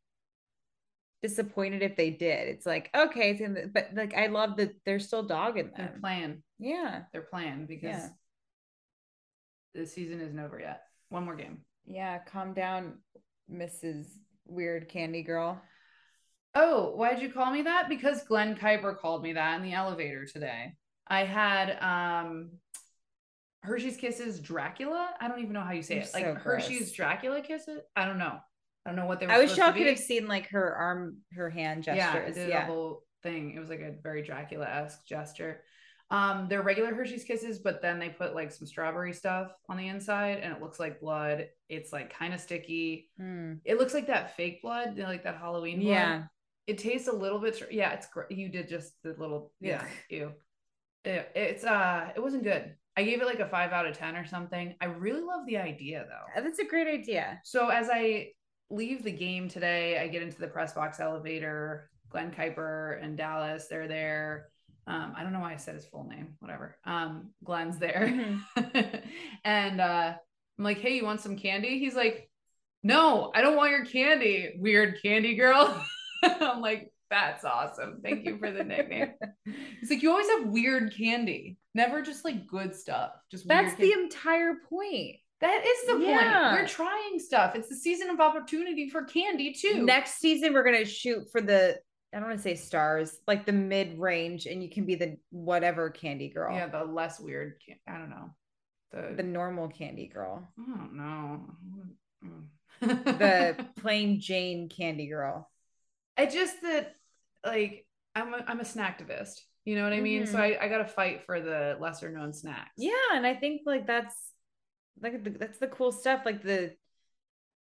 disappointed 1.23 1.83
if 1.83 1.97
they 1.97 2.11
did. 2.11 2.49
It's 2.49 2.67
like 2.67 2.91
okay, 2.95 3.31
it's 3.31 3.41
in 3.41 3.55
the, 3.55 3.71
but 3.73 3.89
like 3.95 4.15
I 4.15 4.27
love 4.27 4.57
that 4.59 4.75
they're 4.85 5.01
still 5.01 5.23
dogging 5.23 5.71
They're 5.77 5.87
them. 5.89 6.01
playing. 6.01 6.43
Yeah, 6.59 7.03
They're 7.13 7.23
playing 7.23 7.67
because 7.67 7.83
Yeah. 7.89 8.09
the 9.75 9.87
season 9.87 10.21
isn't 10.21 10.39
over 10.39 10.61
yet. 10.61 10.83
One 11.09 11.25
more 11.25 11.37
game. 11.37 11.59
yeah. 11.87 12.19
Calm 12.19 12.53
down, 12.55 12.99
Mrs. 13.53 14.07
Weird 14.47 14.89
Candy 14.89 15.23
Girl. 15.23 15.61
Oh, 16.55 16.95
why'd 16.95 17.21
you 17.21 17.31
call 17.31 17.51
me 17.53 17.63
that? 17.63 17.89
Because 17.89 18.23
Glen 18.23 18.55
Kuiper 18.57 18.97
called 18.97 19.23
me 19.23 19.33
that 19.33 19.57
in 19.57 19.63
the 19.63 19.73
elevator 19.75 20.25
today. 20.25 20.75
I 21.07 21.25
had 21.25 21.77
um 21.83 22.51
Hershey's 23.63 23.97
Kisses 23.97 24.41
Dracula. 24.41 25.11
I 25.21 25.29
don't 25.29 25.41
even 25.41 25.53
know 25.53 25.63
how 25.63 25.73
you 25.73 25.83
say 25.83 25.97
You're 25.97 26.05
it. 26.05 26.15
Like 26.15 26.25
so 26.25 26.35
Hershey's 26.35 26.79
gross. 26.79 26.93
Dracula 26.93 27.41
kisses. 27.41 27.81
I 27.97 28.05
don't 28.05 28.19
know. 28.19 28.39
I 28.87 28.91
don't 28.91 28.97
know 28.97 29.07
what 29.07 29.21
they 29.21 29.27
were. 29.27 29.33
I 29.33 29.39
wish 29.39 29.57
y'all 29.57 29.73
could 29.73 29.87
have 29.87 29.99
seen 29.99 30.29
like 30.29 30.49
her 30.51 30.75
arm, 30.75 31.19
her 31.35 31.49
hand 31.49 31.87
Yeah, 31.87 32.13
it 32.15 32.27
gestures. 32.27 32.35
did 32.35 32.49
Yeah, 32.51 32.65
a 32.65 32.67
whole 32.67 33.03
thing. 33.23 33.55
It 33.57 33.61
was 33.61 33.71
like 33.71 33.81
a 33.81 33.95
very 34.03 34.23
Dracula 34.23 34.67
esque 34.67 35.07
gesture. 35.07 35.63
Um, 36.11 36.47
they're 36.49 36.63
regular 36.63 36.95
Hershey's 36.95 37.25
Kisses, 37.25 37.59
but 37.59 37.81
then 37.81 37.99
they 37.99 38.11
put 38.11 38.35
like 38.35 38.53
some 38.53 38.67
strawberry 38.67 39.15
stuff 39.15 39.53
on 39.71 39.79
the 39.79 39.89
inside, 39.89 40.41
and 40.43 40.55
it 40.55 40.61
looks 40.61 40.79
like 40.79 41.01
blood. 41.01 41.49
It's 41.71 41.93
like 41.93 42.13
kind 42.13 42.35
of 42.35 42.41
sticky. 42.41 43.09
Hmm. 43.19 43.55
It 43.65 43.79
looks 43.79 43.95
like 43.95 44.07
that 44.09 44.37
fake 44.37 44.61
blood, 44.61 44.99
like 44.99 45.25
that 45.25 45.39
Halloween 45.39 45.81
blood. 45.81 45.91
yeah. 45.91 46.23
It 46.67 46.79
tastes 46.79 47.09
a 47.09 47.13
little 47.13 47.39
bit. 47.39 47.61
Yeah, 47.71 47.93
it's 47.93 48.07
great. 48.07 48.31
You 48.31 48.49
did 48.49 48.69
just 48.69 48.95
the 49.03 49.15
little. 49.19 49.53
Yeah. 49.61 49.85
Ew. 50.09 50.33
It, 51.05 51.31
it's 51.35 51.65
uh. 51.65 52.11
It 52.15 52.21
wasn't 52.21 52.45
good. 52.45 52.75
I 52.97 53.03
gave 53.03 53.21
it 53.21 53.27
like 53.27 53.41
a 53.41 53.49
five 53.49 53.73
out 53.73 53.87
of 53.87 53.97
10 53.99 54.17
or 54.17 54.25
something. 54.25 54.75
I 54.81 54.85
really 54.87 55.21
love 55.21 55.47
the 55.47 55.57
idea 55.57 56.07
though. 56.09 56.43
That's 56.43 56.61
a 56.61 56.65
great 56.65 56.87
idea. 56.87 57.41
So 57.43 57.69
as 57.69 57.89
I 57.93 58.29
leave 58.71 59.03
the 59.03 59.11
game 59.11 59.49
today, 59.49 59.99
I 59.99 60.07
get 60.09 60.23
into 60.23 60.39
the 60.39 60.47
press 60.47 60.73
box 60.73 61.01
elevator. 61.01 61.91
Glen 62.11 62.31
Kuiper 62.31 63.03
and 63.03 63.17
Dallas, 63.17 63.67
they're 63.67 63.89
there. 63.89 64.49
Um, 64.87 65.15
I 65.17 65.25
don't 65.25 65.33
know 65.33 65.41
why 65.41 65.55
I 65.55 65.57
said 65.57 65.75
his 65.75 65.87
full 65.87 66.05
name, 66.05 66.37
whatever. 66.39 66.77
Um, 66.85 67.31
Glen's 67.43 67.79
there. 67.79 68.39
and 69.45 69.81
uh, 69.81 70.15
I'm 70.59 70.65
like, 70.65 70.79
hey, 70.79 70.95
you 70.95 71.05
want 71.05 71.21
some 71.21 71.37
candy? 71.37 71.81
He's 71.81 71.97
like, 71.97 72.31
no, 72.85 73.33
I 73.35 73.41
don't 73.41 73.57
want 73.57 73.71
your 73.71 73.85
candy, 73.85 74.55
weird 74.59 75.03
candy 75.03 75.35
girl. 75.35 75.85
I'm 76.41 76.61
like, 76.61 76.93
that's 77.11 77.45
awesome. 77.45 78.01
Thank 78.03 78.25
you 78.27 78.39
for 78.39 78.51
the 78.51 78.65
nickname. 78.65 79.13
He's 79.81 79.91
like, 79.91 80.03
you 80.03 80.11
always 80.11 80.29
have 80.31 80.49
weird 80.49 80.95
candy, 80.97 81.59
never 81.75 82.03
just 82.03 82.25
like 82.25 82.47
good 82.47 82.75
stuff. 82.75 83.11
Just 83.31 83.47
That's 83.47 83.75
the 83.75 83.89
candy." 83.91 84.03
entire 84.05 84.55
point. 84.69 85.17
that 85.41 85.65
is 85.65 85.87
the 85.87 85.99
Yeah. 85.99 86.51
point. 86.51 86.63
We're 86.63 86.69
trying 86.69 87.19
stuff. 87.19 87.55
It's 87.55 87.69
the 87.69 87.77
season 87.77 88.09
of 88.11 88.21
opportunity 88.21 88.89
for 88.89 89.05
candy 89.05 89.53
too. 89.53 89.85
Next 89.85 90.15
season, 90.21 90.53
we're 90.55 90.65
gonna 90.65 90.85
shoot 90.85 91.31
for 91.31 91.41
the 91.41 91.79
I 92.13 92.19
don't 92.19 92.29
want 92.29 92.39
to 92.39 92.43
say 92.45 92.55
stars, 92.55 93.19
like 93.27 93.45
the 93.45 93.53
mid 93.53 93.99
range, 93.99 94.47
and 94.47 94.63
you 94.63 94.71
can 94.71 94.87
be 94.87 94.95
the 94.95 95.17
whatever 95.31 95.91
candy 95.91 96.29
girl. 96.29 96.55
yeah, 96.55 96.69
the 96.69 96.85
less 96.85 97.19
weird. 97.19 97.55
Can- 97.67 97.79
I 97.93 97.99
don't 97.99 98.11
know. 98.11 98.31
The, 98.93 99.15
The 99.17 99.23
normal 99.25 99.67
candy 99.69 100.07
girl. 100.07 100.49
I 100.57 100.77
don't 100.77 100.95
know. 100.95 101.41
The 102.81 103.67
plain 103.81 104.21
Jane 104.21 104.69
candy 104.69 105.09
girl. 105.09 105.51
I 106.17 106.27
just 106.27 106.61
that 106.63 106.95
like 107.45 107.87
I'm 108.15 108.33
a, 108.35 108.45
I'm 108.47 108.61
a 108.61 108.65
snacktivist. 108.65 109.41
You 109.65 109.77
know 109.77 109.85
what 109.85 109.93
I 109.93 110.01
mean? 110.01 110.27
So 110.27 110.39
Mhm. 110.39 110.41
I, 110.41 110.65
I 110.65 110.69
got 110.69 110.79
to 110.79 110.85
fight 110.87 111.23
for 111.25 111.41
the 111.41 111.77
lesser 111.81 112.11
known 112.11 112.33
snacks. 112.33 112.73
Yeah, 112.77 112.93
and 113.15 113.27
I 113.27 113.35
think 113.35 113.63
like 113.65 113.87
that's 113.87 114.15
like 115.01 115.25
the, 115.25 115.31
that's 115.31 115.59
the 115.59 115.69
cool 115.69 115.91
stuff, 115.93 116.23
like 116.25 116.43
the 116.43 116.75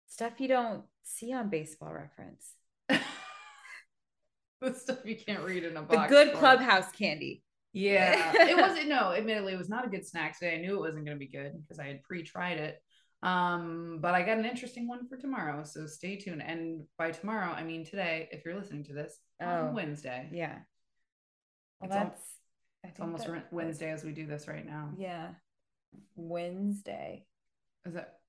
stuff 0.08 0.32
you 0.38 0.48
don't 0.48 0.84
see 1.02 1.32
on 1.32 1.50
baseball 1.50 1.92
reference. 1.92 2.54
the 2.88 4.74
stuff 4.74 4.98
you 5.04 5.16
can't 5.16 5.44
read 5.44 5.64
in 5.64 5.76
a 5.76 5.82
The 5.82 6.06
good 6.08 6.28
store. 6.30 6.40
clubhouse 6.40 6.90
candy. 6.92 7.42
Yeah, 7.72 8.32
it 8.34 8.56
wasn't. 8.56 8.88
No, 8.88 9.12
admittedly, 9.12 9.52
it 9.52 9.58
was 9.58 9.68
not 9.68 9.86
a 9.86 9.90
good 9.90 10.06
snack 10.06 10.38
today. 10.38 10.56
I 10.56 10.60
knew 10.60 10.74
it 10.76 10.80
wasn't 10.80 11.04
going 11.04 11.16
to 11.16 11.24
be 11.24 11.30
good 11.30 11.52
because 11.62 11.78
I 11.78 11.86
had 11.86 12.02
pre-tried 12.02 12.58
it. 12.58 12.82
Um, 13.22 13.98
but 14.00 14.14
I 14.14 14.22
got 14.22 14.38
an 14.38 14.46
interesting 14.46 14.88
one 14.88 15.06
for 15.06 15.16
tomorrow, 15.16 15.62
so 15.64 15.86
stay 15.86 16.16
tuned. 16.16 16.42
And 16.42 16.84
by 16.96 17.10
tomorrow, 17.10 17.50
I 17.52 17.62
mean 17.64 17.84
today. 17.84 18.28
If 18.32 18.44
you're 18.44 18.54
listening 18.58 18.84
to 18.84 18.92
this 18.94 19.18
Oh. 19.40 19.46
on 19.46 19.74
Wednesday, 19.74 20.28
Yeah. 20.32 20.58
Well, 21.80 21.88
It's 21.90 21.94
that's 21.94 22.34
I 22.84 22.88
it's 22.88 23.00
almost 23.00 23.26
that- 23.26 23.52
Wednesday 23.52 23.90
as 23.90 24.04
we 24.04 24.12
do 24.12 24.26
this 24.26 24.48
right 24.48 24.64
now. 24.66 24.92
Yeah. 24.98 25.34
Wednesday. 26.16 27.26
Is 27.84 27.94
that? 27.94 28.20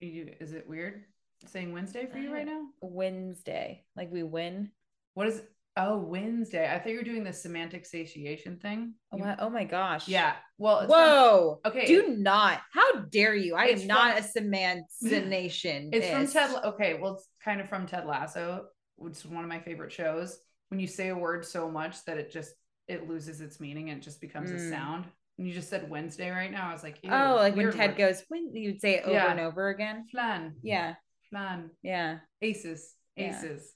You, 0.00 0.34
is 0.40 0.52
it 0.54 0.66
weird 0.66 1.04
saying 1.46 1.72
Wednesday 1.72 2.06
for 2.06 2.18
you 2.18 2.32
right 2.32 2.46
now? 2.46 2.66
Wednesday. 2.80 3.84
Like 3.96 4.10
we 4.10 4.22
win. 4.22 4.70
What 5.14 5.28
is? 5.28 5.42
Oh, 5.76 5.98
Wednesday. 5.98 6.70
I 6.70 6.78
thought 6.78 6.90
you 6.92 6.98
were 6.98 7.04
doing 7.04 7.22
the 7.24 7.32
semantic 7.32 7.86
satiation 7.86 8.58
thing. 8.58 8.94
Oh, 9.12 9.18
You- 9.18 9.24
my, 9.24 9.36
oh 9.38 9.50
my 9.50 9.64
gosh. 9.64 10.08
Yeah. 10.08 10.36
Well. 10.60 10.80
it's 10.80 10.92
from- 10.92 11.00
Whoa. 11.02 11.60
Okay. 11.66 11.86
Do 11.86 12.08
not. 12.16 12.60
How 12.72 12.96
dare 13.00 13.34
you? 13.34 13.54
I 13.56 13.66
It's 13.66 13.82
am 13.82 13.88
not 13.88 14.16
from- 14.18 14.24
a 14.24 14.28
semantination. 14.28 15.90
It's 15.92 16.08
from 16.08 16.26
Ted. 16.26 16.64
Okay, 16.64 16.94
well, 17.00 17.14
it's 17.14 17.26
kind 17.44 17.60
of 17.60 17.68
from 17.68 17.86
Ted 17.86 18.06
Lasso, 18.06 18.66
which 18.96 19.14
is 19.16 19.26
one 19.26 19.42
of 19.44 19.48
my 19.48 19.60
favorite 19.60 19.92
shows. 19.92 20.38
When 20.68 20.78
you 20.80 20.86
say 20.86 21.08
a 21.08 21.16
word 21.16 21.44
so 21.44 21.70
much 21.70 22.04
that 22.04 22.18
it 22.18 22.30
just 22.30 22.52
it 22.86 23.08
loses 23.08 23.40
its 23.40 23.60
meaning 23.60 23.90
and 23.90 23.98
it 24.00 24.04
just 24.04 24.20
becomes 24.20 24.50
a 24.50 24.54
Mm. 24.54 24.70
sound. 24.70 25.04
And 25.38 25.46
you 25.46 25.54
just 25.54 25.70
said 25.70 25.88
Wednesday 25.88 26.28
right 26.30 26.50
now. 26.50 26.68
I 26.68 26.72
was 26.72 26.82
like, 26.82 26.98
Oh, 27.04 27.36
like 27.36 27.54
when 27.56 27.70
Ted 27.72 27.90
word. 27.90 27.98
goes, 27.98 28.24
when 28.28 28.54
you'd 28.54 28.80
say 28.80 28.96
it 28.96 29.04
over 29.04 29.12
Yeah. 29.12 29.30
and 29.30 29.38
over 29.40 29.68
again. 29.68 30.06
flan, 30.10 30.56
Yeah. 30.62 30.96
flan, 31.30 31.70
Yeah. 31.82 32.18
aces, 32.42 32.94
aces, 33.16 33.74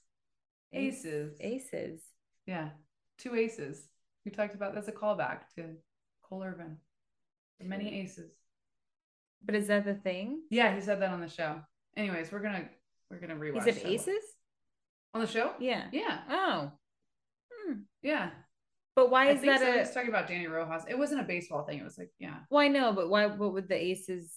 Ace- 0.73 1.05
aces, 1.05 1.37
Aces. 1.39 2.03
yeah, 2.45 2.69
two 3.17 3.35
aces. 3.35 3.87
We 4.25 4.31
talked 4.31 4.53
about 4.53 4.75
that's 4.75 4.89
a 4.89 4.91
callback 4.91 5.47
to 5.55 5.77
Cole 6.27 6.43
Irvin. 6.43 6.77
Many 7.61 8.01
aces. 8.01 8.33
But 9.43 9.55
is 9.55 9.67
that 9.67 9.85
the 9.85 9.93
thing? 9.95 10.41
Yeah, 10.49 10.73
he 10.75 10.81
said 10.81 11.01
that 11.01 11.11
on 11.11 11.21
the 11.21 11.29
show. 11.29 11.61
Anyways, 11.95 12.31
we're 12.31 12.39
gonna 12.41 12.65
we're 13.09 13.19
gonna 13.19 13.35
rewatch. 13.35 13.63
He 13.65 13.71
said 13.71 13.81
aces? 13.85 14.23
on 15.13 15.21
the 15.21 15.27
show. 15.27 15.53
Yeah. 15.59 15.85
Yeah, 15.93 16.19
Oh. 16.29 16.71
Hmm. 17.53 17.73
yeah. 18.01 18.31
But 18.95 19.09
why 19.11 19.27
I 19.27 19.31
is 19.33 19.41
that 19.41 19.59
so. 19.59 19.73
A 19.75 19.79
was 19.79 19.91
talking 19.91 20.09
about 20.09 20.27
Dani 20.27 20.49
Rojas. 20.49 20.83
It 20.89 20.97
wasn't 20.97 21.21
a 21.21 21.25
baseball 21.25 21.63
thing. 21.65 21.79
It 21.79 21.83
was 21.83 21.97
like, 21.97 22.11
yeah, 22.19 22.37
well, 22.49 22.61
I 22.61 22.67
know, 22.69 22.91
but 22.93 23.09
why 23.09 23.25
what 23.27 23.53
would 23.53 23.67
the 23.69 23.75
aces 23.81 24.33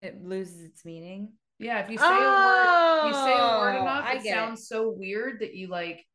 it 0.00 0.22
loses 0.22 0.62
its 0.62 0.84
meaning? 0.84 1.32
yeah. 1.58 1.80
If 1.80 1.90
you 1.90 1.98
say 1.98 2.04
a 2.06 2.08
word, 2.10 3.08
you 3.08 3.14
say 3.14 3.32
a 3.34 3.58
word 3.58 3.76
Oh, 3.78 3.82
enough, 3.82 4.04
I 4.04 4.12
it 4.14 4.22
get 4.22 4.26
it. 4.26 4.34
sounds 4.34 4.68
so 4.68 4.90
weird 4.96 5.40
that 5.40 5.54
you 5.54 5.68
like. 5.68 6.06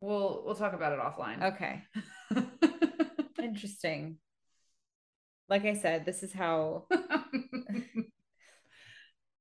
We'll 0.00 0.42
we'll 0.46 0.54
talk 0.54 0.74
about 0.74 0.92
it 0.92 1.00
offline. 1.00 1.54
Okay. 1.54 1.82
Interesting. 3.48 4.18
Like 5.48 5.64
I 5.64 5.74
said, 5.74 6.04
this 6.04 6.22
is 6.22 6.32
how 6.32 6.84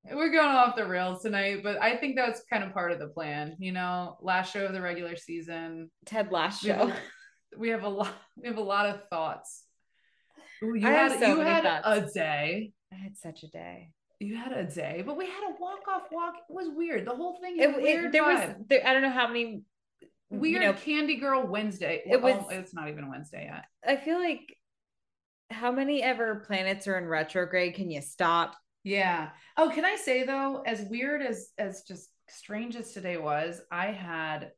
We're 0.10 0.32
going 0.32 0.48
off 0.56 0.78
the 0.78 0.86
rails 0.88 1.22
tonight, 1.22 1.64
but 1.64 1.82
I 1.82 1.98
think 1.98 2.16
that's 2.16 2.42
kind 2.50 2.64
of 2.64 2.72
part 2.74 2.94
of 2.94 3.00
the 3.00 3.08
plan. 3.08 3.58
You 3.60 3.74
know, 3.74 4.18
last 4.22 4.54
show 4.54 4.66
of 4.66 4.72
the 4.72 4.82
regular 4.82 5.18
season, 5.18 5.92
Ted 6.06 6.32
last 6.32 6.64
we 6.64 6.70
have 6.70 6.90
show. 6.90 6.96
we 7.58 7.70
have 7.70 7.84
a 7.84 7.90
lot. 7.90 8.14
We 8.38 8.48
have 8.48 8.58
a 8.58 8.62
lot 8.64 8.86
of 8.86 9.02
thoughts. 9.10 9.66
Ooh, 10.64 10.76
you 10.76 10.88
I 10.88 10.92
had 10.92 11.20
so 11.20 11.28
you 11.36 11.40
had 11.42 11.64
thoughts. 11.64 12.12
a 12.12 12.14
day. 12.14 12.72
I 12.94 12.96
had 12.96 13.18
such 13.18 13.44
a 13.44 13.48
day. 13.48 13.90
You 14.22 14.38
had 14.38 14.54
a 14.54 14.64
day, 14.64 15.04
but 15.06 15.18
we 15.18 15.26
had 15.26 15.44
a 15.44 15.56
walk 15.60 15.82
off 15.94 16.04
walk. 16.10 16.36
It 16.50 16.54
was 16.54 16.70
weird. 16.74 17.06
The 17.06 17.14
whole 17.14 17.38
thing 17.42 17.58
It, 17.60 17.70
it- 17.70 17.82
weird 17.82 18.12
there 18.14 18.24
was 18.24 18.56
there, 18.70 18.88
I 18.88 18.94
don't 18.94 19.02
know 19.02 19.10
how 19.12 19.28
many 19.28 19.64
weird 20.30 20.62
you 20.62 20.68
know, 20.68 20.74
Candy 20.74 21.16
Girl 21.16 21.46
Wednesday. 21.46 22.04
It 22.06 22.22
was- 22.22 22.46
it's 22.52 22.74
not 22.74 22.90
even 22.90 23.10
Wednesday 23.10 23.46
yet. 23.52 23.66
I 23.86 23.96
feel 24.02 24.18
like 24.18 24.56
how 25.50 25.72
many 25.72 26.04
ever 26.04 26.44
planets 26.46 26.88
are 26.88 26.98
in 26.98 27.06
retrograde 27.06 27.76
can 27.76 27.90
you 27.90 28.02
stop? 28.02 28.56
Yeah. 28.84 29.30
Oh, 29.56 29.72
can 29.74 29.86
I 29.86 29.96
say 29.96 30.24
though, 30.24 30.62
as 30.66 30.82
weird 30.90 31.22
as 31.22 31.52
as 31.58 31.84
just 31.84 32.10
strange 32.30 32.76
as 32.76 32.94
today 32.94 33.18
was, 33.18 33.62
I 33.72 33.88
had 33.92 34.52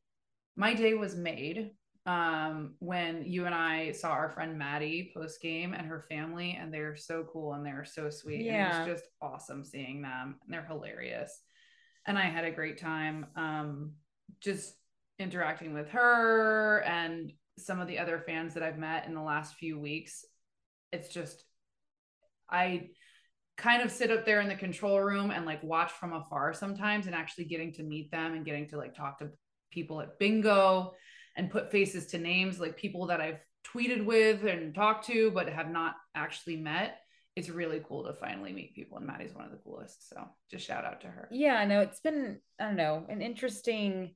my 0.56 0.74
day 0.74 0.94
was 0.94 1.16
made 1.16 1.72
um 2.06 2.76
when 2.80 3.24
you 3.26 3.46
and 3.46 3.54
I 3.54 3.92
saw 3.92 4.10
our 4.12 4.30
friend 4.30 4.58
Maddie 4.58 5.12
post 5.16 5.42
game 5.42 5.74
and 5.74 5.86
her 5.88 6.06
family 6.10 6.58
and 6.60 6.74
they're 6.74 6.96
so 6.96 7.26
cool 7.32 7.54
and 7.54 7.66
they're 7.66 7.86
so 7.86 8.10
sweet. 8.10 8.46
Yeah. 8.46 8.82
And 8.82 8.88
it 8.88 8.92
was 8.92 9.02
just 9.02 9.12
awesome 9.22 9.64
seeing 9.64 10.02
them 10.02 10.40
and 10.44 10.54
they're 10.54 10.66
hilarious. 10.66 11.40
And 12.08 12.18
I 12.18 12.24
had 12.24 12.46
a 12.46 12.52
great 12.52 12.80
time 12.80 13.28
um 13.36 13.94
just 14.42 14.76
interacting 15.20 15.74
with 15.74 15.90
her 15.90 16.82
and 16.86 17.32
some 17.58 17.80
of 17.80 17.88
the 17.88 18.00
other 18.00 18.24
fans 18.26 18.54
that 18.54 18.64
I've 18.64 18.78
met 18.78 19.06
in 19.06 19.14
the 19.14 19.22
last 19.22 19.56
few 19.56 19.80
weeks. 19.80 20.26
It's 20.92 21.10
just 21.10 21.44
I 22.50 22.90
kind 23.58 23.84
of 23.84 23.92
sit 23.92 24.10
up 24.10 24.26
there 24.26 24.40
in 24.40 24.48
the 24.48 24.56
control 24.56 25.00
room 25.02 25.32
and 25.32 25.46
like 25.46 25.62
watch 25.62 25.92
from 25.92 26.14
afar 26.14 26.54
sometimes 26.54 27.06
and 27.06 27.14
actually 27.14 27.44
getting 27.44 27.74
to 27.74 27.84
meet 27.84 28.10
them 28.10 28.34
and 28.34 28.46
getting 28.46 28.68
to 28.70 28.78
like 28.78 28.96
talk 28.96 29.20
to 29.20 29.30
people 29.72 30.02
at 30.02 30.18
bingo 30.18 30.94
and 31.36 31.52
put 31.52 31.72
faces 31.72 32.08
to 32.08 32.18
names 32.18 32.60
like 32.60 32.78
people 32.78 33.08
that 33.08 33.22
I've 33.22 33.40
tweeted 33.68 34.06
with 34.06 34.46
and 34.46 34.74
talked 34.74 35.06
to 35.08 35.30
but 35.32 35.50
have 35.50 35.70
not 35.70 35.96
actually 36.16 36.56
met. 36.56 37.00
It's 37.36 37.50
really 37.50 37.82
cool 37.88 38.06
to 38.06 38.14
finally 38.14 38.54
meet 38.54 38.76
people 38.76 38.98
and 38.98 39.06
Maddie's 39.06 39.36
one 39.36 39.46
of 39.46 39.52
the 39.52 39.58
coolest. 39.58 40.10
So 40.10 40.24
just 40.50 40.66
shout 40.66 40.86
out 40.86 41.02
to 41.02 41.08
her. 41.08 41.28
Yeah, 41.30 41.64
no, 41.66 41.82
it's 41.82 42.00
been, 42.00 42.40
I 42.60 42.66
don't 42.66 42.78
know, 42.78 43.06
an 43.10 43.22
interesting 43.22 44.16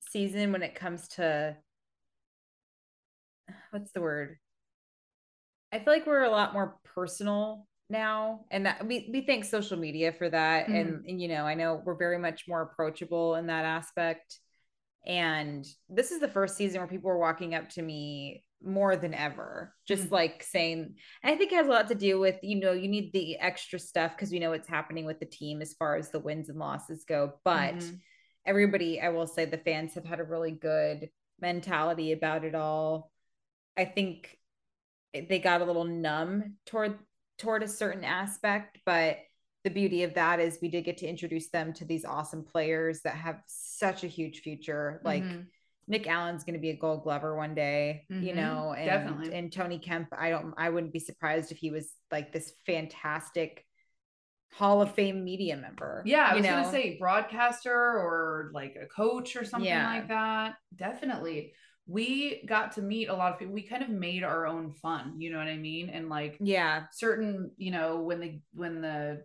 season 0.00 0.52
when 0.52 0.62
it 0.62 0.74
comes 0.74 1.08
to 1.08 1.56
what's 3.70 3.92
the 3.92 4.00
word? 4.00 4.38
I 5.72 5.78
feel 5.78 5.92
like 5.92 6.06
we're 6.06 6.22
a 6.24 6.30
lot 6.30 6.52
more 6.52 6.76
personal 6.84 7.66
now. 7.88 8.44
And 8.50 8.66
that 8.66 8.86
we 8.86 9.08
we 9.12 9.22
thank 9.22 9.44
social 9.44 9.76
media 9.78 10.12
for 10.12 10.28
that. 10.28 10.70
And 10.70 11.04
and 11.06 11.20
you 11.20 11.28
know, 11.28 11.44
I 11.44 11.54
know 11.54 11.82
we're 11.84 11.94
very 11.94 12.18
much 12.18 12.46
more 12.48 12.62
approachable 12.62 13.36
in 13.36 13.46
that 13.46 13.64
aspect. 13.64 14.38
And 15.06 15.66
this 15.88 16.10
is 16.10 16.20
the 16.20 16.28
first 16.28 16.56
season 16.56 16.80
where 16.80 16.88
people 16.88 17.10
are 17.10 17.18
walking 17.18 17.54
up 17.54 17.70
to 17.70 17.82
me 17.82 18.44
more 18.62 18.96
than 18.96 19.14
ever, 19.14 19.74
just 19.88 20.08
Mhm. 20.08 20.10
like 20.10 20.42
saying, 20.42 20.96
I 21.24 21.36
think 21.36 21.52
it 21.52 21.56
has 21.56 21.66
a 21.66 21.70
lot 21.70 21.88
to 21.88 21.94
do 21.94 22.20
with, 22.20 22.38
you 22.42 22.60
know, 22.60 22.72
you 22.72 22.88
need 22.88 23.12
the 23.12 23.38
extra 23.38 23.78
stuff 23.78 24.14
because 24.14 24.30
we 24.30 24.38
know 24.38 24.50
what's 24.50 24.68
happening 24.68 25.06
with 25.06 25.18
the 25.18 25.26
team 25.26 25.62
as 25.62 25.72
far 25.74 25.96
as 25.96 26.10
the 26.10 26.20
wins 26.20 26.50
and 26.50 26.58
losses 26.58 27.04
go. 27.04 27.40
But 27.44 27.80
Mhm. 27.80 28.00
Everybody, 28.46 29.00
I 29.00 29.10
will 29.10 29.26
say 29.26 29.44
the 29.44 29.58
fans 29.58 29.94
have 29.94 30.04
had 30.04 30.20
a 30.20 30.24
really 30.24 30.52
good 30.52 31.10
mentality 31.40 32.12
about 32.12 32.44
it 32.44 32.54
all. 32.54 33.10
I 33.76 33.84
think 33.84 34.38
they 35.12 35.38
got 35.38 35.60
a 35.60 35.64
little 35.64 35.84
numb 35.84 36.56
toward 36.66 36.98
toward 37.38 37.62
a 37.62 37.68
certain 37.68 38.04
aspect, 38.04 38.78
but 38.84 39.18
the 39.64 39.70
beauty 39.70 40.02
of 40.02 40.14
that 40.14 40.40
is 40.40 40.58
we 40.60 40.68
did 40.68 40.84
get 40.84 40.98
to 40.98 41.06
introduce 41.06 41.48
them 41.48 41.72
to 41.74 41.84
these 41.84 42.04
awesome 42.04 42.44
players 42.44 43.00
that 43.02 43.14
have 43.14 43.40
such 43.46 44.04
a 44.04 44.08
huge 44.08 44.40
future. 44.40 45.00
Like 45.04 45.22
Mhm. 45.24 45.46
Nick 45.88 46.06
Allen's 46.06 46.44
going 46.44 46.54
to 46.54 46.60
be 46.60 46.70
a 46.70 46.76
Gold 46.76 47.02
Glover 47.02 47.34
one 47.36 47.54
day, 47.54 48.06
you 48.08 48.32
Mhm, 48.32 48.36
know, 48.36 48.74
and 48.74 48.86
definitely. 48.86 49.34
and 49.34 49.52
Tony 49.52 49.78
Kemp. 49.78 50.08
I 50.12 50.30
don't. 50.30 50.54
I 50.56 50.70
wouldn't 50.70 50.92
be 50.92 51.00
surprised 51.00 51.50
if 51.50 51.58
he 51.58 51.70
was 51.70 51.92
like 52.10 52.32
this 52.32 52.52
fantastic 52.64 53.66
Hall 54.52 54.82
of 54.82 54.94
Fame 54.94 55.24
media 55.24 55.56
member. 55.56 56.02
Yeah, 56.04 56.26
I 56.30 56.34
was 56.34 56.44
know? 56.44 56.50
gonna 56.50 56.70
say 56.70 56.98
broadcaster 56.98 57.72
or 57.72 58.50
like 58.52 58.76
a 58.80 58.86
coach 58.86 59.36
or 59.36 59.44
something 59.44 59.68
Yeah. 59.68 59.86
like 59.86 60.08
that. 60.08 60.56
Definitely. 60.74 61.54
We 61.86 62.44
got 62.46 62.72
to 62.72 62.82
meet 62.82 63.08
a 63.08 63.14
lot 63.14 63.32
of 63.32 63.38
people. 63.38 63.54
We 63.54 63.62
kind 63.62 63.82
of 63.82 63.88
made 63.88 64.22
our 64.22 64.46
own 64.46 64.72
fun, 64.74 65.20
you 65.20 65.30
know 65.30 65.38
what 65.38 65.48
I 65.48 65.56
mean? 65.56 65.88
And 65.88 66.08
like 66.08 66.36
Yeah, 66.40 66.84
certain, 66.92 67.52
you 67.56 67.70
know, 67.70 68.00
when 68.02 68.20
the 68.20 68.40
when 68.52 68.80
the 68.80 69.24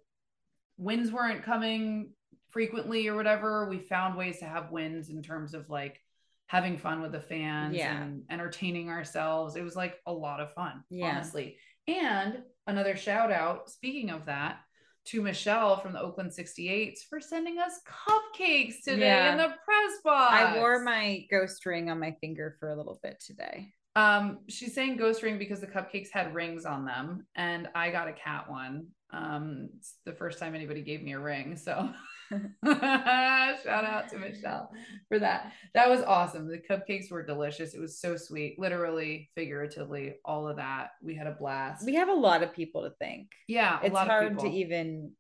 wins 0.77 1.11
weren't 1.11 1.43
coming 1.43 2.11
frequently 2.49 3.07
or 3.07 3.15
whatever, 3.15 3.67
we 3.69 3.79
found 3.79 4.17
ways 4.17 4.39
to 4.39 4.45
have 4.45 4.71
wins 4.71 5.09
in 5.09 5.21
terms 5.21 5.53
of 5.53 5.69
like 5.69 6.01
having 6.47 6.77
fun 6.77 7.01
with 7.01 7.11
the 7.11 7.19
fans 7.19 7.75
Yeah. 7.75 8.01
and 8.01 8.23
entertaining 8.29 8.89
ourselves. 8.89 9.55
It 9.55 9.63
was 9.63 9.75
like 9.75 9.95
a 10.05 10.13
lot 10.13 10.39
of 10.39 10.53
fun, 10.53 10.83
Yeah. 10.89 11.07
honestly. 11.09 11.57
And 11.87 12.43
another 12.67 12.95
shout 12.95 13.31
out, 13.31 13.69
speaking 13.69 14.09
of 14.11 14.25
that, 14.25 14.59
to 15.05 15.21
Michelle 15.21 15.79
from 15.79 15.93
the 15.93 16.01
Oakland 16.01 16.31
68s 16.31 16.99
for 17.09 17.19
sending 17.19 17.59
us 17.59 17.79
cupcakes 17.87 18.83
today 18.83 19.07
Yeah. 19.07 19.31
in 19.33 19.37
the 19.37 19.53
press 19.63 20.01
box. 20.03 20.33
I 20.33 20.57
wore 20.57 20.79
my 20.83 21.25
ghost 21.29 21.65
ring 21.65 21.89
on 21.89 21.99
my 21.99 22.15
finger 22.21 22.55
for 22.59 22.69
a 22.69 22.75
little 22.75 22.99
bit 23.03 23.19
today. 23.25 23.71
Um, 23.95 24.39
she's 24.49 24.73
saying 24.73 24.97
ghost 24.97 25.23
ring 25.23 25.37
because 25.37 25.61
the 25.61 25.67
cupcakes 25.67 26.09
had 26.11 26.33
rings 26.33 26.65
on 26.65 26.85
them, 26.85 27.25
and 27.35 27.69
I 27.75 27.91
got 27.91 28.07
a 28.09 28.13
cat 28.13 28.49
one. 28.49 28.87
Um, 29.11 29.69
it's 29.77 29.95
the 30.05 30.11
first 30.13 30.39
time 30.39 30.53
anybody 30.55 30.81
gave 30.81 31.01
me 31.01 31.13
a 31.13 31.19
ring, 31.19 31.55
so 31.55 31.89
shout 32.65 33.85
out 33.85 34.09
to 34.09 34.17
Michelle 34.17 34.71
for 35.07 35.19
that. 35.19 35.51
That 35.73 35.89
was 35.89 36.01
awesome. 36.01 36.47
The 36.47 36.57
cupcakes 36.57 37.11
were 37.11 37.25
delicious. 37.25 37.73
It 37.73 37.79
was 37.79 37.99
so 37.99 38.17
sweet, 38.17 38.57
literally, 38.59 39.29
figuratively, 39.35 40.15
all 40.25 40.47
of 40.47 40.57
that. 40.57 40.89
We 41.01 41.15
had 41.15 41.27
a 41.27 41.31
blast. 41.31 41.85
We 41.85 41.95
have 41.95 42.09
a 42.09 42.13
lot 42.13 42.43
of 42.43 42.53
people 42.53 42.83
to 42.83 42.93
thank. 42.99 43.27
yeah, 43.47 43.79
a 43.81 43.85
it's 43.85 43.93
lot 43.93 44.07
hard 44.07 44.39
to 44.39 44.47
even 44.47 45.11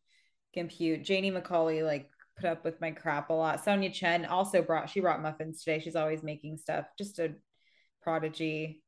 compute. 0.53 1.03
Janie 1.03 1.31
McCauley 1.31 1.83
like 1.83 2.09
put 2.37 2.49
up 2.49 2.65
with 2.65 2.81
my 2.81 2.91
crap 2.91 3.29
a 3.29 3.33
lot. 3.33 3.63
Sonia 3.63 3.91
Chen 3.91 4.25
also 4.25 4.61
brought 4.61 4.89
she 4.89 4.99
brought 4.99 5.21
muffins 5.21 5.63
today. 5.63 5.79
She's 5.79 5.95
always 5.95 6.23
making 6.23 6.57
stuff. 6.57 6.85
Just 6.97 7.19
a 7.19 7.33
prodigy. 8.01 8.83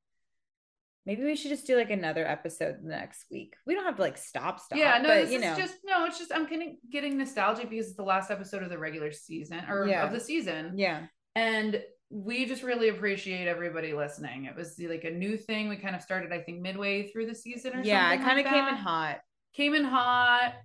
Maybe 1.08 1.24
we 1.24 1.36
should 1.38 1.50
just 1.52 1.66
do 1.66 1.76
like 1.78 1.90
another 1.90 2.28
episode 2.28 2.84
next 2.84 3.26
week. 3.32 3.56
We 3.66 3.74
don't 3.74 3.86
have 3.86 3.96
to 3.96 4.02
like 4.02 4.18
stop 4.18 4.60
stop. 4.60 4.78
yeah, 4.78 4.98
no, 5.00 5.08
but 5.08 5.22
this 5.22 5.32
you 5.32 5.38
is 5.38 5.42
know, 5.44 5.56
just 5.56 5.76
no. 5.86 6.06
It's 6.06 6.20
just 6.20 6.32
I'm 6.34 6.46
getting 6.48 6.78
getting 6.92 7.18
nostalgic 7.18 7.70
because 7.70 7.88
it's 7.88 7.96
the 7.96 8.04
last 8.04 8.30
episode 8.30 8.62
of 8.62 8.70
the 8.70 8.78
regular 8.78 9.12
season 9.14 9.62
or 9.70 9.88
Yeah. 9.88 10.06
of 10.06 10.12
the 10.12 10.20
season. 10.20 10.74
yeah, 10.76 11.06
and 11.34 11.82
we 12.10 12.46
just 12.46 12.62
really 12.62 12.90
appreciate 12.90 13.48
everybody 13.48 13.94
listening. 13.94 14.46
It 14.46 14.56
was 14.56 14.78
like 14.80 15.06
a 15.06 15.10
new 15.12 15.38
thing. 15.38 15.70
We 15.70 15.78
kind 15.78 15.96
of 15.96 16.02
started, 16.02 16.32
I 16.34 16.40
think, 16.42 16.62
midway 16.62 17.08
through 17.10 17.28
the 17.28 17.36
season 17.36 17.74
or 17.78 17.82
yeah. 17.84 18.10
It 18.10 18.18
something. 18.18 18.28
kind 18.28 18.40
of 18.40 18.46
like 18.46 18.54
came 18.54 18.68
in 18.68 18.76
hot. 18.76 19.20
Came 19.54 19.74
in 19.76 19.84
hot. 19.86 20.56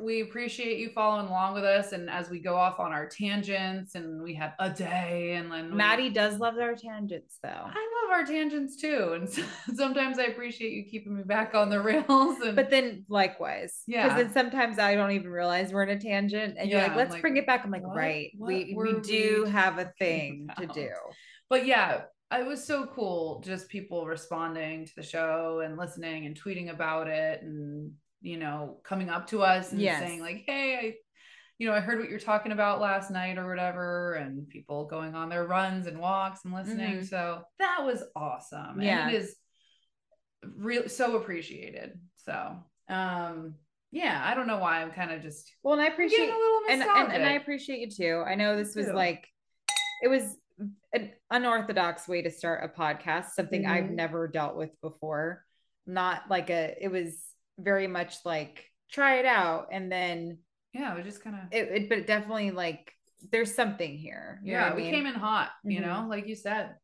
We 0.00 0.22
appreciate 0.22 0.78
you 0.78 0.88
following 0.90 1.26
along 1.28 1.52
with 1.54 1.64
us, 1.64 1.92
and 1.92 2.08
as 2.08 2.30
we 2.30 2.40
go 2.40 2.56
off 2.56 2.80
on 2.80 2.92
our 2.92 3.06
tangents, 3.06 3.94
and 3.94 4.22
we 4.22 4.34
have 4.34 4.54
a 4.58 4.70
day, 4.70 5.34
and 5.34 5.52
then 5.52 5.70
we- 5.70 5.76
Maddie 5.76 6.08
does 6.10 6.38
love 6.38 6.56
our 6.58 6.74
tangents 6.74 7.38
though. 7.42 7.48
I 7.50 7.88
our 8.12 8.24
tangents 8.24 8.76
too, 8.76 9.12
and 9.14 9.28
so, 9.28 9.42
sometimes 9.74 10.18
I 10.18 10.24
appreciate 10.24 10.72
you 10.72 10.84
keeping 10.84 11.16
me 11.16 11.22
back 11.24 11.54
on 11.54 11.70
the 11.70 11.80
rails. 11.80 12.40
And 12.40 12.54
But 12.56 12.70
then 12.70 13.04
likewise, 13.08 13.82
Yeah. 13.86 14.08
Because 14.08 14.24
then 14.24 14.32
sometimes 14.32 14.78
I 14.78 14.94
don't 14.94 15.12
even 15.12 15.30
realize 15.30 15.72
we're 15.72 15.82
in 15.84 15.96
a 15.96 16.00
tangent, 16.00 16.56
and 16.58 16.70
you're 16.70 16.80
like, 16.80 16.94
"Let's 16.96 17.12
like, 17.12 17.22
bring 17.22 17.36
it 17.36 17.46
back." 17.46 17.64
I'm 17.64 17.70
like, 17.70 17.82
what- 17.82 17.96
"Right, 17.96 18.30
what 18.36 18.48
we 18.48 18.74
we 18.76 19.00
do 19.00 19.44
we 19.44 19.50
have 19.50 19.78
a 19.78 19.92
thing 19.98 20.48
to 20.58 20.66
do." 20.66 20.90
but 21.50 21.66
yeah, 21.66 22.02
it 22.32 22.46
was 22.46 22.64
so 22.64 22.86
cool. 22.86 23.40
Just 23.44 23.68
people 23.68 24.06
responding 24.06 24.86
to 24.86 24.92
the 24.96 25.02
show 25.02 25.60
and 25.64 25.76
listening 25.76 26.26
and 26.26 26.40
tweeting 26.40 26.70
about 26.70 27.08
it 27.08 27.42
and, 27.42 27.92
you 28.22 28.38
know, 28.38 28.80
coming 28.84 29.10
up 29.10 29.26
to 29.28 29.42
us 29.42 29.72
and 29.72 29.80
Yes. 29.80 30.00
saying, 30.00 30.20
like, 30.20 30.44
hey, 30.46 30.76
I, 30.76 30.94
you 31.62 31.68
know, 31.68 31.76
I 31.76 31.78
heard 31.80 32.00
what 32.00 32.10
you're 32.10 32.18
talking 32.18 32.50
about 32.50 32.80
last 32.80 33.08
night 33.08 33.38
or 33.38 33.46
whatever. 33.46 34.14
And 34.14 34.48
people 34.48 34.84
going 34.84 35.14
on 35.14 35.28
their 35.28 35.46
runs 35.46 35.86
and 35.86 36.00
walks 36.00 36.44
and 36.44 36.52
listening. 36.52 36.98
Mhm. 36.98 37.08
So 37.08 37.44
that 37.60 37.84
was 37.84 38.02
awesome. 38.16 38.80
Yeah. 38.82 39.06
And 39.06 39.14
it 39.14 39.22
is 39.22 39.36
real 40.56 40.88
so 40.88 41.18
appreciated. 41.18 42.00
So, 42.16 42.56
um, 42.88 43.54
yeah, 43.92 44.20
I 44.24 44.34
don't 44.34 44.48
know 44.48 44.58
why 44.58 44.82
I'm 44.82 44.90
kind 44.90 45.12
of 45.12 45.22
just 45.22 45.52
Well, 45.62 45.74
and 45.74 45.82
I 45.82 45.86
appreciate 45.86 46.30
a 46.30 46.36
little 46.36 46.60
and, 46.68 46.82
and 46.82 47.12
and 47.12 47.24
I 47.24 47.34
appreciate 47.34 47.78
you 47.78 47.90
too. 47.90 48.24
I 48.26 48.34
know 48.34 48.56
this 48.56 48.74
was 48.74 48.86
too. 48.86 48.92
like 48.94 49.28
it 50.02 50.08
was 50.08 50.36
an 50.92 51.12
unorthodox 51.30 52.08
way 52.08 52.22
to 52.22 52.30
start 52.32 52.64
a 52.64 52.76
podcast, 52.76 53.30
something 53.36 53.66
I've 53.66 53.84
Mhm. 53.84 53.94
never 53.94 54.26
dealt 54.26 54.56
with 54.56 54.70
before. 54.80 55.44
Not 55.86 56.28
like 56.28 56.50
a 56.50 56.76
it 56.82 56.88
was 56.90 57.22
very 57.56 57.86
much 57.86 58.16
like 58.24 58.68
try 58.90 59.18
it 59.20 59.26
out 59.26 59.68
and 59.70 59.92
then 59.92 60.38
yeah, 60.72 60.92
it 60.92 60.96
was 60.96 61.04
just 61.06 61.22
kind 61.22 61.36
of 61.36 61.42
it, 61.52 61.68
it 61.70 61.88
but 61.88 62.06
definitely 62.06 62.50
like 62.50 62.92
there's 63.30 63.54
something 63.54 63.96
here. 63.96 64.40
You 64.42 64.52
yeah, 64.52 64.74
we 64.74 64.82
mean? 64.82 64.92
came 64.94 65.06
in 65.06 65.14
hot, 65.14 65.50
you 65.64 65.80
Mhm. 65.80 65.86
know, 65.86 66.06
like 66.08 66.26
you 66.26 66.34
said. 66.34 66.74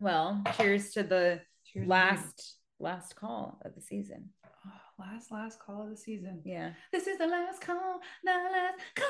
well, 0.00 0.42
cheers 0.56 0.90
to 0.92 1.02
the 1.02 1.40
Cheers 1.72 1.88
last 1.88 2.56
last 2.78 3.16
call 3.16 3.58
of 3.64 3.74
the 3.74 3.80
season. 3.80 4.30
Oh, 4.44 4.70
last 4.98 5.30
last 5.32 5.58
call 5.60 5.82
of 5.84 5.90
the 5.90 5.96
season. 5.96 6.42
Yeah. 6.44 6.72
This 6.92 7.06
is 7.06 7.18
the 7.18 7.26
last 7.26 7.60
call, 7.60 8.00
the 8.24 8.30
last 8.30 8.78
call. 8.94 9.06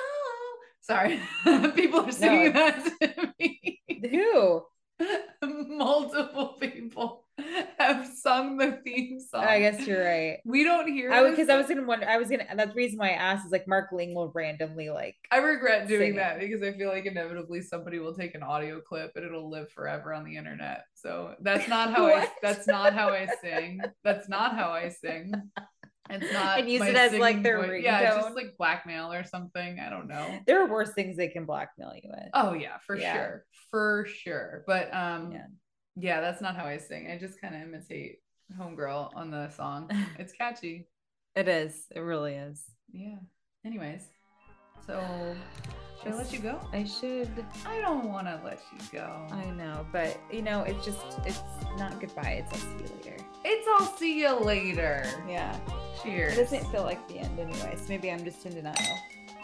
Sorry, 0.81 1.21
people 1.75 2.01
are 2.01 2.13
singing 2.13 2.53
No. 2.53 2.71
that 2.71 2.85
to 3.01 3.33
me. 3.41 3.81
Who? 4.11 4.63
Multiple 5.43 6.57
people 6.61 7.26
have 7.79 8.07
sung 8.07 8.57
the 8.57 8.81
theme 8.85 9.21
song. 9.21 9.45
I 9.45 9.61
guess 9.61 9.87
you're 9.87 10.03
right. 10.03 10.39
We 10.45 10.65
don't 10.65 10.91
hear 10.91 11.13
I 11.13 11.29
because 11.31 11.49
I 11.49 11.57
was 11.57 11.67
gonna 11.67 11.85
wonder. 11.85 12.09
I 12.09 12.17
was 12.17 12.31
gonna. 12.31 12.47
That's 12.55 12.71
the 12.71 12.77
reason 12.77 12.99
why 12.99 13.09
I 13.09 13.13
asked 13.13 13.45
is 13.47 13.53
like 13.53 13.69
Mark 13.69 13.93
Ling 13.93 14.15
will 14.15 14.33
randomly 14.35 14.89
like. 14.89 15.17
I 15.31 15.39
regret 15.39 15.87
doing 15.87 16.01
singing. 16.01 16.17
that 16.17 16.41
because 16.41 16.63
I 16.63 16.73
feel 16.73 16.89
like 16.89 17.05
inevitably 17.05 17.61
somebody 17.61 17.99
will 17.99 18.15
take 18.15 18.35
an 18.35 18.43
audio 18.43 18.81
clip 18.81 19.13
and 19.17 19.25
it'll 19.25 19.51
live 19.51 19.71
forever 19.73 20.15
on 20.15 20.25
the 20.25 20.37
internet. 20.37 20.85
So 20.95 21.35
that's 21.41 21.69
not 21.69 21.93
how 21.93 22.07
I. 22.07 22.29
That's 22.43 22.67
not 22.67 22.95
how 22.95 23.09
I 23.11 23.29
sing. 23.43 23.81
That's 24.05 24.29
not 24.29 24.55
how 24.57 24.71
I 24.71 24.89
sing. 24.89 25.33
It's 26.11 26.33
not. 26.33 26.59
And 26.61 26.71
use 26.71 26.83
it 26.83 26.95
as, 26.97 27.13
like, 27.15 27.43
their 27.43 27.63
voice. 27.63 27.83
Yeah, 27.83 28.15
just 28.15 28.35
like 28.35 28.57
blackmail 28.57 29.13
or 29.13 29.25
something. 29.25 29.81
I 29.81 29.91
don't 29.91 30.07
know. 30.09 30.39
There 30.47 30.63
are 30.63 30.69
worse 30.69 30.93
things 30.93 31.17
they 31.17 31.29
can 31.29 31.45
blackmail 31.45 31.93
you 31.95 32.09
with. 32.09 32.31
Oh 32.35 32.55
yeah, 32.55 32.79
for 32.87 32.97
Yeah. 32.97 33.15
sure, 33.15 33.45
for 33.71 34.07
sure. 34.07 34.65
But 34.67 34.95
um, 34.95 35.33
Yeah. 35.33 35.47
Yeah, 35.97 36.21
that's 36.21 36.41
not 36.41 36.57
how 36.57 36.65
I 36.65 36.79
sing. 36.79 37.11
I 37.11 37.19
just 37.19 37.41
kind 37.41 37.55
of 37.55 37.63
imitate 37.63 38.19
Homegirl 38.59 39.11
on 39.15 39.31
the 39.31 39.51
song. 39.51 39.91
It's 40.19 40.33
catchy. 40.33 40.87
It 41.35 41.49
is. 41.49 41.87
It 41.95 42.01
really 42.01 42.35
is. 42.35 42.63
Yeah. 42.93 43.17
Anyways, 43.65 44.05
so 44.87 45.35
should 46.03 46.13
I 46.13 46.17
let 46.17 46.33
you 46.33 46.39
go? 46.39 46.61
I 46.73 46.85
should. 46.85 47.29
I 47.67 47.81
don't 47.81 48.05
want 48.05 48.27
to 48.27 48.41
let 48.45 48.61
you 48.73 48.79
go. 48.99 49.27
I 49.31 49.45
know, 49.51 49.87
but 49.93 50.19
you 50.31 50.43
know, 50.43 50.63
it's 50.63 50.85
just. 50.85 51.01
It's 51.25 51.41
not 51.79 52.01
goodbye. 52.01 52.45
It's 52.45 52.53
I'll 52.53 52.59
see 52.61 52.85
you 52.85 52.97
later. 52.97 53.25
It's 53.45 53.67
I'll 53.69 53.97
see 53.97 54.21
you 54.21 54.37
later. 54.41 55.07
Yeah. 55.29 55.59
Cheers. 56.03 56.35
It 56.35 56.43
doesn't 56.43 56.71
feel 56.71 56.83
like 56.83 57.07
the 57.09 57.19
end 57.19 57.39
anyway. 57.39 57.75
So 57.77 57.85
maybe 57.89 58.11
I'm 58.11 58.25
just 58.25 58.45
in 58.47 58.55
denial. 58.55 58.77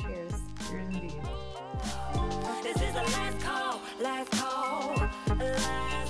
Cheers. 0.01 0.33
Cheers 0.69 0.95
indeed. 0.95 1.21
This 2.63 2.77
is 2.77 2.93
the 2.95 3.03
last 3.03 3.41
call, 3.41 3.81
last 4.01 4.31
call. 4.31 6.02